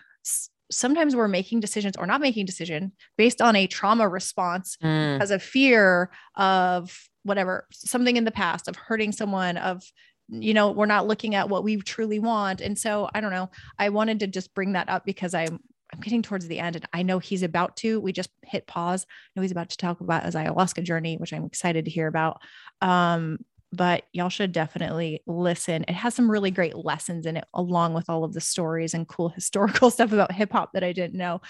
sometimes 0.71 1.15
we're 1.15 1.27
making 1.27 1.59
decisions 1.59 1.95
or 1.95 2.05
not 2.05 2.21
making 2.21 2.45
decision 2.45 2.91
based 3.17 3.41
on 3.41 3.55
a 3.55 3.67
trauma 3.67 4.07
response 4.07 4.77
mm. 4.83 5.21
as 5.21 5.31
a 5.31 5.39
fear 5.39 6.09
of 6.35 7.07
whatever, 7.23 7.67
something 7.71 8.17
in 8.17 8.25
the 8.25 8.31
past 8.31 8.67
of 8.67 8.75
hurting 8.75 9.11
someone, 9.11 9.57
of 9.57 9.83
you 10.29 10.53
know 10.53 10.71
we're 10.71 10.85
not 10.85 11.07
looking 11.07 11.35
at 11.35 11.49
what 11.49 11.63
we 11.63 11.77
truly 11.77 12.19
want 12.19 12.59
and 12.59 12.77
so 12.77 13.07
i 13.13 13.21
don't 13.21 13.31
know 13.31 13.49
i 13.77 13.89
wanted 13.89 14.19
to 14.19 14.27
just 14.27 14.53
bring 14.55 14.73
that 14.73 14.89
up 14.89 15.05
because 15.05 15.33
i'm 15.33 15.59
I'm 15.93 15.99
getting 15.99 16.21
towards 16.21 16.47
the 16.47 16.59
end 16.59 16.75
and 16.75 16.87
I 16.93 17.03
know 17.03 17.19
he's 17.19 17.43
about 17.43 17.77
to. 17.77 17.99
We 17.99 18.11
just 18.11 18.29
hit 18.43 18.67
pause. 18.67 19.05
I 19.07 19.31
know 19.35 19.41
he's 19.43 19.51
about 19.51 19.69
to 19.69 19.77
talk 19.77 20.01
about 20.01 20.25
his 20.25 20.35
ayahuasca 20.35 20.83
journey, 20.83 21.15
which 21.17 21.31
I'm 21.31 21.45
excited 21.45 21.85
to 21.85 21.91
hear 21.91 22.07
about. 22.07 22.41
Um, 22.81 23.39
but 23.71 24.03
y'all 24.13 24.29
should 24.29 24.51
definitely 24.51 25.21
listen. 25.27 25.85
It 25.87 25.93
has 25.93 26.15
some 26.15 26.29
really 26.29 26.51
great 26.51 26.75
lessons 26.75 27.25
in 27.25 27.37
it, 27.37 27.45
along 27.53 27.93
with 27.93 28.09
all 28.09 28.23
of 28.23 28.33
the 28.33 28.41
stories 28.41 28.93
and 28.93 29.07
cool 29.07 29.29
historical 29.35 29.89
stuff 29.89 30.11
about 30.11 30.31
hip 30.31 30.51
hop 30.51 30.73
that 30.73 30.83
I 30.83 30.93
didn't 30.93 31.17
know. 31.17 31.41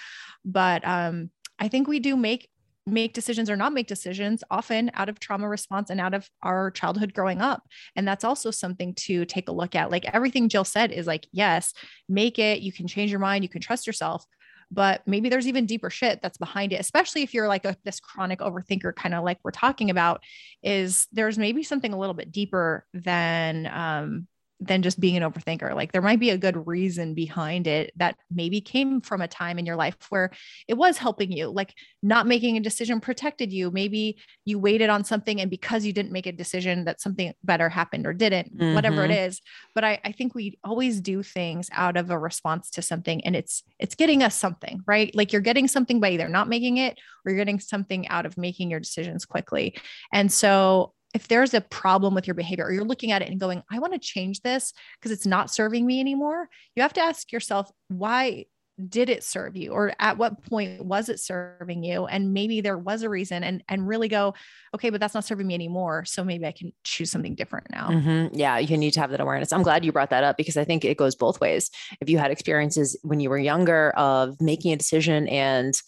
But 0.44 0.86
um, 0.86 1.30
I 1.58 1.68
think 1.68 1.88
we 1.88 2.00
do 2.00 2.16
make 2.16 2.48
make 2.86 3.12
decisions 3.12 3.50
or 3.50 3.56
not 3.56 3.72
make 3.72 3.88
decisions 3.88 4.44
often 4.50 4.90
out 4.94 5.08
of 5.08 5.18
trauma 5.18 5.48
response 5.48 5.90
and 5.90 6.00
out 6.00 6.14
of 6.14 6.28
our 6.42 6.70
childhood 6.70 7.12
growing 7.12 7.40
up. 7.40 7.62
And 7.96 8.06
that's 8.06 8.24
also 8.24 8.50
something 8.50 8.94
to 8.94 9.24
take 9.24 9.48
a 9.48 9.52
look 9.52 9.74
at. 9.74 9.90
Like 9.90 10.04
everything 10.06 10.48
jill 10.48 10.64
said 10.64 10.92
is 10.92 11.06
like 11.06 11.26
yes 11.32 11.72
make 12.08 12.38
it. 12.38 12.60
You 12.60 12.72
can 12.72 12.86
change 12.86 13.10
your 13.10 13.20
mind. 13.20 13.42
You 13.42 13.48
can 13.48 13.60
trust 13.60 13.86
yourself. 13.86 14.24
But 14.70 15.02
maybe 15.06 15.28
there's 15.28 15.46
even 15.46 15.66
deeper 15.66 15.90
shit 15.90 16.20
that's 16.22 16.38
behind 16.38 16.72
it 16.72 16.80
especially 16.80 17.22
if 17.22 17.32
you're 17.32 17.46
like 17.46 17.64
a, 17.64 17.76
this 17.84 18.00
chronic 18.00 18.40
overthinker 18.40 18.94
kind 18.96 19.14
of 19.14 19.22
like 19.22 19.38
we're 19.44 19.52
talking 19.52 19.90
about 19.90 20.22
is 20.60 21.06
there's 21.12 21.38
maybe 21.38 21.62
something 21.62 21.92
a 21.92 21.98
little 21.98 22.14
bit 22.14 22.32
deeper 22.32 22.84
than 22.92 23.66
um 23.66 24.26
than 24.60 24.82
just 24.82 24.98
being 24.98 25.16
an 25.16 25.22
overthinker. 25.22 25.74
Like 25.74 25.92
there 25.92 26.02
might 26.02 26.20
be 26.20 26.30
a 26.30 26.38
good 26.38 26.66
reason 26.66 27.14
behind 27.14 27.66
it 27.66 27.92
that 27.96 28.16
maybe 28.30 28.60
came 28.60 29.00
from 29.00 29.20
a 29.20 29.28
time 29.28 29.58
in 29.58 29.66
your 29.66 29.76
life 29.76 29.96
where 30.08 30.30
it 30.66 30.74
was 30.74 30.96
helping 30.96 31.30
you, 31.30 31.48
like 31.48 31.74
not 32.02 32.26
making 32.26 32.56
a 32.56 32.60
decision 32.60 33.00
protected 33.00 33.52
you. 33.52 33.70
Maybe 33.70 34.18
you 34.44 34.58
waited 34.58 34.88
on 34.88 35.04
something 35.04 35.40
and 35.40 35.50
because 35.50 35.84
you 35.84 35.92
didn't 35.92 36.12
make 36.12 36.26
a 36.26 36.32
decision 36.32 36.84
that 36.84 37.00
something 37.00 37.34
better 37.44 37.68
happened 37.68 38.06
or 38.06 38.14
didn't, 38.14 38.56
mm-hmm. 38.56 38.74
whatever 38.74 39.04
it 39.04 39.10
mm-hmm. 39.10 39.36
But 39.74 39.84
I, 39.84 40.00
I 40.04 40.12
think 40.12 40.34
we 40.34 40.58
always 40.64 41.00
do 41.00 41.22
things 41.22 41.68
out 41.72 41.96
of 41.96 42.10
a 42.10 42.18
response 42.18 42.70
to 42.70 42.82
something 42.82 43.24
and 43.26 43.36
it's 43.36 43.62
it's 43.78 43.94
getting 43.94 44.22
us 44.22 44.34
something, 44.34 44.82
right? 44.86 45.14
Like 45.14 45.32
you're 45.32 45.42
getting 45.42 45.68
something 45.68 46.00
by 46.00 46.10
either 46.10 46.28
not 46.28 46.48
making 46.48 46.78
it 46.78 46.98
or 47.24 47.32
you're 47.32 47.38
getting 47.38 47.60
something 47.60 48.08
out 48.08 48.24
of 48.24 48.38
making 48.38 48.70
your 48.70 48.80
decisions 48.80 49.26
quickly. 49.26 49.76
And 50.12 50.32
so 50.32 50.94
if 51.16 51.28
there's 51.28 51.54
a 51.54 51.62
problem 51.62 52.14
with 52.14 52.26
your 52.26 52.34
behavior 52.34 52.66
or 52.66 52.72
you're 52.72 52.84
looking 52.84 53.10
at 53.10 53.22
it 53.22 53.30
and 53.30 53.40
going, 53.40 53.62
I 53.72 53.78
want 53.78 53.94
to 53.94 53.98
change 53.98 54.42
this 54.42 54.74
because 55.00 55.10
it's 55.10 55.24
not 55.24 55.50
serving 55.50 55.86
me 55.86 55.98
anymore, 55.98 56.50
you 56.74 56.82
have 56.82 56.92
to 56.92 57.00
ask 57.00 57.32
yourself, 57.32 57.72
why 57.88 58.44
did 58.90 59.08
it 59.08 59.24
serve 59.24 59.56
you? 59.56 59.70
Or 59.70 59.94
at 59.98 60.18
what 60.18 60.44
point 60.44 60.84
was 60.84 61.08
it 61.08 61.18
serving 61.18 61.82
you? 61.84 62.04
And 62.04 62.34
maybe 62.34 62.60
there 62.60 62.76
was 62.76 63.02
a 63.02 63.08
reason 63.08 63.42
and 63.42 63.64
and 63.70 63.88
really 63.88 64.08
go 64.08 64.34
okay 64.74 64.90
but 64.90 65.00
that's 65.00 65.14
not 65.14 65.24
serving 65.24 65.46
me 65.46 65.54
anymore 65.54 66.04
so 66.04 66.22
maybe 66.22 66.44
i 66.44 66.52
can 66.52 66.70
choose 66.84 67.10
something 67.10 67.34
different 67.34 67.68
now. 67.70 67.88
Mm-hmm. 67.88 68.34
yeah 68.34 68.58
you 68.58 68.76
need 68.76 68.90
to 68.90 69.00
have 69.00 69.10
that 69.12 69.20
awareness. 69.22 69.54
I'm 69.54 69.62
glad 69.62 69.86
you 69.86 69.92
brought 69.92 70.10
that 70.10 70.24
up 70.24 70.36
because 70.36 70.58
i 70.58 70.64
think 70.64 70.84
it 70.84 70.98
goes 70.98 71.14
both 71.14 71.40
ways. 71.40 71.70
If 72.02 72.10
you 72.10 72.18
had 72.18 72.30
experiences 72.30 72.98
when 73.02 73.20
you 73.20 73.30
were 73.30 73.38
younger 73.38 73.92
of 73.96 74.38
making 74.42 74.74
a 74.74 74.76
decision 74.76 75.26
and 75.28 75.80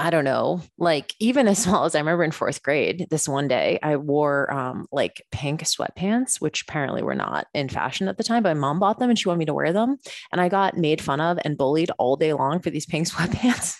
I 0.00 0.10
don't 0.10 0.24
know, 0.24 0.62
like 0.78 1.14
even 1.18 1.48
as 1.48 1.58
small 1.64 1.84
as 1.84 1.94
I 1.94 1.98
remember 1.98 2.22
in 2.22 2.30
fourth 2.30 2.62
grade, 2.62 3.08
this 3.10 3.28
one 3.28 3.48
day 3.48 3.80
I 3.82 3.96
wore 3.96 4.52
um, 4.52 4.86
like 4.92 5.24
pink 5.32 5.62
sweatpants, 5.62 6.40
which 6.40 6.62
apparently 6.62 7.02
were 7.02 7.16
not 7.16 7.48
in 7.52 7.68
fashion 7.68 8.06
at 8.08 8.16
the 8.16 8.24
time, 8.24 8.44
but 8.44 8.56
my 8.56 8.60
mom 8.60 8.78
bought 8.78 9.00
them 9.00 9.10
and 9.10 9.18
she 9.18 9.28
wanted 9.28 9.40
me 9.40 9.46
to 9.46 9.54
wear 9.54 9.72
them. 9.72 9.98
And 10.30 10.40
I 10.40 10.48
got 10.48 10.76
made 10.76 11.02
fun 11.02 11.20
of 11.20 11.38
and 11.44 11.58
bullied 11.58 11.90
all 11.98 12.16
day 12.16 12.32
long 12.32 12.60
for 12.60 12.70
these 12.70 12.86
pink 12.86 13.08
sweatpants. 13.10 13.76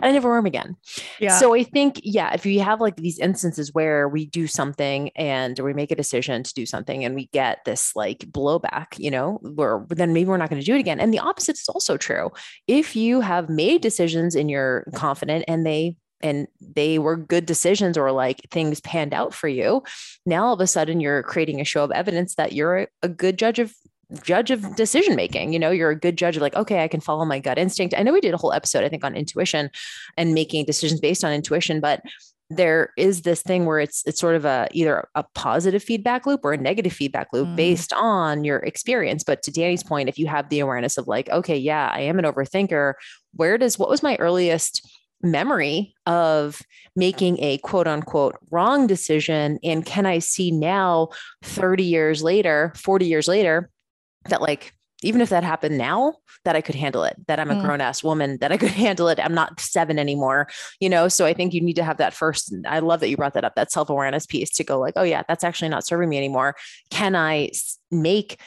I 0.00 0.12
never 0.12 0.28
wear 0.28 0.38
them 0.38 0.46
again. 0.46 0.76
Yeah. 1.20 1.38
So 1.38 1.54
I 1.54 1.62
think, 1.62 2.00
yeah, 2.02 2.32
if 2.34 2.46
you 2.46 2.60
have 2.60 2.80
like 2.80 2.96
these 2.96 3.18
instances 3.18 3.72
where 3.72 4.08
we 4.08 4.26
do 4.26 4.46
something 4.46 5.10
and 5.16 5.58
we 5.58 5.72
make 5.72 5.90
a 5.90 5.96
decision 5.96 6.42
to 6.42 6.54
do 6.54 6.66
something 6.66 7.04
and 7.04 7.14
we 7.14 7.26
get 7.28 7.64
this 7.64 7.94
like 7.94 8.18
blowback, 8.30 8.98
you 8.98 9.10
know, 9.10 9.38
where 9.42 9.84
then 9.88 10.12
maybe 10.12 10.28
we're 10.28 10.36
not 10.36 10.50
going 10.50 10.60
to 10.60 10.66
do 10.66 10.74
it 10.74 10.80
again. 10.80 11.00
And 11.00 11.12
the 11.12 11.18
opposite 11.18 11.56
is 11.56 11.68
also 11.68 11.96
true. 11.96 12.30
If 12.66 12.96
you 12.96 13.20
have 13.20 13.48
made 13.48 13.80
decisions 13.80 14.34
and 14.34 14.50
you're 14.50 14.86
confident 14.94 15.44
and 15.48 15.66
they 15.66 15.96
and 16.22 16.48
they 16.60 16.98
were 16.98 17.16
good 17.16 17.44
decisions 17.44 17.98
or 17.98 18.10
like 18.10 18.40
things 18.50 18.80
panned 18.80 19.12
out 19.12 19.34
for 19.34 19.48
you 19.48 19.82
now 20.24 20.46
all 20.46 20.54
of 20.54 20.60
a 20.60 20.66
sudden 20.66 20.98
you're 20.98 21.22
creating 21.22 21.60
a 21.60 21.64
show 21.64 21.84
of 21.84 21.90
evidence 21.90 22.36
that 22.36 22.52
you're 22.52 22.78
a, 22.78 22.86
a 23.02 23.08
good 23.08 23.38
judge 23.38 23.58
of 23.58 23.74
judge 24.22 24.50
of 24.50 24.76
decision 24.76 25.16
making. 25.16 25.52
You 25.52 25.58
know, 25.58 25.70
you're 25.70 25.90
a 25.90 25.98
good 25.98 26.16
judge 26.16 26.36
of 26.36 26.42
like, 26.42 26.54
okay, 26.54 26.82
I 26.82 26.88
can 26.88 27.00
follow 27.00 27.24
my 27.24 27.38
gut 27.38 27.58
instinct. 27.58 27.94
I 27.96 28.02
know 28.02 28.12
we 28.12 28.20
did 28.20 28.34
a 28.34 28.38
whole 28.38 28.52
episode, 28.52 28.84
I 28.84 28.88
think, 28.88 29.04
on 29.04 29.16
intuition 29.16 29.70
and 30.16 30.34
making 30.34 30.64
decisions 30.64 31.00
based 31.00 31.24
on 31.24 31.32
intuition, 31.32 31.80
but 31.80 32.02
there 32.48 32.90
is 32.96 33.22
this 33.22 33.42
thing 33.42 33.66
where 33.66 33.80
it's 33.80 34.04
it's 34.06 34.20
sort 34.20 34.36
of 34.36 34.44
a 34.44 34.68
either 34.70 35.08
a 35.16 35.24
positive 35.34 35.82
feedback 35.82 36.26
loop 36.26 36.44
or 36.44 36.52
a 36.52 36.56
negative 36.56 36.92
feedback 36.92 37.28
loop 37.32 37.48
mm. 37.48 37.56
based 37.56 37.92
on 37.92 38.44
your 38.44 38.58
experience 38.58 39.24
but 39.24 39.42
to 39.42 39.50
danny's 39.50 39.82
point 39.82 40.08
if 40.08 40.16
you 40.16 40.28
have 40.28 40.48
the 40.48 40.60
awareness 40.60 40.96
of 40.96 41.08
like 41.08 41.28
okay 41.30 41.56
yeah 41.56 41.90
i 41.92 42.00
am 42.00 42.20
an 42.20 42.24
overthinker 42.24 42.94
where 43.34 43.58
does 43.58 43.80
what 43.80 43.88
was 43.88 44.02
my 44.02 44.16
earliest 44.20 44.88
memory 45.22 45.92
of 46.06 46.62
making 46.94 47.42
a 47.42 47.58
quote 47.58 47.88
unquote 47.88 48.36
wrong 48.52 48.86
decision 48.86 49.58
and 49.64 49.84
can 49.84 50.06
i 50.06 50.20
see 50.20 50.52
now 50.52 51.08
30 51.42 51.82
years 51.82 52.22
later 52.22 52.72
40 52.76 53.06
years 53.06 53.26
later 53.26 53.70
that 54.30 54.42
like 54.42 54.72
even 55.02 55.20
if 55.20 55.28
that 55.28 55.44
happened 55.44 55.76
now 55.76 56.14
that 56.44 56.56
i 56.56 56.60
could 56.60 56.74
handle 56.74 57.04
it 57.04 57.16
that 57.26 57.38
i'm 57.38 57.50
a 57.50 57.54
mm. 57.54 57.62
grown 57.62 57.80
ass 57.80 58.02
woman 58.02 58.38
that 58.40 58.52
i 58.52 58.56
could 58.56 58.70
handle 58.84 59.08
it 59.08 59.18
i'm 59.22 59.34
not 59.34 59.58
seven 59.60 59.98
anymore 59.98 60.48
you 60.80 60.88
know 60.88 61.08
so 61.08 61.26
i 61.26 61.32
think 61.32 61.52
you 61.52 61.60
need 61.60 61.76
to 61.76 61.84
have 61.84 61.98
that 61.98 62.14
first 62.14 62.54
i 62.66 62.78
love 62.78 63.00
that 63.00 63.08
you 63.08 63.16
brought 63.16 63.34
that 63.34 63.44
up 63.44 63.54
that 63.54 63.72
self-awareness 63.72 64.26
piece 64.26 64.50
to 64.50 64.64
go 64.64 64.78
like 64.78 64.94
oh 64.96 65.02
yeah 65.02 65.22
that's 65.28 65.44
actually 65.44 65.68
not 65.68 65.86
serving 65.86 66.08
me 66.08 66.16
anymore 66.16 66.54
can 66.90 67.14
i 67.14 67.50
make 67.90 68.38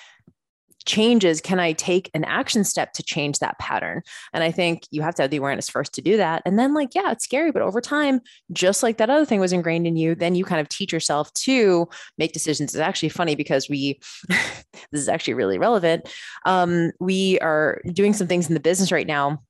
changes 0.89 1.39
can 1.39 1.59
I 1.59 1.73
take 1.73 2.09
an 2.15 2.23
action 2.23 2.63
step 2.63 2.93
to 2.93 3.03
change 3.03 3.39
that 3.39 3.59
pattern? 3.59 4.01
And 4.33 4.43
I 4.43 4.51
think 4.51 4.83
you 4.89 5.03
have 5.03 5.13
to 5.15 5.21
have 5.21 5.31
the 5.31 5.37
awareness 5.37 5.69
first 5.69 5.93
to 5.93 6.01
do 6.01 6.17
that. 6.17 6.41
And 6.45 6.57
then, 6.57 6.73
like, 6.73 6.95
yeah, 6.95 7.11
it's 7.11 7.23
scary, 7.23 7.51
but 7.51 7.61
over 7.61 7.79
time, 7.79 8.21
just 8.51 8.81
like 8.81 8.97
that 8.97 9.09
other 9.09 9.25
thing 9.25 9.39
was 9.39 9.53
ingrained 9.53 9.85
in 9.85 9.95
you, 9.95 10.15
then 10.15 10.33
you 10.33 10.43
kind 10.43 10.59
of 10.59 10.67
teach 10.67 10.91
yourself 10.91 11.31
to 11.33 11.87
make 12.17 12.33
decisions. 12.33 12.73
It's 12.73 12.81
actually 12.81 13.09
funny 13.09 13.35
because 13.35 13.69
we, 13.69 13.99
this 14.91 15.01
is 15.01 15.09
actually 15.09 15.35
really 15.35 15.57
relevant. 15.57 16.09
Um, 16.45 16.91
we 16.99 17.39
are 17.39 17.81
doing 17.93 18.13
some 18.13 18.27
things 18.27 18.47
in 18.47 18.53
the 18.53 18.59
business 18.59 18.91
right 18.91 19.07
now 19.07 19.41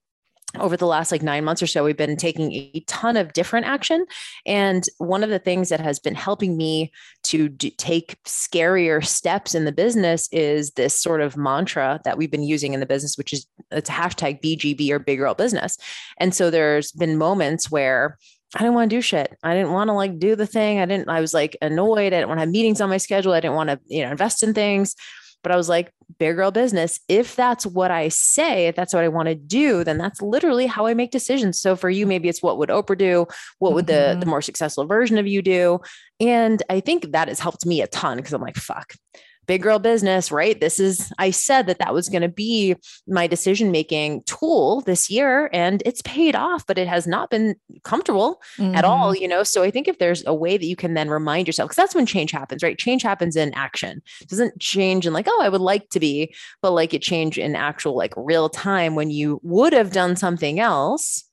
over 0.57 0.75
the 0.75 0.87
last 0.87 1.11
like 1.11 1.21
nine 1.21 1.43
months 1.43 1.61
or 1.61 1.67
so, 1.67 1.83
we've 1.83 1.97
been 1.97 2.17
taking 2.17 2.51
a 2.51 2.83
ton 2.87 3.17
of 3.17 3.33
different 3.33 3.67
action. 3.67 4.05
And 4.45 4.83
one 4.97 5.23
of 5.23 5.29
the 5.29 5.39
things 5.39 5.69
that 5.69 5.79
has 5.79 5.99
been 5.99 6.15
helping 6.15 6.57
me 6.57 6.91
to 7.25 7.49
take 7.49 8.17
scarier 8.23 9.05
steps 9.05 9.53
in 9.53 9.65
the 9.65 9.71
business 9.71 10.27
is 10.31 10.71
this 10.71 10.99
sort 10.99 11.21
of 11.21 11.37
mantra 11.37 12.01
that 12.03 12.17
we've 12.17 12.31
been 12.31 12.43
using 12.43 12.73
in 12.73 12.79
the 12.79 12.85
business, 12.85 13.17
which 13.17 13.31
is 13.31 13.45
it's 13.71 13.89
hashtag 13.89 14.41
BGB 14.41 14.89
or 14.89 14.99
big 14.99 15.19
girl 15.19 15.35
business. 15.35 15.77
And 16.17 16.33
so 16.33 16.49
there's 16.49 16.91
been 16.93 17.17
moments 17.17 17.69
where 17.69 18.17
I 18.55 18.59
didn't 18.59 18.73
want 18.73 18.89
to 18.89 18.95
do 18.95 19.01
shit. 19.01 19.37
I 19.43 19.53
didn't 19.53 19.73
want 19.73 19.89
to 19.89 19.93
like 19.93 20.17
do 20.17 20.35
the 20.35 20.47
thing. 20.47 20.79
I 20.79 20.85
didn't, 20.87 21.09
I 21.09 21.21
was 21.21 21.35
like 21.35 21.55
annoyed. 21.61 22.07
I 22.13 22.17
didn't 22.17 22.29
want 22.29 22.39
to 22.39 22.41
have 22.41 22.49
meetings 22.49 22.81
on 22.81 22.89
my 22.89 22.97
schedule. 22.97 23.33
I 23.33 23.39
didn't 23.39 23.55
want 23.55 23.69
to, 23.69 23.79
you 23.85 24.03
know, 24.03 24.09
invest 24.09 24.41
in 24.41 24.55
things. 24.55 24.95
But 25.41 25.51
I 25.51 25.55
was 25.55 25.69
like, 25.69 25.91
big 26.17 26.35
girl 26.35 26.51
business. 26.51 26.99
If 27.07 27.35
that's 27.35 27.65
what 27.65 27.91
I 27.91 28.09
say, 28.09 28.67
if 28.67 28.75
that's 28.75 28.93
what 28.93 29.03
I 29.03 29.07
want 29.07 29.29
to 29.29 29.35
do, 29.35 29.83
then 29.83 29.97
that's 29.97 30.21
literally 30.21 30.65
how 30.65 30.85
I 30.85 30.93
make 30.93 31.11
decisions. 31.11 31.59
So 31.59 31.75
for 31.75 31.89
you, 31.89 32.05
maybe 32.05 32.29
it's 32.29 32.43
what 32.43 32.57
would 32.57 32.69
Oprah 32.69 32.97
do? 32.97 33.25
What 33.59 33.73
would 33.73 33.87
mm-hmm. 33.87 34.19
the, 34.19 34.25
the 34.25 34.29
more 34.29 34.41
successful 34.41 34.85
version 34.85 35.17
of 35.17 35.27
you 35.27 35.41
do? 35.41 35.79
And 36.19 36.61
I 36.69 36.79
think 36.79 37.11
that 37.11 37.27
has 37.27 37.39
helped 37.39 37.65
me 37.65 37.81
a 37.81 37.87
ton 37.87 38.17
because 38.17 38.33
I'm 38.33 38.41
like, 38.41 38.57
fuck, 38.57 38.93
big 39.49 39.63
girl 39.63 39.79
business, 39.79 40.31
right? 40.31 40.61
This 40.61 40.79
is, 40.79 41.11
I 41.17 41.31
said 41.31 41.65
that 41.65 41.79
that 41.79 41.91
was 41.91 42.07
going 42.07 42.21
to 42.21 42.29
be 42.29 42.75
my 43.07 43.25
decision 43.25 43.71
making 43.71 44.21
tool 44.27 44.81
this 44.81 45.09
year 45.09 45.49
and 45.51 45.81
it's 45.87 46.03
paid 46.03 46.35
off, 46.35 46.67
but 46.67 46.77
it 46.77 46.87
has 46.87 47.07
not 47.07 47.31
been 47.31 47.55
comfortable 47.83 48.43
mm-hmm. 48.59 48.75
at 48.75 48.85
all, 48.85 49.15
you 49.15 49.27
know? 49.27 49.41
So 49.41 49.63
I 49.63 49.71
think 49.71 49.87
if 49.87 49.97
there's 49.97 50.23
a 50.27 50.35
way 50.35 50.55
that 50.55 50.67
you 50.67 50.75
can 50.75 50.93
then 50.93 51.09
remind 51.09 51.47
yourself, 51.47 51.69
because 51.69 51.77
that's 51.77 51.95
when 51.95 52.05
change 52.05 52.29
happens, 52.29 52.61
right? 52.61 52.77
Change 52.77 53.01
happens 53.01 53.35
in 53.35 53.51
action. 53.55 54.03
It 54.21 54.29
doesn't 54.29 54.59
change 54.59 55.07
in 55.07 55.13
like, 55.13 55.25
oh, 55.27 55.41
I 55.41 55.49
would 55.49 55.61
like 55.61 55.89
to 55.89 55.99
be, 55.99 56.31
but 56.61 56.69
like 56.69 56.93
it 56.93 57.01
change 57.01 57.39
in 57.39 57.55
actual, 57.55 57.97
like 57.97 58.13
real 58.15 58.49
time 58.49 58.93
when 58.93 59.09
you 59.09 59.39
would 59.41 59.73
have 59.73 59.91
done 59.91 60.15
something 60.15 60.59
else 60.59 61.23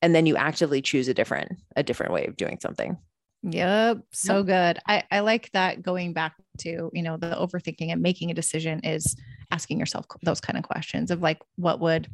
and 0.00 0.14
then 0.14 0.24
you 0.24 0.36
actively 0.36 0.80
choose 0.80 1.08
a 1.08 1.14
different, 1.14 1.50
a 1.74 1.82
different 1.82 2.12
way 2.12 2.26
of 2.26 2.36
doing 2.36 2.58
something. 2.62 2.96
Yep. 3.42 3.98
So 4.12 4.38
yep. 4.38 4.46
good. 4.46 4.82
I, 4.86 5.04
I 5.10 5.20
like 5.20 5.50
that 5.52 5.82
going 5.82 6.12
back 6.12 6.34
to, 6.58 6.90
you 6.92 7.02
know, 7.02 7.16
the 7.16 7.36
overthinking 7.38 7.92
and 7.92 8.02
making 8.02 8.30
a 8.30 8.34
decision 8.34 8.80
is 8.80 9.16
asking 9.50 9.78
yourself 9.78 10.06
those 10.22 10.40
kind 10.40 10.58
of 10.58 10.64
questions 10.64 11.10
of 11.10 11.20
like, 11.20 11.38
what 11.54 11.80
would, 11.80 12.08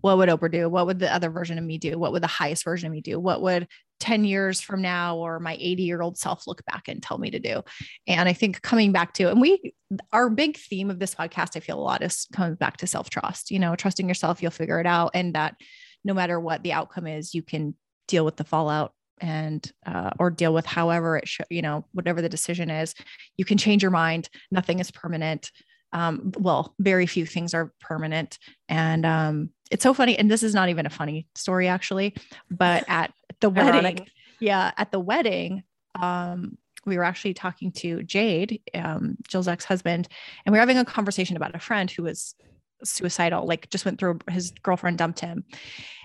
what 0.00 0.16
would 0.16 0.28
Oprah 0.28 0.50
do? 0.50 0.68
What 0.68 0.86
would 0.86 0.98
the 0.98 1.12
other 1.12 1.30
version 1.30 1.58
of 1.58 1.64
me 1.64 1.76
do? 1.76 1.98
What 1.98 2.12
would 2.12 2.22
the 2.22 2.28
highest 2.28 2.64
version 2.64 2.86
of 2.86 2.92
me 2.92 3.02
do? 3.02 3.20
What 3.20 3.42
would 3.42 3.68
10 4.00 4.24
years 4.24 4.60
from 4.60 4.80
now 4.80 5.18
or 5.18 5.40
my 5.40 5.56
80 5.60 5.82
year 5.82 6.00
old 6.00 6.16
self 6.16 6.46
look 6.46 6.64
back 6.64 6.88
and 6.88 7.02
tell 7.02 7.18
me 7.18 7.30
to 7.30 7.38
do? 7.38 7.62
And 8.06 8.28
I 8.28 8.32
think 8.32 8.62
coming 8.62 8.92
back 8.92 9.12
to, 9.14 9.30
and 9.30 9.40
we, 9.40 9.74
our 10.12 10.30
big 10.30 10.56
theme 10.56 10.88
of 10.88 10.98
this 10.98 11.14
podcast, 11.14 11.56
I 11.56 11.60
feel 11.60 11.78
a 11.78 11.82
lot 11.82 12.02
is 12.02 12.26
comes 12.32 12.56
back 12.56 12.78
to 12.78 12.86
self 12.86 13.10
trust, 13.10 13.50
you 13.50 13.58
know, 13.58 13.76
trusting 13.76 14.08
yourself, 14.08 14.40
you'll 14.40 14.50
figure 14.52 14.80
it 14.80 14.86
out. 14.86 15.10
And 15.12 15.34
that 15.34 15.56
no 16.04 16.14
matter 16.14 16.40
what 16.40 16.62
the 16.62 16.72
outcome 16.72 17.06
is, 17.06 17.34
you 17.34 17.42
can 17.42 17.74
deal 18.06 18.24
with 18.24 18.36
the 18.36 18.44
fallout 18.44 18.92
and 19.20 19.70
uh, 19.86 20.10
or 20.18 20.30
deal 20.30 20.54
with 20.54 20.66
however 20.66 21.16
it 21.16 21.28
should 21.28 21.46
you 21.50 21.62
know 21.62 21.84
whatever 21.92 22.22
the 22.22 22.28
decision 22.28 22.70
is 22.70 22.94
you 23.36 23.44
can 23.44 23.58
change 23.58 23.82
your 23.82 23.90
mind. 23.90 24.28
Nothing 24.50 24.78
is 24.78 24.90
permanent. 24.90 25.50
Um, 25.92 26.32
well 26.36 26.74
very 26.78 27.06
few 27.06 27.24
things 27.24 27.54
are 27.54 27.72
permanent. 27.80 28.38
And 28.68 29.06
um, 29.06 29.50
it's 29.70 29.82
so 29.82 29.94
funny 29.94 30.18
and 30.18 30.30
this 30.30 30.42
is 30.42 30.54
not 30.54 30.68
even 30.68 30.86
a 30.86 30.90
funny 30.90 31.26
story 31.34 31.68
actually 31.68 32.14
but 32.50 32.84
at 32.88 33.12
the 33.40 33.50
wedding 33.50 34.06
yeah 34.40 34.72
at 34.76 34.90
the 34.92 35.00
wedding 35.00 35.62
um, 36.00 36.56
we 36.86 36.96
were 36.96 37.04
actually 37.04 37.34
talking 37.34 37.72
to 37.72 38.02
jade 38.02 38.60
um, 38.74 39.16
jill's 39.26 39.48
ex-husband 39.48 40.08
and 40.44 40.52
we 40.52 40.56
were 40.56 40.60
having 40.60 40.78
a 40.78 40.84
conversation 40.84 41.36
about 41.36 41.54
a 41.54 41.58
friend 41.58 41.90
who 41.90 42.02
was 42.02 42.34
suicidal 42.84 43.46
like 43.46 43.68
just 43.70 43.84
went 43.84 43.98
through 43.98 44.18
his 44.30 44.52
girlfriend 44.62 44.98
dumped 44.98 45.20
him 45.20 45.44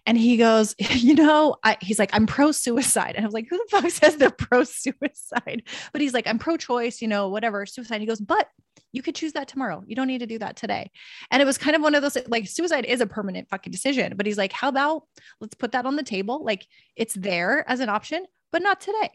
and 0.05 0.17
he 0.17 0.37
goes, 0.37 0.75
you 0.79 1.15
know, 1.15 1.55
I, 1.63 1.77
he's 1.81 1.99
like, 1.99 2.09
I'm 2.13 2.25
pro 2.25 2.51
suicide. 2.51 3.15
And 3.15 3.25
I 3.25 3.27
was 3.27 3.33
like, 3.33 3.47
who 3.49 3.57
the 3.57 3.65
fuck 3.69 3.89
says 3.89 4.17
they're 4.17 4.29
pro 4.29 4.63
suicide? 4.63 5.63
But 5.91 6.01
he's 6.01 6.13
like, 6.13 6.27
I'm 6.27 6.39
pro 6.39 6.57
choice, 6.57 7.01
you 7.01 7.07
know, 7.07 7.29
whatever, 7.29 7.65
suicide. 7.65 8.01
He 8.01 8.07
goes, 8.07 8.21
but 8.21 8.47
you 8.91 9.01
could 9.01 9.15
choose 9.15 9.33
that 9.33 9.47
tomorrow. 9.47 9.83
You 9.87 9.95
don't 9.95 10.07
need 10.07 10.19
to 10.19 10.27
do 10.27 10.39
that 10.39 10.55
today. 10.55 10.91
And 11.31 11.41
it 11.41 11.45
was 11.45 11.57
kind 11.57 11.75
of 11.75 11.81
one 11.81 11.95
of 11.95 12.01
those 12.01 12.17
like 12.27 12.47
suicide 12.47 12.85
is 12.85 13.01
a 13.01 13.07
permanent 13.07 13.49
fucking 13.49 13.71
decision. 13.71 14.13
But 14.15 14.25
he's 14.25 14.37
like, 14.37 14.51
how 14.51 14.69
about 14.69 15.03
let's 15.41 15.55
put 15.55 15.71
that 15.71 15.85
on 15.85 15.95
the 15.95 16.03
table? 16.03 16.43
Like 16.43 16.67
it's 16.95 17.15
there 17.15 17.67
as 17.67 17.79
an 17.79 17.89
option, 17.89 18.25
but 18.51 18.61
not 18.61 18.81
today. 18.81 19.09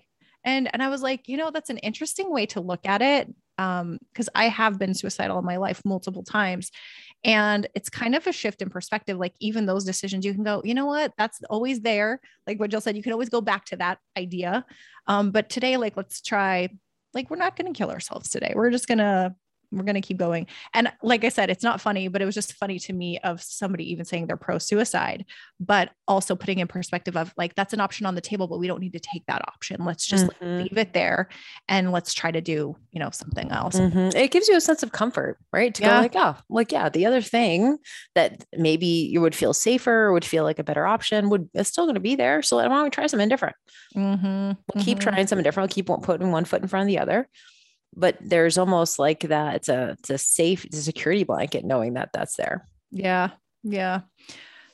And 0.44 0.68
and 0.72 0.82
I 0.82 0.88
was 0.88 1.02
like, 1.02 1.28
you 1.28 1.36
know, 1.36 1.50
that's 1.50 1.70
an 1.70 1.78
interesting 1.78 2.32
way 2.32 2.46
to 2.46 2.60
look 2.60 2.86
at 2.86 3.02
it. 3.02 3.32
Um, 3.58 3.98
because 4.12 4.28
I 4.34 4.48
have 4.48 4.78
been 4.78 4.94
suicidal 4.94 5.38
in 5.38 5.44
my 5.44 5.56
life 5.56 5.82
multiple 5.84 6.22
times. 6.22 6.70
And 7.24 7.66
it's 7.74 7.90
kind 7.90 8.14
of 8.14 8.26
a 8.26 8.32
shift 8.32 8.62
in 8.62 8.70
perspective. 8.70 9.18
Like 9.18 9.34
even 9.40 9.66
those 9.66 9.84
decisions, 9.84 10.24
you 10.24 10.32
can 10.32 10.44
go, 10.44 10.62
you 10.64 10.74
know 10.74 10.86
what, 10.86 11.12
that's 11.18 11.42
always 11.50 11.80
there. 11.80 12.20
Like 12.46 12.60
what 12.60 12.70
Jill 12.70 12.80
said, 12.80 12.96
you 12.96 13.02
can 13.02 13.12
always 13.12 13.28
go 13.28 13.40
back 13.40 13.64
to 13.66 13.76
that 13.76 13.98
idea. 14.16 14.64
Um, 15.08 15.32
but 15.32 15.48
today, 15.50 15.76
like 15.76 15.96
let's 15.96 16.22
try, 16.22 16.68
like 17.14 17.30
we're 17.30 17.36
not 17.36 17.56
going 17.56 17.72
to 17.72 17.76
kill 17.76 17.90
ourselves 17.90 18.30
today. 18.30 18.52
We're 18.54 18.70
just 18.70 18.86
gonna 18.86 19.34
we're 19.70 19.84
going 19.84 19.94
to 19.94 20.00
keep 20.00 20.16
going. 20.16 20.46
And 20.74 20.90
like 21.02 21.24
I 21.24 21.28
said, 21.28 21.50
it's 21.50 21.62
not 21.62 21.80
funny, 21.80 22.08
but 22.08 22.22
it 22.22 22.24
was 22.24 22.34
just 22.34 22.54
funny 22.54 22.78
to 22.80 22.92
me 22.92 23.18
of 23.18 23.42
somebody 23.42 23.90
even 23.92 24.04
saying 24.04 24.26
they're 24.26 24.36
pro 24.36 24.58
suicide, 24.58 25.24
but 25.60 25.90
also 26.06 26.34
putting 26.34 26.58
in 26.58 26.68
perspective 26.68 27.16
of 27.16 27.32
like, 27.36 27.54
that's 27.54 27.72
an 27.72 27.80
option 27.80 28.06
on 28.06 28.14
the 28.14 28.20
table, 28.20 28.48
but 28.48 28.58
we 28.58 28.66
don't 28.66 28.80
need 28.80 28.94
to 28.94 29.00
take 29.00 29.26
that 29.26 29.42
option. 29.48 29.84
Let's 29.84 30.06
just 30.06 30.26
mm-hmm. 30.26 30.62
leave 30.62 30.78
it 30.78 30.92
there 30.92 31.28
and 31.68 31.92
let's 31.92 32.14
try 32.14 32.30
to 32.30 32.40
do, 32.40 32.76
you 32.92 33.00
know, 33.00 33.10
something 33.10 33.50
else. 33.50 33.78
Mm-hmm. 33.78 34.16
It 34.16 34.30
gives 34.30 34.48
you 34.48 34.56
a 34.56 34.60
sense 34.60 34.82
of 34.82 34.92
comfort, 34.92 35.38
right? 35.52 35.74
To 35.74 35.82
yeah. 35.82 35.96
go 35.96 36.00
like, 36.00 36.16
oh, 36.16 36.36
like, 36.48 36.72
yeah, 36.72 36.88
the 36.88 37.06
other 37.06 37.20
thing 37.20 37.78
that 38.14 38.44
maybe 38.56 38.86
you 38.86 39.20
would 39.20 39.34
feel 39.34 39.52
safer, 39.52 40.12
would 40.12 40.24
feel 40.24 40.44
like 40.44 40.58
a 40.58 40.64
better 40.64 40.86
option 40.86 41.28
would, 41.28 41.48
it's 41.54 41.68
still 41.68 41.84
going 41.84 41.94
to 41.94 42.00
be 42.00 42.14
there. 42.14 42.42
So 42.42 42.56
why 42.56 42.64
don't 42.68 42.84
we 42.84 42.90
try 42.90 43.06
something 43.06 43.28
different? 43.28 43.56
Mm-hmm. 43.94 44.52
We'll 44.74 44.84
keep 44.84 44.98
mm-hmm. 44.98 45.10
trying 45.10 45.26
something 45.26 45.44
different. 45.44 45.68
We'll 45.68 45.74
keep 45.74 45.86
putting 46.02 46.30
one 46.30 46.44
foot 46.44 46.62
in 46.62 46.68
front 46.68 46.84
of 46.84 46.86
the 46.88 46.98
other 46.98 47.28
but 47.96 48.16
there's 48.20 48.58
almost 48.58 48.98
like 48.98 49.20
that 49.20 49.56
it's 49.56 49.68
a 49.68 49.96
it's 49.98 50.10
a 50.10 50.18
safe 50.18 50.64
it's 50.64 50.78
a 50.78 50.82
security 50.82 51.24
blanket 51.24 51.64
knowing 51.64 51.94
that 51.94 52.10
that's 52.12 52.36
there. 52.36 52.66
Yeah 52.90 53.30
yeah. 53.62 54.00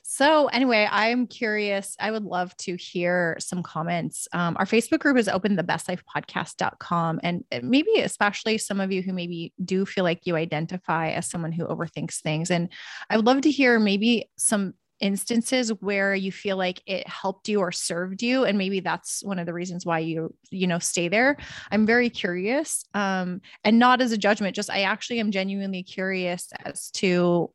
So 0.07 0.47
anyway 0.47 0.87
i'm 0.91 1.25
curious 1.25 1.95
i 1.99 2.11
would 2.11 2.23
love 2.23 2.55
to 2.57 2.75
hear 2.75 3.35
some 3.39 3.63
comments. 3.63 4.27
Um, 4.33 4.55
our 4.59 4.65
facebook 4.65 4.99
group 4.99 5.17
is 5.17 5.27
open 5.27 5.55
the 5.55 5.63
bestlifepodcast.com 5.63 7.19
and 7.23 7.43
maybe 7.63 7.99
especially 7.99 8.59
some 8.59 8.79
of 8.79 8.91
you 8.91 9.01
who 9.01 9.13
maybe 9.13 9.51
do 9.63 9.85
feel 9.85 10.03
like 10.03 10.27
you 10.27 10.35
identify 10.35 11.09
as 11.09 11.29
someone 11.29 11.51
who 11.51 11.65
overthinks 11.65 12.21
things 12.21 12.51
and 12.51 12.69
i 13.09 13.15
would 13.15 13.25
love 13.25 13.41
to 13.41 13.51
hear 13.51 13.79
maybe 13.79 14.29
some 14.37 14.75
instances 14.99 15.69
where 15.81 16.15
you 16.15 16.31
feel 16.31 16.57
like 16.57 16.81
it 16.85 17.07
helped 17.07 17.49
you 17.49 17.59
or 17.59 17.71
served 17.71 18.21
you 18.21 18.45
and 18.45 18.57
maybe 18.57 18.79
that's 18.79 19.23
one 19.23 19.39
of 19.39 19.45
the 19.45 19.53
reasons 19.53 19.85
why 19.85 19.99
you 19.99 20.33
you 20.51 20.67
know 20.67 20.79
stay 20.79 21.07
there. 21.07 21.37
I'm 21.71 21.85
very 21.85 22.09
curious 22.09 22.85
um 22.93 23.41
and 23.63 23.79
not 23.79 24.01
as 24.01 24.11
a 24.11 24.17
judgment 24.17 24.55
just 24.55 24.69
i 24.69 24.81
actually 24.81 25.19
am 25.19 25.31
genuinely 25.31 25.83
curious 25.83 26.49
as 26.65 26.89
to 26.91 27.49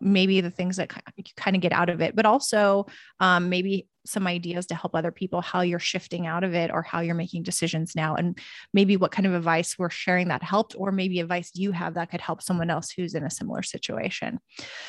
maybe 0.00 0.40
the 0.40 0.50
things 0.50 0.76
that 0.76 0.90
you 1.16 1.24
kind 1.36 1.56
of 1.56 1.62
get 1.62 1.72
out 1.72 1.88
of 1.90 2.00
it 2.00 2.16
but 2.16 2.26
also 2.26 2.86
um 3.20 3.48
maybe 3.48 3.86
some 4.06 4.26
ideas 4.26 4.66
to 4.66 4.74
help 4.74 4.94
other 4.94 5.10
people 5.10 5.40
how 5.40 5.60
you're 5.60 5.78
shifting 5.78 6.26
out 6.26 6.44
of 6.44 6.54
it 6.54 6.70
or 6.70 6.82
how 6.82 7.00
you're 7.00 7.14
making 7.14 7.42
decisions 7.42 7.94
now 7.94 8.14
and 8.14 8.38
maybe 8.72 8.96
what 8.96 9.12
kind 9.12 9.26
of 9.26 9.34
advice 9.34 9.78
we're 9.78 9.90
sharing 9.90 10.28
that 10.28 10.42
helped 10.42 10.74
or 10.76 10.90
maybe 10.90 11.20
advice 11.20 11.50
you 11.54 11.72
have 11.72 11.94
that 11.94 12.10
could 12.10 12.20
help 12.20 12.42
someone 12.42 12.70
else 12.70 12.90
who's 12.90 13.14
in 13.14 13.24
a 13.24 13.30
similar 13.30 13.62
situation. 13.62 14.38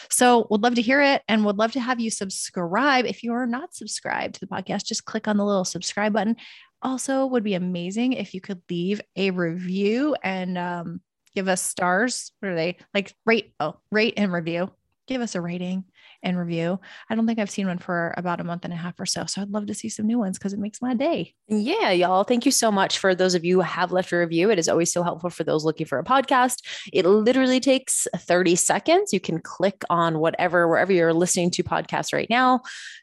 So 0.09 0.47
would 0.49 0.64
love 0.64 0.76
to 0.76 0.82
hear 0.82 1.01
it 1.01 1.22
and 1.28 1.45
would 1.45 1.57
love 1.57 1.74
to 1.74 1.80
have 1.80 1.99
you 1.99 2.09
subscribe. 2.09 3.05
If 3.05 3.24
you 3.24 3.34
are 3.34 3.47
not 3.47 3.76
subscribed 3.76 4.36
to 4.36 4.39
the 4.41 4.47
podcast 4.47 4.86
just 4.86 5.05
click 5.05 5.28
on 5.28 5.38
the 5.38 5.45
little 5.45 5.66
subscribe 5.66 6.14
button. 6.14 6.38
Also 6.82 7.26
would 7.26 7.43
be 7.43 7.53
amazing 7.53 8.14
if 8.14 8.34
you 8.34 8.41
could 8.41 8.62
leave 8.70 9.01
a 9.16 9.30
review 9.32 10.16
and 10.24 10.57
um, 10.57 11.01
give 11.36 11.47
us 11.47 11.62
stars 11.62 12.32
what 12.39 12.49
are 12.49 12.55
they? 12.55 12.78
Like 12.93 13.14
rate 13.26 13.53
oh 13.59 13.76
rate 13.91 14.16
and 14.18 14.32
review 14.32 14.72
give 15.12 15.22
us 15.22 15.36
a 15.36 15.41
rating 15.41 15.84
and 16.24 16.38
review. 16.38 16.80
I 17.10 17.16
don't 17.16 17.26
think 17.26 17.40
I've 17.40 17.50
seen 17.50 17.68
one 17.68 17.78
for 17.78 18.14
about 18.18 18.40
a 18.40 18.44
month 18.44 18.66
and 18.66 18.74
a 18.74 18.78
half 18.78 19.00
or 19.00 19.06
so. 19.06 19.26
So 19.26 19.42
I'd 19.42 19.50
love 19.50 19.68
to 19.68 19.74
see 19.74 19.90
some 19.90 20.08
new 20.08 20.20
ones 20.20 20.38
because 20.38 20.54
it 20.54 20.60
makes 20.60 20.82
my 20.82 20.94
day. 20.94 21.34
Yeah, 21.48 21.92
y'all. 21.92 22.24
Thank 22.24 22.46
you 22.46 22.52
so 22.52 22.72
much 22.72 23.00
for 23.00 23.14
those 23.16 23.36
of 23.36 23.44
you 23.44 23.56
who 23.56 23.62
have 23.62 23.92
left 23.92 24.12
a 24.12 24.18
review. 24.18 24.50
It 24.50 24.60
is 24.60 24.70
always 24.70 24.92
so 24.92 25.04
helpful 25.04 25.30
for 25.30 25.44
those 25.44 25.66
looking 25.66 25.86
for 25.86 26.00
a 26.00 26.04
podcast. 26.04 26.64
It 26.94 27.06
literally 27.06 27.60
takes 27.60 28.08
30 28.16 28.56
seconds. 28.56 29.14
You 29.14 29.20
can 29.20 29.40
click 29.40 29.84
on 29.90 30.20
whatever, 30.20 30.68
wherever 30.68 30.94
you're 30.94 31.14
listening 31.14 31.52
to 31.52 31.64
podcasts 31.64 32.14
right 32.14 32.30
now. 32.30 32.62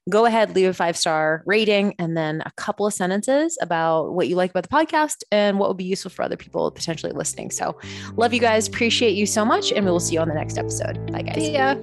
Go 0.08 0.24
ahead, 0.24 0.54
leave 0.54 0.68
a 0.68 0.74
five 0.74 0.96
star 0.96 1.42
rating, 1.46 1.94
and 1.98 2.16
then 2.16 2.42
a 2.46 2.52
couple 2.52 2.86
of 2.86 2.94
sentences 2.94 3.58
about 3.60 4.14
what 4.14 4.28
you 4.28 4.36
like 4.36 4.50
about 4.50 4.62
the 4.62 4.68
podcast 4.68 5.22
and 5.30 5.58
what 5.58 5.68
would 5.68 5.76
be 5.76 5.84
useful 5.84 6.10
for 6.10 6.22
other 6.22 6.36
people 6.36 6.70
potentially 6.70 7.12
listening. 7.12 7.50
So, 7.50 7.78
love 8.16 8.32
you 8.32 8.40
guys. 8.40 8.68
Appreciate 8.68 9.14
you 9.14 9.26
so 9.26 9.44
much. 9.44 9.72
And 9.72 9.84
we 9.84 9.90
will 9.90 10.00
see 10.00 10.14
you 10.14 10.20
on 10.20 10.28
the 10.28 10.34
next 10.34 10.56
episode. 10.56 11.10
Bye, 11.12 11.22
guys. 11.22 11.36
See 11.36 11.52
ya. 11.52 11.74